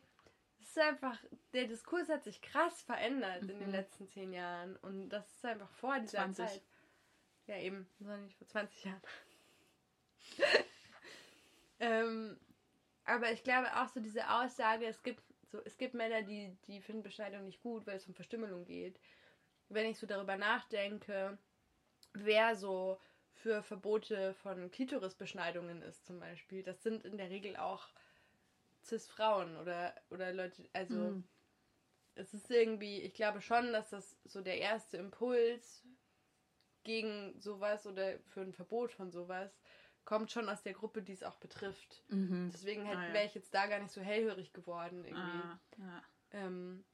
es 0.60 0.68
ist 0.68 0.78
einfach, 0.78 1.18
der 1.52 1.66
Diskurs 1.66 2.08
hat 2.08 2.24
sich 2.24 2.40
krass 2.40 2.82
verändert 2.82 3.42
in 3.42 3.48
den 3.48 3.66
Mhm. 3.66 3.72
letzten 3.72 4.08
zehn 4.08 4.32
Jahren. 4.32 4.76
Und 4.76 5.08
das 5.10 5.30
ist 5.30 5.44
einfach 5.44 5.70
vor 5.70 5.98
dieser 5.98 6.18
20. 6.18 6.46
Zeit. 6.46 6.62
Ja, 7.46 7.56
eben, 7.58 7.88
sondern 7.98 8.24
nicht 8.24 8.36
vor 8.36 8.46
20 8.46 8.84
Jahren. 8.84 9.02
ähm, 11.80 12.38
Aber 13.04 13.32
ich 13.32 13.42
glaube 13.42 13.68
auch 13.76 13.88
so 13.88 14.00
diese 14.00 14.30
Aussage, 14.30 14.86
es 14.86 15.02
gibt 15.02 15.22
so, 15.44 15.60
es 15.64 15.76
gibt 15.76 15.94
Männer, 15.94 16.22
die, 16.22 16.56
die 16.66 16.80
finden 16.80 17.02
Beschneidung 17.02 17.44
nicht 17.44 17.60
gut, 17.60 17.86
weil 17.86 17.96
es 17.96 18.06
um 18.06 18.14
Verstümmelung 18.14 18.64
geht. 18.64 18.98
Wenn 19.72 19.86
ich 19.86 19.98
so 19.98 20.06
darüber 20.06 20.36
nachdenke, 20.36 21.38
wer 22.14 22.56
so 22.56 23.00
für 23.34 23.62
Verbote 23.62 24.34
von 24.34 24.70
Klitorisbeschneidungen 24.70 25.82
ist 25.82 26.06
zum 26.06 26.20
Beispiel, 26.20 26.62
das 26.62 26.82
sind 26.82 27.04
in 27.04 27.16
der 27.18 27.30
Regel 27.30 27.56
auch 27.56 27.88
Cis-Frauen 28.84 29.56
oder, 29.56 29.94
oder 30.10 30.32
Leute, 30.32 30.68
also 30.72 31.16
Mhm. 31.16 31.24
es 32.14 32.34
ist 32.34 32.50
irgendwie, 32.50 33.00
ich 33.02 33.14
glaube 33.14 33.40
schon, 33.40 33.72
dass 33.72 33.90
das 33.90 34.16
so 34.24 34.40
der 34.42 34.58
erste 34.58 34.98
Impuls 34.98 35.84
gegen 36.84 37.40
sowas 37.40 37.86
oder 37.86 38.18
für 38.20 38.40
ein 38.42 38.52
Verbot 38.52 38.92
von 38.92 39.10
sowas 39.10 39.60
kommt 40.04 40.32
schon 40.32 40.48
aus 40.48 40.62
der 40.62 40.72
Gruppe, 40.74 41.02
die 41.02 41.12
es 41.12 41.22
auch 41.22 41.36
betrifft. 41.36 42.02
Mhm. 42.10 42.50
Deswegen 42.52 42.84
Ah, 42.90 43.04
ja. 43.04 43.12
wäre 43.12 43.24
ich 43.24 43.34
jetzt 43.34 43.54
da 43.54 43.66
gar 43.66 43.78
nicht 43.78 43.92
so 43.92 44.00
hellhörig 44.00 44.52
geworden 44.52 45.04
irgendwie. 45.04 45.48
Ah, 45.48 45.58
ja. 45.78 46.02
Ähm, 46.32 46.84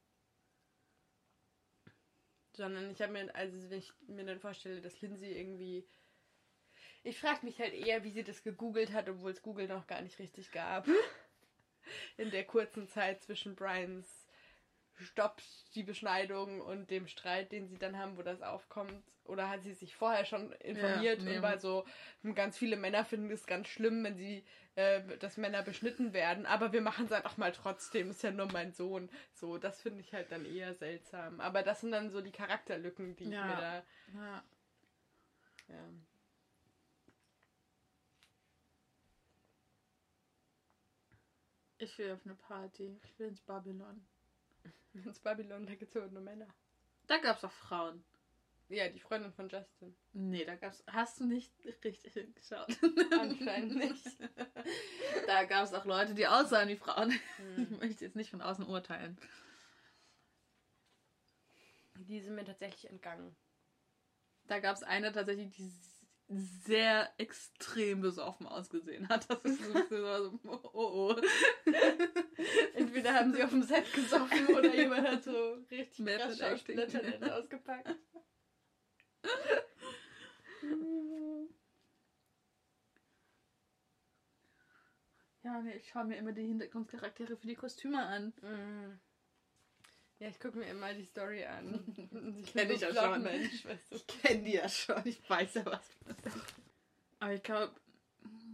sondern 2.59 2.91
ich 2.91 3.01
habe 3.01 3.13
mir, 3.13 3.33
also 3.33 3.69
wenn 3.69 3.79
ich 3.79 3.91
mir 4.07 4.25
dann 4.25 4.39
vorstelle, 4.39 4.81
dass 4.81 5.01
Lindsay 5.01 5.31
irgendwie. 5.31 5.87
Ich 7.03 7.17
frage 7.17 7.45
mich 7.45 7.59
halt 7.59 7.73
eher, 7.73 8.03
wie 8.03 8.11
sie 8.11 8.23
das 8.23 8.43
gegoogelt 8.43 8.91
hat, 8.91 9.07
obwohl 9.07 9.31
es 9.31 9.41
Google 9.41 9.67
noch 9.67 9.87
gar 9.87 10.01
nicht 10.01 10.19
richtig 10.19 10.51
gab. 10.51 10.85
In 12.17 12.29
der 12.29 12.43
kurzen 12.43 12.87
Zeit 12.87 13.23
zwischen 13.23 13.55
Brians 13.55 14.18
Stopp 14.99 15.41
die 15.75 15.83
Beschneidung 15.83 16.61
und 16.61 16.89
dem 16.91 17.07
Streit, 17.07 17.51
den 17.51 17.67
sie 17.67 17.77
dann 17.77 17.97
haben, 17.97 18.17
wo 18.17 18.21
das 18.21 18.41
aufkommt. 18.41 19.03
Oder 19.25 19.47
hat 19.49 19.61
sie 19.63 19.73
sich 19.73 19.95
vorher 19.95 20.25
schon 20.25 20.51
informiert 20.53 21.19
und 21.21 21.41
war 21.43 21.59
so, 21.59 21.85
ganz 22.33 22.57
viele 22.57 22.75
Männer 22.77 23.05
finden 23.05 23.29
es 23.29 23.45
ganz 23.45 23.67
schlimm, 23.67 24.03
wenn 24.03 24.17
sie, 24.17 24.43
äh, 24.75 25.01
dass 25.19 25.37
Männer 25.37 25.61
beschnitten 25.61 26.13
werden, 26.13 26.47
aber 26.47 26.73
wir 26.73 26.81
machen 26.81 27.05
es 27.05 27.11
einfach 27.11 27.37
mal 27.37 27.51
trotzdem, 27.51 28.09
ist 28.09 28.23
ja 28.23 28.31
nur 28.31 28.51
mein 28.51 28.73
Sohn. 28.73 29.07
So, 29.33 29.59
das 29.59 29.81
finde 29.81 30.01
ich 30.01 30.13
halt 30.13 30.31
dann 30.31 30.45
eher 30.45 30.73
seltsam. 30.73 31.39
Aber 31.41 31.61
das 31.61 31.81
sind 31.81 31.91
dann 31.91 32.09
so 32.09 32.21
die 32.21 32.31
Charakterlücken, 32.31 33.15
die 33.17 33.25
Ja. 33.29 33.41
ich 33.41 33.55
mir 33.55 33.61
da. 33.61 33.83
ja. 34.19 34.43
Ja. 35.67 35.89
Ich 41.77 41.97
will 41.97 42.11
auf 42.11 42.25
eine 42.25 42.35
Party. 42.35 42.99
Ich 43.03 43.17
will 43.19 43.27
ins 43.27 43.41
Babylon. 43.41 44.05
Ins 44.93 45.19
Babylon, 45.19 45.65
da 45.65 45.75
gibt 45.75 45.95
es 45.95 46.11
nur 46.11 46.21
Männer. 46.21 46.47
Da 47.07 47.17
gab's 47.17 47.43
auch 47.43 47.51
Frauen. 47.51 48.03
Ja, 48.69 48.87
die 48.87 48.99
Freundin 48.99 49.33
von 49.33 49.49
Justin. 49.49 49.95
Nee, 50.13 50.45
da 50.45 50.55
gab's. 50.55 50.83
Hast 50.87 51.19
du 51.19 51.25
nicht 51.25 51.51
richtig 51.83 52.13
hingeschaut? 52.13 52.67
Anscheinend 53.19 53.75
nicht. 53.75 54.05
Da 55.25 55.43
gab's 55.45 55.73
auch 55.73 55.85
Leute, 55.85 56.13
die 56.13 56.27
aussahen 56.27 56.69
wie 56.69 56.75
Frauen. 56.75 57.11
Ich 57.11 57.19
Hm. 57.69 57.77
möchte 57.79 58.05
jetzt 58.05 58.15
nicht 58.15 58.29
von 58.29 58.41
außen 58.41 58.65
urteilen. 58.65 59.17
Die 61.95 62.19
sind 62.19 62.35
mir 62.35 62.45
tatsächlich 62.45 62.89
entgangen. 62.89 63.35
Da 64.47 64.59
gab's 64.59 64.83
eine 64.83 65.11
tatsächlich, 65.11 65.49
die 65.51 65.71
sehr 66.29 67.11
extrem 67.17 68.01
besoffen 68.01 68.45
ausgesehen 68.45 69.09
hat. 69.09 69.27
Das 69.29 69.43
ist 69.43 69.63
so 69.63 69.73
ein 69.73 69.89
bisschen 69.89 70.03
so, 70.03 70.39
oh 70.45 70.69
oh. 70.73 71.15
Entweder 72.75 73.15
haben 73.15 73.33
sie 73.33 73.43
auf 73.43 73.49
dem 73.49 73.63
Set 73.63 73.91
gesoffen 73.93 74.47
oder 74.47 74.73
jemand 74.73 75.07
hat 75.07 75.23
so 75.23 75.53
richtig 75.71 76.05
krass 76.05 76.41
ausgepackt. 76.41 77.95
Ja, 85.41 85.61
nee, 85.61 85.77
ich 85.77 85.87
schaue 85.87 86.05
mir 86.05 86.17
immer 86.17 86.33
die 86.33 86.45
Hintergrundcharaktere 86.45 87.37
für 87.37 87.47
die 87.47 87.55
Kostüme 87.55 88.05
an. 88.05 88.33
Mhm. 88.41 88.99
Ja, 90.19 90.27
ich 90.27 90.39
gucke 90.39 90.57
mir 90.57 90.67
immer 90.69 90.93
die 90.93 91.05
Story 91.05 91.45
an. 91.45 91.85
Ich 92.41 92.53
Kenn 92.53 92.67
bin 92.67 92.75
ich 92.75 92.81
ja 92.81 92.93
so 92.93 92.99
schon. 93.01 93.23
Mensch, 93.23 93.65
weißt 93.65 93.91
du. 93.91 93.95
Ich 93.95 94.07
kenne 94.07 94.43
die 94.43 94.53
ja 94.53 94.67
schon, 94.69 95.01
ich 95.05 95.29
weiß 95.29 95.53
ja, 95.55 95.65
was 95.65 95.87
passiert. 96.05 96.33
Aber 97.19 97.33
ich 97.33 97.43
glaube, 97.43 97.73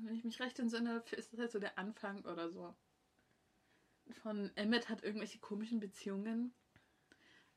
wenn 0.04 0.15
ich 0.15 0.23
mich 0.23 0.39
recht 0.39 0.60
entsinne, 0.60 1.04
ist 1.12 1.34
das 1.34 1.39
halt 1.39 1.51
so 1.51 1.60
der 1.60 1.78
Anfang 1.78 2.23
oder 2.25 2.49
so. 2.49 2.75
Von 4.21 4.51
Emmett 4.56 4.89
hat 4.89 5.04
irgendwelche 5.04 5.39
komischen 5.39 5.80
Beziehungen. 5.80 6.54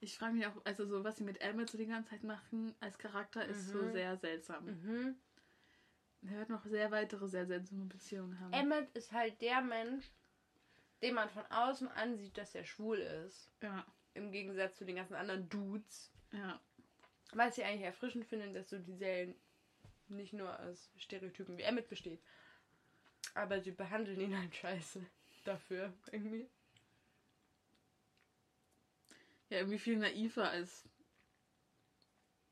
Ich 0.01 0.17
frage 0.17 0.35
mich 0.35 0.47
auch, 0.47 0.55
also 0.65 0.87
so, 0.87 1.05
was 1.05 1.17
sie 1.17 1.25
mit 1.25 1.41
Emmett 1.41 1.69
so 1.71 1.77
die 1.77 1.87
ganze 1.87 2.11
Zeit 2.11 2.23
machen 2.25 2.75
als 2.81 2.97
Charakter, 2.99 3.45
ist 3.45 3.69
so 3.69 3.79
Mhm. 3.83 3.93
sehr 3.93 4.17
seltsam. 4.17 4.65
Mhm. 4.67 5.17
Er 6.23 6.39
wird 6.39 6.49
noch 6.49 6.65
sehr 6.65 6.91
weitere, 6.91 7.29
sehr 7.29 7.47
seltsame 7.47 7.85
Beziehungen 7.87 8.39
haben. 8.41 8.53
Emmett 8.53 8.91
ist 8.97 9.13
halt 9.13 9.41
der 9.41 9.61
Mensch, 9.61 10.11
den 11.03 11.15
man 11.15 11.29
von 11.29 11.45
außen 11.47 11.89
ansieht, 11.89 12.37
dass 12.39 12.55
er 12.55 12.65
schwul 12.65 12.99
ist. 12.99 13.51
ja, 13.63 13.85
Im 14.19 14.33
Gegensatz 14.33 14.77
zu 14.77 14.85
den 14.85 14.97
ganzen 14.97 15.15
anderen 15.15 15.49
Dudes. 15.49 16.11
ja. 16.33 16.61
Was 17.33 17.59
ich 17.59 17.65
eigentlich 17.65 17.85
erfrischend 17.85 18.25
finde, 18.27 18.53
dass 18.53 18.71
so 18.71 18.79
die 18.79 18.97
Serie 18.97 19.35
nicht 20.09 20.33
nur 20.33 20.59
aus 20.61 20.91
Stereotypen 20.97 21.59
wie 21.59 21.63
Emmett 21.63 21.89
besteht. 21.89 22.21
Aber 23.35 23.61
sie 23.61 23.71
behandeln 23.71 24.21
ihn 24.21 24.39
halt 24.39 24.55
scheiße 24.55 25.05
dafür 25.45 25.93
irgendwie. 26.11 26.49
Ja, 29.51 29.59
irgendwie 29.59 29.79
viel 29.79 29.97
naiver 29.97 30.51
als. 30.51 30.89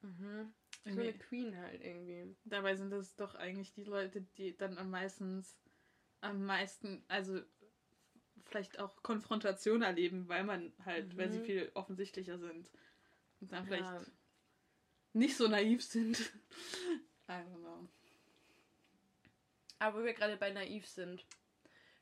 Mhm. 0.03 0.53
So 0.85 0.91
eine. 0.91 1.13
Queen 1.15 1.57
halt 1.57 1.83
irgendwie. 1.83 2.37
Dabei 2.45 2.77
sind 2.77 2.93
es 2.93 3.17
doch 3.17 3.35
eigentlich 3.35 3.73
die 3.73 3.85
Leute, 3.85 4.23
die 4.37 4.57
dann 4.57 4.79
am 4.79 4.91
meisten, 4.91 5.45
am 6.21 6.45
meisten, 6.45 7.03
also 7.09 7.41
vielleicht 8.47 8.79
auch 8.79 9.03
Konfrontation 9.03 9.83
erleben, 9.83 10.29
weil 10.29 10.45
man 10.45 10.73
halt, 10.85 11.17
weil 11.17 11.31
sie 11.31 11.39
Mhm. 11.41 11.45
viel 11.45 11.71
offensichtlicher 11.75 12.39
sind. 12.39 12.71
Und 13.41 13.53
dann 13.53 13.67
vielleicht 13.67 13.85
Ja. 13.85 14.05
nicht 15.13 15.37
so 15.37 15.49
naiv 15.49 15.83
sind. 15.85 16.19
I 17.29 17.33
don't 17.33 17.59
know. 17.61 17.89
Aber 19.79 20.01
wo 20.01 20.05
wir 20.05 20.15
gerade 20.15 20.37
bei 20.37 20.51
naiv 20.51 20.87
sind, 20.89 21.27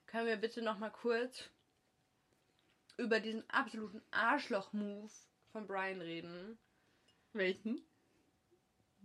können 0.07 0.27
wir 0.27 0.37
bitte 0.37 0.63
noch 0.63 0.79
mal 0.79 0.91
kurz 0.91 1.51
über 2.97 3.19
diesen 3.19 3.49
absoluten 3.51 4.03
Arschloch-Move 4.13 5.11
von 5.51 5.67
Brian 5.67 6.01
reden. 6.01 6.59
Welchen? 7.33 7.85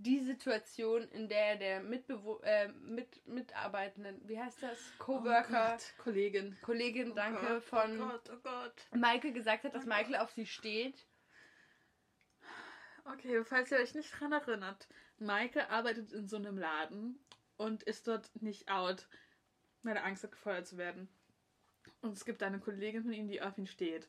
Die 0.01 0.21
Situation, 0.21 1.03
in 1.09 1.27
der 1.27 1.57
der 1.57 1.81
Mitbewo 1.81 2.39
äh, 2.43 2.69
mit 2.69 3.25
Mitarbeitenden, 3.27 4.21
wie 4.29 4.39
heißt 4.39 4.63
das, 4.63 4.77
Coworker, 4.97 5.47
Oh 5.49 5.71
Gott, 5.71 5.93
Kollegin. 5.97 6.57
Kollegin, 6.62 7.12
Oh 7.12 7.15
danke, 7.15 7.45
Gott, 7.45 7.63
von 7.63 8.01
Oh 8.01 8.07
Gott, 8.07 8.29
oh 8.33 8.38
Gott. 8.41 8.88
Michael 8.93 9.33
gesagt 9.33 9.65
hat, 9.65 9.75
dass 9.75 9.83
Oh. 9.85 9.89
Michael 9.89 10.15
auf 10.15 10.31
sie 10.31 10.45
steht. 10.45 11.05
Okay, 13.03 13.43
falls 13.43 13.71
ihr 13.71 13.79
euch 13.79 13.93
nicht 13.93 14.09
dran 14.17 14.31
erinnert, 14.31 14.88
Michael 15.17 15.65
arbeitet 15.69 16.13
in 16.13 16.27
so 16.29 16.38
einem 16.38 16.57
Laden 16.57 17.19
und 17.57 17.83
ist 17.83 18.07
dort 18.07 18.29
nicht 18.41 18.69
out, 18.69 19.07
weil 19.83 19.97
er 19.97 20.05
Angst 20.05 20.23
hat, 20.23 20.31
gefeuert 20.31 20.65
zu 20.65 20.77
werden. 20.77 21.09
Und 22.01 22.13
es 22.13 22.23
gibt 22.23 22.41
eine 22.41 22.59
Kollegin 22.59 23.03
von 23.03 23.12
ihm, 23.12 23.27
die 23.27 23.41
auf 23.41 23.57
ihn 23.57 23.67
steht 23.67 24.07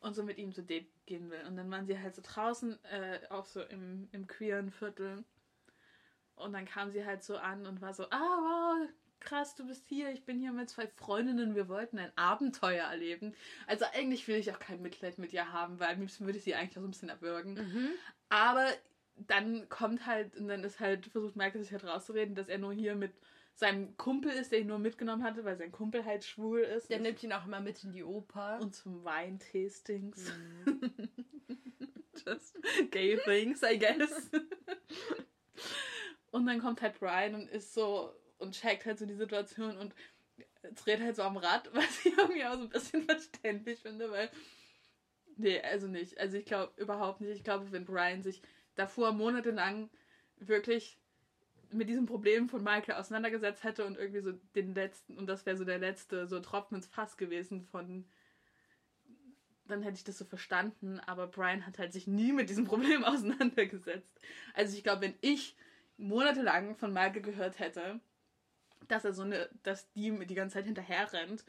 und 0.00 0.14
so 0.14 0.22
mit 0.22 0.38
ihm 0.38 0.52
zu 0.52 0.62
Date 0.62 0.88
gehen 1.06 1.30
will. 1.30 1.42
Und 1.46 1.56
dann 1.56 1.70
waren 1.70 1.86
sie 1.86 1.98
halt 1.98 2.14
so 2.14 2.22
draußen, 2.24 2.78
äh, 2.84 3.20
auch 3.30 3.44
so 3.46 3.62
im, 3.62 4.08
im 4.12 4.26
queeren 4.26 4.70
Viertel. 4.70 5.24
Und 6.34 6.52
dann 6.52 6.66
kam 6.66 6.90
sie 6.90 7.04
halt 7.04 7.22
so 7.22 7.36
an 7.38 7.66
und 7.66 7.80
war 7.80 7.94
so, 7.94 8.04
ah, 8.10 8.38
wow, 8.38 8.88
krass, 9.20 9.54
du 9.54 9.66
bist 9.66 9.88
hier, 9.88 10.10
ich 10.10 10.24
bin 10.24 10.38
hier 10.38 10.52
mit 10.52 10.68
zwei 10.68 10.86
Freundinnen, 10.86 11.54
wir 11.54 11.68
wollten 11.68 11.98
ein 11.98 12.12
Abenteuer 12.16 12.84
erleben. 12.84 13.34
Also 13.66 13.84
eigentlich 13.94 14.28
will 14.28 14.36
ich 14.36 14.52
auch 14.52 14.58
kein 14.58 14.82
Mitleid 14.82 15.18
mit 15.18 15.32
ihr 15.32 15.52
haben, 15.52 15.80
weil 15.80 15.94
am 15.94 16.00
liebsten 16.00 16.26
würde 16.26 16.38
ich 16.38 16.44
sie 16.44 16.54
eigentlich 16.54 16.76
auch 16.76 16.82
so 16.82 16.88
ein 16.88 16.90
bisschen 16.90 17.08
erwürgen. 17.08 17.54
Mhm. 17.54 17.88
Aber 18.28 18.66
dann 19.16 19.68
kommt 19.68 20.06
halt, 20.06 20.36
und 20.36 20.48
dann 20.48 20.62
ist 20.62 20.78
halt, 20.78 21.06
versucht 21.06 21.36
Michael 21.36 21.62
sich 21.62 21.72
halt 21.72 21.84
rauszureden, 21.84 22.34
dass 22.34 22.48
er 22.48 22.58
nur 22.58 22.72
hier 22.72 22.94
mit 22.94 23.12
seinem 23.56 23.96
Kumpel 23.96 24.32
ist, 24.32 24.52
der 24.52 24.60
ihn 24.60 24.66
nur 24.66 24.78
mitgenommen 24.78 25.22
hatte, 25.22 25.44
weil 25.44 25.56
sein 25.56 25.72
Kumpel 25.72 26.04
halt 26.04 26.24
schwul 26.24 26.60
ist. 26.60 26.90
Der 26.90 27.00
nimmt 27.00 27.22
ihn 27.22 27.32
auch 27.32 27.46
immer 27.46 27.60
mit 27.60 27.82
in 27.84 27.92
die 27.92 28.04
Oper. 28.04 28.58
und 28.60 28.74
zum 28.74 29.02
Weintastings. 29.02 30.30
Mhm. 30.66 31.08
Just 32.26 32.58
gay 32.90 33.18
things, 33.24 33.62
I 33.62 33.78
guess. 33.78 34.30
und 36.32 36.46
dann 36.46 36.60
kommt 36.60 36.82
halt 36.82 36.98
Brian 36.98 37.34
und 37.34 37.48
ist 37.48 37.72
so 37.72 38.12
und 38.38 38.52
checkt 38.52 38.84
halt 38.84 38.98
so 38.98 39.06
die 39.06 39.14
Situation 39.14 39.78
und 39.78 39.94
dreht 40.74 41.00
halt 41.00 41.16
so 41.16 41.22
am 41.22 41.38
Rad, 41.38 41.70
was 41.72 42.04
ich 42.04 42.16
irgendwie 42.16 42.44
auch 42.44 42.56
so 42.56 42.62
ein 42.62 42.68
bisschen 42.68 43.04
verständlich 43.04 43.80
finde, 43.80 44.10
weil. 44.10 44.30
Nee, 45.38 45.60
also 45.60 45.86
nicht. 45.86 46.18
Also 46.18 46.36
ich 46.36 46.44
glaube 46.44 46.72
überhaupt 46.76 47.22
nicht. 47.22 47.30
Ich 47.30 47.44
glaube, 47.44 47.72
wenn 47.72 47.86
Brian 47.86 48.22
sich 48.22 48.42
davor 48.74 49.12
monatelang 49.12 49.88
wirklich 50.36 50.98
mit 51.72 51.88
diesem 51.88 52.06
Problem 52.06 52.48
von 52.48 52.62
Michael 52.62 52.94
auseinandergesetzt 52.94 53.64
hätte 53.64 53.84
und 53.84 53.98
irgendwie 53.98 54.20
so 54.20 54.32
den 54.54 54.74
letzten, 54.74 55.18
und 55.18 55.26
das 55.26 55.46
wäre 55.46 55.56
so 55.56 55.64
der 55.64 55.78
letzte, 55.78 56.26
so 56.26 56.40
Tropfen 56.40 56.76
ins 56.76 56.86
Fass 56.86 57.16
gewesen 57.16 57.62
von 57.62 58.04
dann 59.68 59.82
hätte 59.82 59.96
ich 59.96 60.04
das 60.04 60.18
so 60.18 60.24
verstanden, 60.24 61.00
aber 61.06 61.26
Brian 61.26 61.66
hat 61.66 61.78
halt 61.78 61.92
sich 61.92 62.06
nie 62.06 62.32
mit 62.32 62.48
diesem 62.48 62.64
Problem 62.64 63.04
auseinandergesetzt. 63.04 64.18
Also 64.54 64.76
ich 64.76 64.84
glaube, 64.84 65.02
wenn 65.02 65.14
ich 65.20 65.56
monatelang 65.96 66.76
von 66.76 66.92
Michael 66.92 67.22
gehört 67.22 67.58
hätte, 67.58 68.00
dass 68.88 69.04
er 69.04 69.12
so 69.12 69.22
eine, 69.22 69.48
dass 69.62 69.90
die 69.92 70.16
die 70.26 70.34
ganze 70.34 70.54
Zeit 70.54 70.66
hinterher 70.66 71.12
rennt 71.12 71.44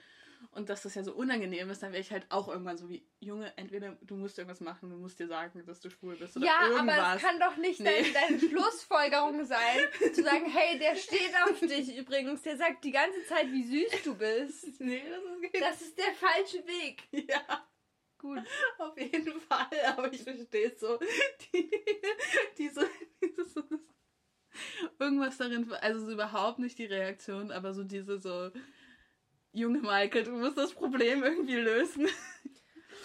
und 0.52 0.70
dass 0.70 0.84
das 0.84 0.96
ja 0.96 1.04
so 1.04 1.14
unangenehm 1.14 1.70
ist, 1.70 1.84
dann 1.84 1.92
wäre 1.92 2.02
ich 2.02 2.12
halt 2.12 2.26
auch 2.30 2.48
irgendwann 2.48 2.78
so 2.78 2.90
wie, 2.90 3.06
Junge, 3.20 3.52
entweder 3.58 3.98
du 4.02 4.16
musst 4.16 4.38
irgendwas 4.38 4.60
machen, 4.62 4.90
du 4.90 4.98
musst 4.98 5.20
dir 5.20 5.28
sagen, 5.28 5.64
dass 5.66 5.80
du 5.82 5.90
schwul 5.90 6.16
bist 6.16 6.36
oder 6.38 6.46
ja, 6.46 6.68
irgendwas. 6.68 6.98
aber 7.00 7.16
es 7.16 7.22
kann 7.22 7.40
doch 7.40 7.58
nicht 7.58 7.80
Nee. 7.80 8.12
deine, 8.12 8.38
deine 8.38 8.40
Schlussfolgerung 8.50 9.46
sein, 9.46 9.78
zu 10.14 10.24
sagen, 10.24 10.46
hey, 10.46 10.80
der 10.80 10.96
steht 10.96 11.34
auf 11.46 11.60
dich 11.62 11.96
übrigens, 11.98 12.42
der 12.44 12.58
sagt 12.58 12.84
die 12.84 12.92
ganze 12.92 13.24
Zeit, 13.26 13.52
wie 13.52 13.64
süß 13.64 14.04
du 14.04 14.16
bist. 14.16 14.80
nee, 14.80 15.04
das 15.10 15.22
ist 15.52 15.62
Das 15.62 15.82
ist 15.82 15.98
der 15.98 16.14
falsche 16.14 16.66
Weg. 16.68 17.04
ja. 17.30 17.68
Gut. 18.20 18.40
Auf 18.80 18.98
jeden 19.00 19.40
Fall, 19.42 19.68
aber 19.96 20.12
ich 20.12 20.24
verstehe 20.24 20.72
es 20.74 20.80
so. 20.80 20.98
Die, 21.54 21.70
diese, 22.58 22.90
dieses, 23.22 23.56
irgendwas 25.00 25.38
darin, 25.38 25.72
also 25.82 26.04
so 26.06 26.12
überhaupt 26.12 26.58
nicht 26.60 26.80
die 26.80 26.86
Reaktion, 26.86 27.52
aber 27.52 27.74
so 27.76 27.84
diese 27.84 28.18
so, 28.20 28.50
junge 29.58 29.80
Michael, 29.80 30.24
du 30.26 30.32
musst 30.32 30.58
das 30.58 30.74
Problem 30.74 31.24
irgendwie 31.24 31.56
lösen. 31.56 32.08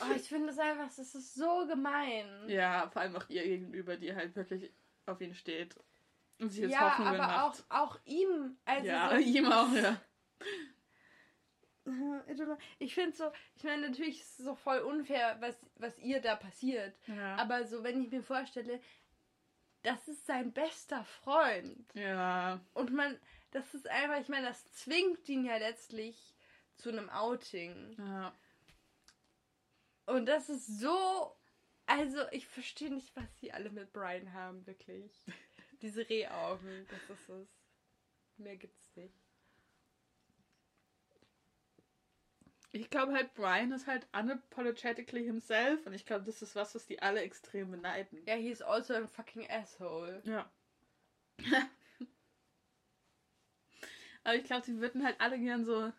Oh, 0.01 0.13
ich 0.17 0.23
finde 0.29 0.51
es 0.51 0.59
einfach, 0.59 0.87
das 0.97 1.15
ist 1.15 1.35
so 1.35 1.67
gemein. 1.67 2.27
Ja, 2.49 2.89
vor 2.91 3.03
allem 3.03 3.17
auch 3.17 3.29
ihr 3.29 3.45
gegenüber, 3.45 3.97
die 3.97 4.15
halt 4.15 4.35
wirklich 4.35 4.73
auf 5.07 5.21
ihn 5.21 5.35
steht. 5.35 5.77
Und 6.41 6.51
sich 6.51 6.63
jetzt 6.63 6.73
Ja, 6.73 6.91
Hoffnungen 6.99 7.21
aber 7.21 7.45
auch, 7.45 7.49
macht. 7.51 7.65
auch 7.69 7.99
ihm. 8.05 8.57
Also 8.65 8.87
ja, 8.87 9.11
so, 9.11 9.17
ihm 9.25 9.47
auch, 9.53 9.73
ja. 9.73 10.01
Ich 12.79 12.95
finde 12.95 13.17
so, 13.17 13.31
ich 13.57 13.65
meine, 13.65 13.89
natürlich 13.89 14.21
ist 14.21 14.39
es 14.39 14.45
so 14.45 14.55
voll 14.55 14.79
unfair, 14.81 15.37
was, 15.41 15.57
was 15.77 15.99
ihr 15.99 16.21
da 16.21 16.37
passiert. 16.37 16.95
Ja. 17.09 17.37
Aber 17.37 17.65
so, 17.65 17.83
wenn 17.83 18.03
ich 18.03 18.11
mir 18.11 18.23
vorstelle, 18.23 18.81
das 19.83 20.07
ist 20.07 20.27
sein 20.27 20.53
bester 20.53 21.05
Freund. 21.05 21.93
ja. 21.95 22.61
Und 22.75 22.93
man, 22.93 23.19
das 23.51 23.75
ist 23.75 23.89
einfach, 23.89 24.21
ich 24.21 24.29
meine, 24.29 24.47
das 24.47 24.65
zwingt 24.73 25.29
ihn 25.29 25.45
ja 25.45 25.57
letztlich 25.57 26.32
zu 26.83 26.91
einem 26.91 27.09
Outing. 27.11 27.97
ja. 27.99 28.35
Und 30.07 30.27
das 30.27 30.49
ist 30.51 30.81
so. 30.81 31.37
Also, 31.87 32.21
ich 32.33 32.47
verstehe 32.47 32.93
nicht, 32.93 33.15
was 33.17 33.25
sie 33.41 33.53
alle 33.53 33.71
mit 33.71 33.93
Brian 33.93 34.33
haben, 34.33 34.67
wirklich. 34.67 35.13
Diese 35.83 36.09
Rehaugen, 36.09 36.87
das 36.89 37.19
ist 37.19 37.29
es. 37.29 37.49
Mehr 38.37 38.57
gibt's 38.57 38.97
nicht. 38.97 39.15
Ich 42.75 42.89
glaube 42.89 43.13
halt, 43.13 43.35
Brian 43.35 43.71
ist 43.73 43.87
halt 43.87 44.07
unapologetically 44.13 45.25
himself 45.25 45.85
und 45.87 45.93
ich 45.93 46.07
glaube, 46.07 46.25
das 46.25 46.41
ist 46.41 46.57
was, 46.57 46.75
was 46.75 46.87
die 46.87 47.03
alle 47.03 47.21
extrem 47.21 47.71
beneiden. 47.71 48.25
Ja, 48.27 48.35
he 48.35 48.51
is 48.51 48.63
also 48.63 48.95
a 48.95 49.07
fucking 49.07 49.49
asshole. 49.51 50.23
Ja. 50.25 50.51
Aber 54.25 54.37
ich 54.37 54.45
glaube, 54.45 54.65
sie 54.65 54.81
würden 54.81 55.05
halt 55.05 55.21
alle 55.21 55.39
gern 55.39 55.65
so. 55.65 55.93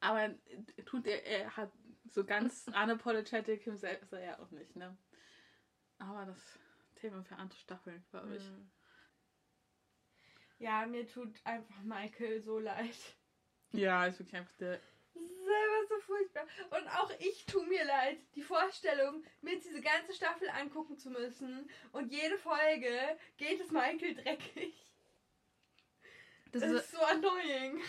Aber 0.00 0.34
tut 0.86 1.06
er, 1.06 1.24
er 1.26 1.56
hat 1.56 1.70
so 2.08 2.24
ganz 2.24 2.66
unapologetic 2.68 3.62
himself 3.62 4.02
ist 4.02 4.12
er 4.12 4.24
ja 4.24 4.38
auch 4.38 4.50
nicht, 4.50 4.74
ne? 4.76 4.96
Aber 5.98 6.24
das 6.24 6.58
Thema 6.96 7.22
für 7.22 7.36
andere 7.36 7.58
Staffeln, 7.58 8.04
glaube 8.10 8.36
ich. 8.36 8.44
Hm. 8.44 8.70
Ja, 10.58 10.86
mir 10.86 11.06
tut 11.06 11.34
einfach 11.44 11.80
Michael 11.82 12.42
so 12.42 12.58
leid. 12.58 12.96
Ja, 13.72 14.06
ist 14.06 14.18
wirklich 14.18 14.36
einfach 14.36 14.52
der. 14.56 14.80
Einfach 15.14 15.88
so 15.88 16.00
furchtbar. 16.00 16.46
Und 16.70 16.88
auch 16.88 17.10
ich 17.18 17.46
tue 17.46 17.66
mir 17.66 17.84
leid, 17.84 18.18
die 18.34 18.42
Vorstellung, 18.42 19.24
mir 19.40 19.54
jetzt 19.54 19.66
diese 19.66 19.80
ganze 19.80 20.12
Staffel 20.12 20.48
angucken 20.50 20.98
zu 20.98 21.10
müssen 21.10 21.68
und 21.92 22.12
jede 22.12 22.38
Folge 22.38 23.18
geht 23.36 23.60
es 23.60 23.70
Michael 23.70 24.14
dreckig. 24.14 24.74
Das 26.52 26.62
Das 26.62 26.70
ist, 26.70 26.80
ist 26.84 26.92
so 26.92 27.00
annoying. 27.00 27.80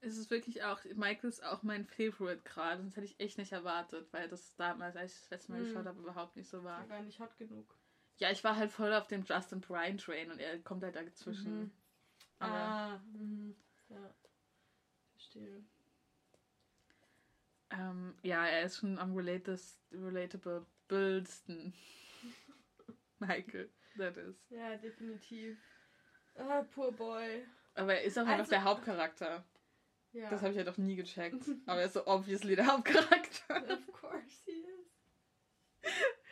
Es 0.00 0.16
ist 0.16 0.30
wirklich 0.30 0.62
auch. 0.64 0.82
Michael 0.94 1.28
ist 1.28 1.42
auch 1.44 1.62
mein 1.62 1.84
Favorite 1.86 2.42
gerade. 2.44 2.82
Das 2.84 2.96
hätte 2.96 3.06
ich 3.06 3.20
echt 3.20 3.38
nicht 3.38 3.52
erwartet, 3.52 4.08
weil 4.12 4.28
das 4.28 4.54
damals, 4.56 4.96
als 4.96 5.14
ich 5.14 5.20
das 5.20 5.30
letzte 5.30 5.52
Mal 5.52 5.58
Hm. 5.60 5.66
geschaut 5.66 5.86
habe, 5.86 6.00
überhaupt 6.00 6.36
nicht 6.36 6.48
so 6.48 6.64
war. 6.64 6.80
War 6.80 6.86
gar 6.86 7.02
nicht 7.02 7.20
hot 7.20 7.36
genug. 7.36 7.76
Ja, 8.18 8.30
ich 8.30 8.42
war 8.44 8.56
halt 8.56 8.70
voll 8.70 8.92
auf 8.92 9.06
dem 9.06 9.24
Justin 9.24 9.60
Brian 9.60 9.96
Train 9.98 10.30
und 10.30 10.38
er 10.40 10.58
kommt 10.60 10.82
halt 10.82 10.96
dazwischen. 10.96 11.60
Mhm. 11.60 11.70
Ah, 12.38 12.98
mhm. 13.12 13.54
ja. 13.88 14.14
Verstehe. 15.12 15.62
ähm, 17.70 18.14
ja, 18.22 18.44
er 18.46 18.62
ist 18.64 18.78
schon 18.78 18.98
am 18.98 19.14
relates, 19.14 19.78
relatable 19.92 20.66
bildsten. 20.88 21.72
Michael, 23.18 23.70
that 23.96 24.16
is. 24.16 24.36
Ja, 24.50 24.76
definitiv. 24.76 25.58
Ah, 26.36 26.62
poor 26.74 26.90
boy. 26.92 27.46
Aber 27.74 27.94
er 27.94 28.02
ist 28.02 28.18
auch 28.18 28.22
einfach 28.22 28.38
Also- 28.40 28.50
der 28.50 28.64
Hauptcharakter. 28.64 29.44
Ja. 30.12 30.28
Das 30.30 30.40
habe 30.40 30.50
ich 30.50 30.56
ja 30.56 30.64
doch 30.64 30.76
nie 30.76 30.96
gecheckt. 30.96 31.44
Aber 31.66 31.80
er 31.80 31.86
ist 31.86 31.94
so 31.94 32.06
obviously 32.06 32.56
der 32.56 32.66
Hauptcharakter. 32.66 33.56
Of 33.72 33.92
course 33.92 34.42
he 34.44 34.52
is. 34.52 35.86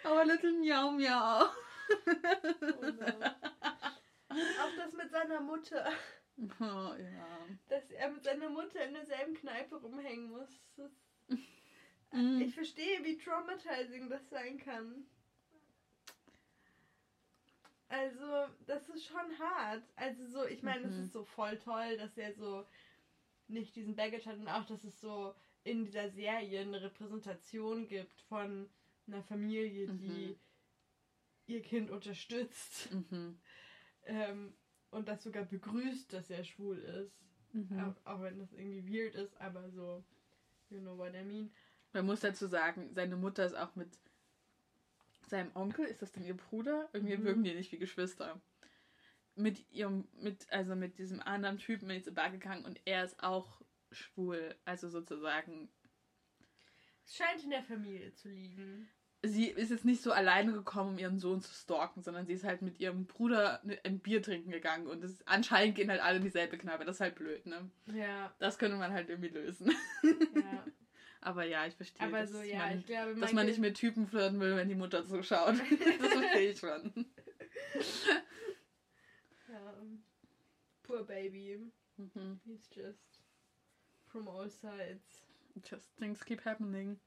Our 0.05 0.25
little 0.25 0.53
Miau 0.53 0.91
Miau. 0.91 1.49
Oh 1.91 2.83
no. 2.83 3.27
Auch 4.31 4.77
das 4.77 4.93
mit 4.95 5.11
seiner 5.11 5.41
Mutter. 5.41 5.91
Oh, 6.61 6.95
ja. 6.95 7.49
Dass 7.69 7.91
er 7.91 8.11
mit 8.11 8.23
seiner 8.23 8.49
Mutter 8.49 8.85
in 8.85 8.95
derselben 8.95 9.35
Kneipe 9.35 9.75
rumhängen 9.75 10.31
muss. 10.31 10.49
Mhm. 12.13 12.41
Ich 12.41 12.55
verstehe, 12.55 13.03
wie 13.03 13.19
traumatizing 13.19 14.09
das 14.09 14.29
sein 14.31 14.57
kann. 14.57 15.05
Also, 17.89 18.47
das 18.67 18.89
ist 18.89 19.07
schon 19.07 19.39
hart. 19.41 19.83
Also 19.97 20.27
so, 20.29 20.47
ich 20.47 20.63
meine, 20.63 20.87
es 20.87 20.95
Mhm. 20.95 21.03
ist 21.03 21.13
so 21.13 21.25
voll 21.25 21.57
toll, 21.59 21.97
dass 21.97 22.17
er 22.17 22.33
so 22.35 22.65
nicht 23.49 23.75
diesen 23.77 23.97
Baggage 23.97 24.27
hat 24.27 24.39
und 24.39 24.49
auch, 24.49 24.65
dass 24.67 24.85
es 24.85 25.01
so 25.01 25.35
in 25.65 25.85
dieser 25.85 26.11
Serie 26.11 26.61
eine 26.61 26.81
Repräsentation 26.83 27.89
gibt 27.89 28.21
von 28.23 28.69
einer 29.07 29.23
Familie, 29.23 29.87
die 29.89 30.29
Mhm. 30.29 30.37
ihr 31.47 31.63
Kind 31.63 31.91
unterstützt 31.91 32.91
Mhm. 32.93 33.39
ähm, 34.07 34.55
und 34.91 35.09
das 35.09 35.23
sogar 35.23 35.45
begrüßt, 35.45 36.13
dass 36.13 36.31
er 36.31 36.45
schwul 36.45 36.79
ist. 36.79 37.13
Mhm. 37.53 37.81
Auch, 37.81 37.95
auch 38.07 38.23
wenn 38.23 38.39
das 38.39 38.53
irgendwie 38.53 38.87
weird 38.89 39.15
ist, 39.15 39.39
aber 39.41 39.71
so, 39.71 40.05
you 40.71 40.79
know 40.81 40.97
what 40.97 41.15
I 41.15 41.23
mean. 41.25 41.51
Man 41.93 42.07
muss 42.07 42.21
dazu 42.21 42.47
sagen, 42.47 42.91
seine 42.95 43.17
Mutter 43.17 43.45
ist 43.47 43.55
auch 43.57 43.75
mit 43.77 43.89
seinem 45.27 45.51
Onkel, 45.55 45.87
ist 45.87 46.03
das 46.03 46.13
denn 46.13 46.25
ihr 46.25 46.37
Bruder? 46.37 46.89
Irgendwie 46.93 47.17
Mhm. 47.17 47.25
wirken 47.25 47.45
die 47.45 47.55
nicht 47.55 47.73
wie 47.73 47.79
Geschwister. 47.79 48.41
Mit 49.39 49.71
ihrem, 49.71 50.07
mit, 50.21 50.47
also 50.53 50.75
mit 50.75 50.99
diesem 50.99 51.21
anderen 51.23 51.59
Typen 51.59 51.89
in 51.91 52.03
die 52.03 52.11
Bar 52.11 52.31
gegangen 52.31 52.65
und 52.65 52.81
er 52.85 53.05
ist 53.05 53.23
auch 53.23 53.61
schwul. 53.93 54.55
Also 54.65 54.89
sozusagen, 54.89 55.69
Es 57.07 57.17
scheint 57.17 57.43
in 57.45 57.51
der 57.51 57.63
Familie 57.63 58.13
zu 58.13 58.29
liegen. 58.29 58.89
sie 59.23 59.47
ist 59.47 59.71
jetzt 59.71 59.85
nicht 59.85 60.03
so 60.03 60.13
alleine 60.13 60.53
gekommen, 60.53 60.91
um 60.95 60.99
ihren 60.99 61.19
Sohn 61.21 61.41
zu 61.41 61.53
stalken, 61.55 62.03
sondern 62.03 62.27
sie 62.27 62.33
ist 62.35 62.45
halt 62.45 62.63
mit 62.63 62.81
ihrem 62.81 63.07
Bruder 63.07 63.61
ne- 63.65 63.79
ein 63.85 64.01
Bier 64.01 64.21
trinken 64.23 64.51
gegangen 64.51 64.87
und 64.89 65.03
das, 65.03 65.25
anscheinend 65.27 65.77
gehen 65.77 65.89
halt 65.91 66.01
alle 66.03 66.19
in 66.19 66.25
dieselbe 66.25 66.59
Kneipe. 66.59 66.85
Das 66.85 66.97
ist 66.97 67.01
halt 67.01 67.15
blöd, 67.15 67.47
ne? 67.47 67.71
Ja, 67.87 68.35
Das 68.41 68.59
könnte 68.59 68.77
man 68.77 68.93
halt 68.93 69.09
irgendwie 69.09 69.31
lösen. 69.31 69.73
ja. 70.35 70.65
Aber 71.21 71.43
ja, 71.45 71.67
ich 71.67 71.75
verstehe, 71.75 72.07
Aber 72.07 72.21
dass, 72.21 72.31
so, 72.31 72.43
ja, 72.43 72.59
man, 72.59 72.79
ich 72.79 72.87
glaube, 72.87 73.15
dass 73.17 73.33
man 73.33 73.47
nicht 73.47 73.59
mit 73.59 73.77
Typen 73.77 74.07
flirten 74.07 74.39
will, 74.39 74.55
wenn 74.57 74.69
die 74.69 74.77
Mutter 74.77 75.05
zuschaut. 75.05 75.55
das 76.01 76.13
verstehe 76.13 76.51
ich 76.53 76.59
schon. 76.61 77.07
Poor 80.89 81.05
baby. 81.05 81.71
Mhm. 81.99 82.41
He's 82.47 82.67
just 82.75 83.21
from 84.07 84.27
all 84.27 84.49
sides. 84.49 85.23
Just 85.63 85.95
things 85.99 86.25
keep 86.25 86.43
happening. 86.47 86.99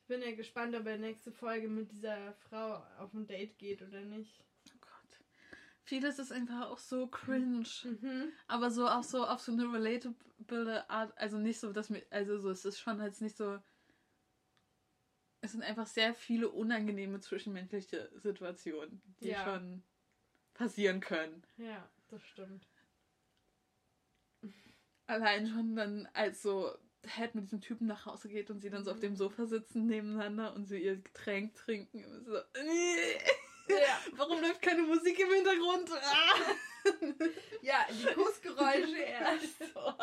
Ich 0.00 0.06
bin 0.08 0.22
ja 0.22 0.34
gespannt, 0.34 0.74
ob 0.74 0.86
er 0.86 0.96
nächste 0.96 1.30
Folge 1.30 1.68
mit 1.68 1.92
dieser 1.92 2.32
Frau 2.48 2.82
auf 2.98 3.12
ein 3.12 3.26
Date 3.26 3.58
geht 3.58 3.82
oder 3.82 4.00
nicht. 4.00 4.42
Oh 4.74 4.78
Gott. 4.80 5.20
Vieles 5.84 6.18
ist 6.18 6.32
einfach 6.32 6.70
auch 6.70 6.78
so 6.78 7.06
cringe. 7.06 7.66
Mhm. 7.84 8.32
Aber 8.48 8.70
so 8.70 8.88
auch 8.88 9.04
so 9.04 9.26
auf 9.26 9.40
so 9.40 9.52
eine 9.52 9.70
relatable 9.70 10.88
Art. 10.88 11.16
Also 11.18 11.36
nicht 11.38 11.60
so, 11.60 11.70
dass 11.72 11.90
mir. 11.90 12.02
Also 12.10 12.38
so, 12.38 12.48
es 12.50 12.64
ist 12.64 12.80
schon 12.80 13.00
jetzt 13.02 13.20
nicht 13.20 13.36
so. 13.36 13.58
Es 15.42 15.52
sind 15.52 15.62
einfach 15.62 15.86
sehr 15.86 16.14
viele 16.14 16.48
unangenehme 16.48 17.20
zwischenmenschliche 17.20 18.10
Situationen, 18.14 19.02
die 19.20 19.28
Ja. 19.28 19.44
schon 19.44 19.82
passieren 20.60 21.00
können. 21.00 21.42
Ja, 21.56 21.88
das 22.10 22.22
stimmt. 22.22 22.66
Allein 25.06 25.46
schon 25.46 25.74
dann, 25.74 26.06
als 26.12 26.42
so 26.42 26.70
Ted 27.02 27.34
mit 27.34 27.44
diesem 27.44 27.62
Typen 27.62 27.86
nach 27.86 28.04
Hause 28.04 28.28
geht 28.28 28.50
und 28.50 28.60
sie 28.60 28.68
dann 28.68 28.84
so 28.84 28.90
auf 28.90 29.00
dem 29.00 29.16
Sofa 29.16 29.46
sitzen 29.46 29.86
nebeneinander 29.86 30.54
und 30.54 30.66
sie 30.66 30.78
ihr 30.78 30.96
Getränk 30.96 31.54
trinken. 31.54 32.04
Und 32.04 32.26
so, 32.26 32.34
Ja, 32.34 34.00
warum 34.12 34.42
läuft 34.42 34.60
keine 34.60 34.82
Musik 34.82 35.18
im 35.18 35.32
Hintergrund? 35.32 35.90
Ah! 35.92 36.36
ja 37.62 37.86
die 37.90 38.14
Kussgeräusche 38.14 38.98
erst. 38.98 39.58
So. 39.72 39.94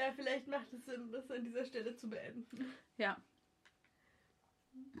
Ja, 0.00 0.12
vielleicht 0.12 0.46
macht 0.46 0.72
es 0.72 0.84
Sinn, 0.86 1.12
das 1.12 1.30
an 1.30 1.44
dieser 1.44 1.64
Stelle 1.64 1.94
zu 1.94 2.08
beenden. 2.08 2.74
Ja. 2.96 3.22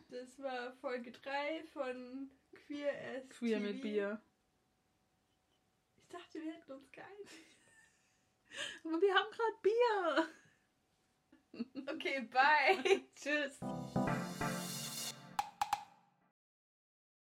Das 0.08 0.38
war 0.42 0.72
Folge 0.74 1.12
3 1.12 1.64
von 1.72 2.30
Queer 2.52 2.92
as 3.16 3.28
Queer 3.30 3.58
TV. 3.58 3.72
mit 3.72 3.82
Bier. 3.82 4.20
Ich 5.96 6.08
dachte, 6.08 6.42
wir 6.42 6.52
hätten 6.52 6.72
uns 6.72 6.90
geeinigt. 6.90 7.56
Aber 8.84 9.00
wir 9.00 9.14
haben 9.14 9.30
gerade 9.30 9.58
Bier. 9.62 10.28
Okay, 11.92 12.20
bye. 12.30 13.04
Tschüss. 13.14 13.58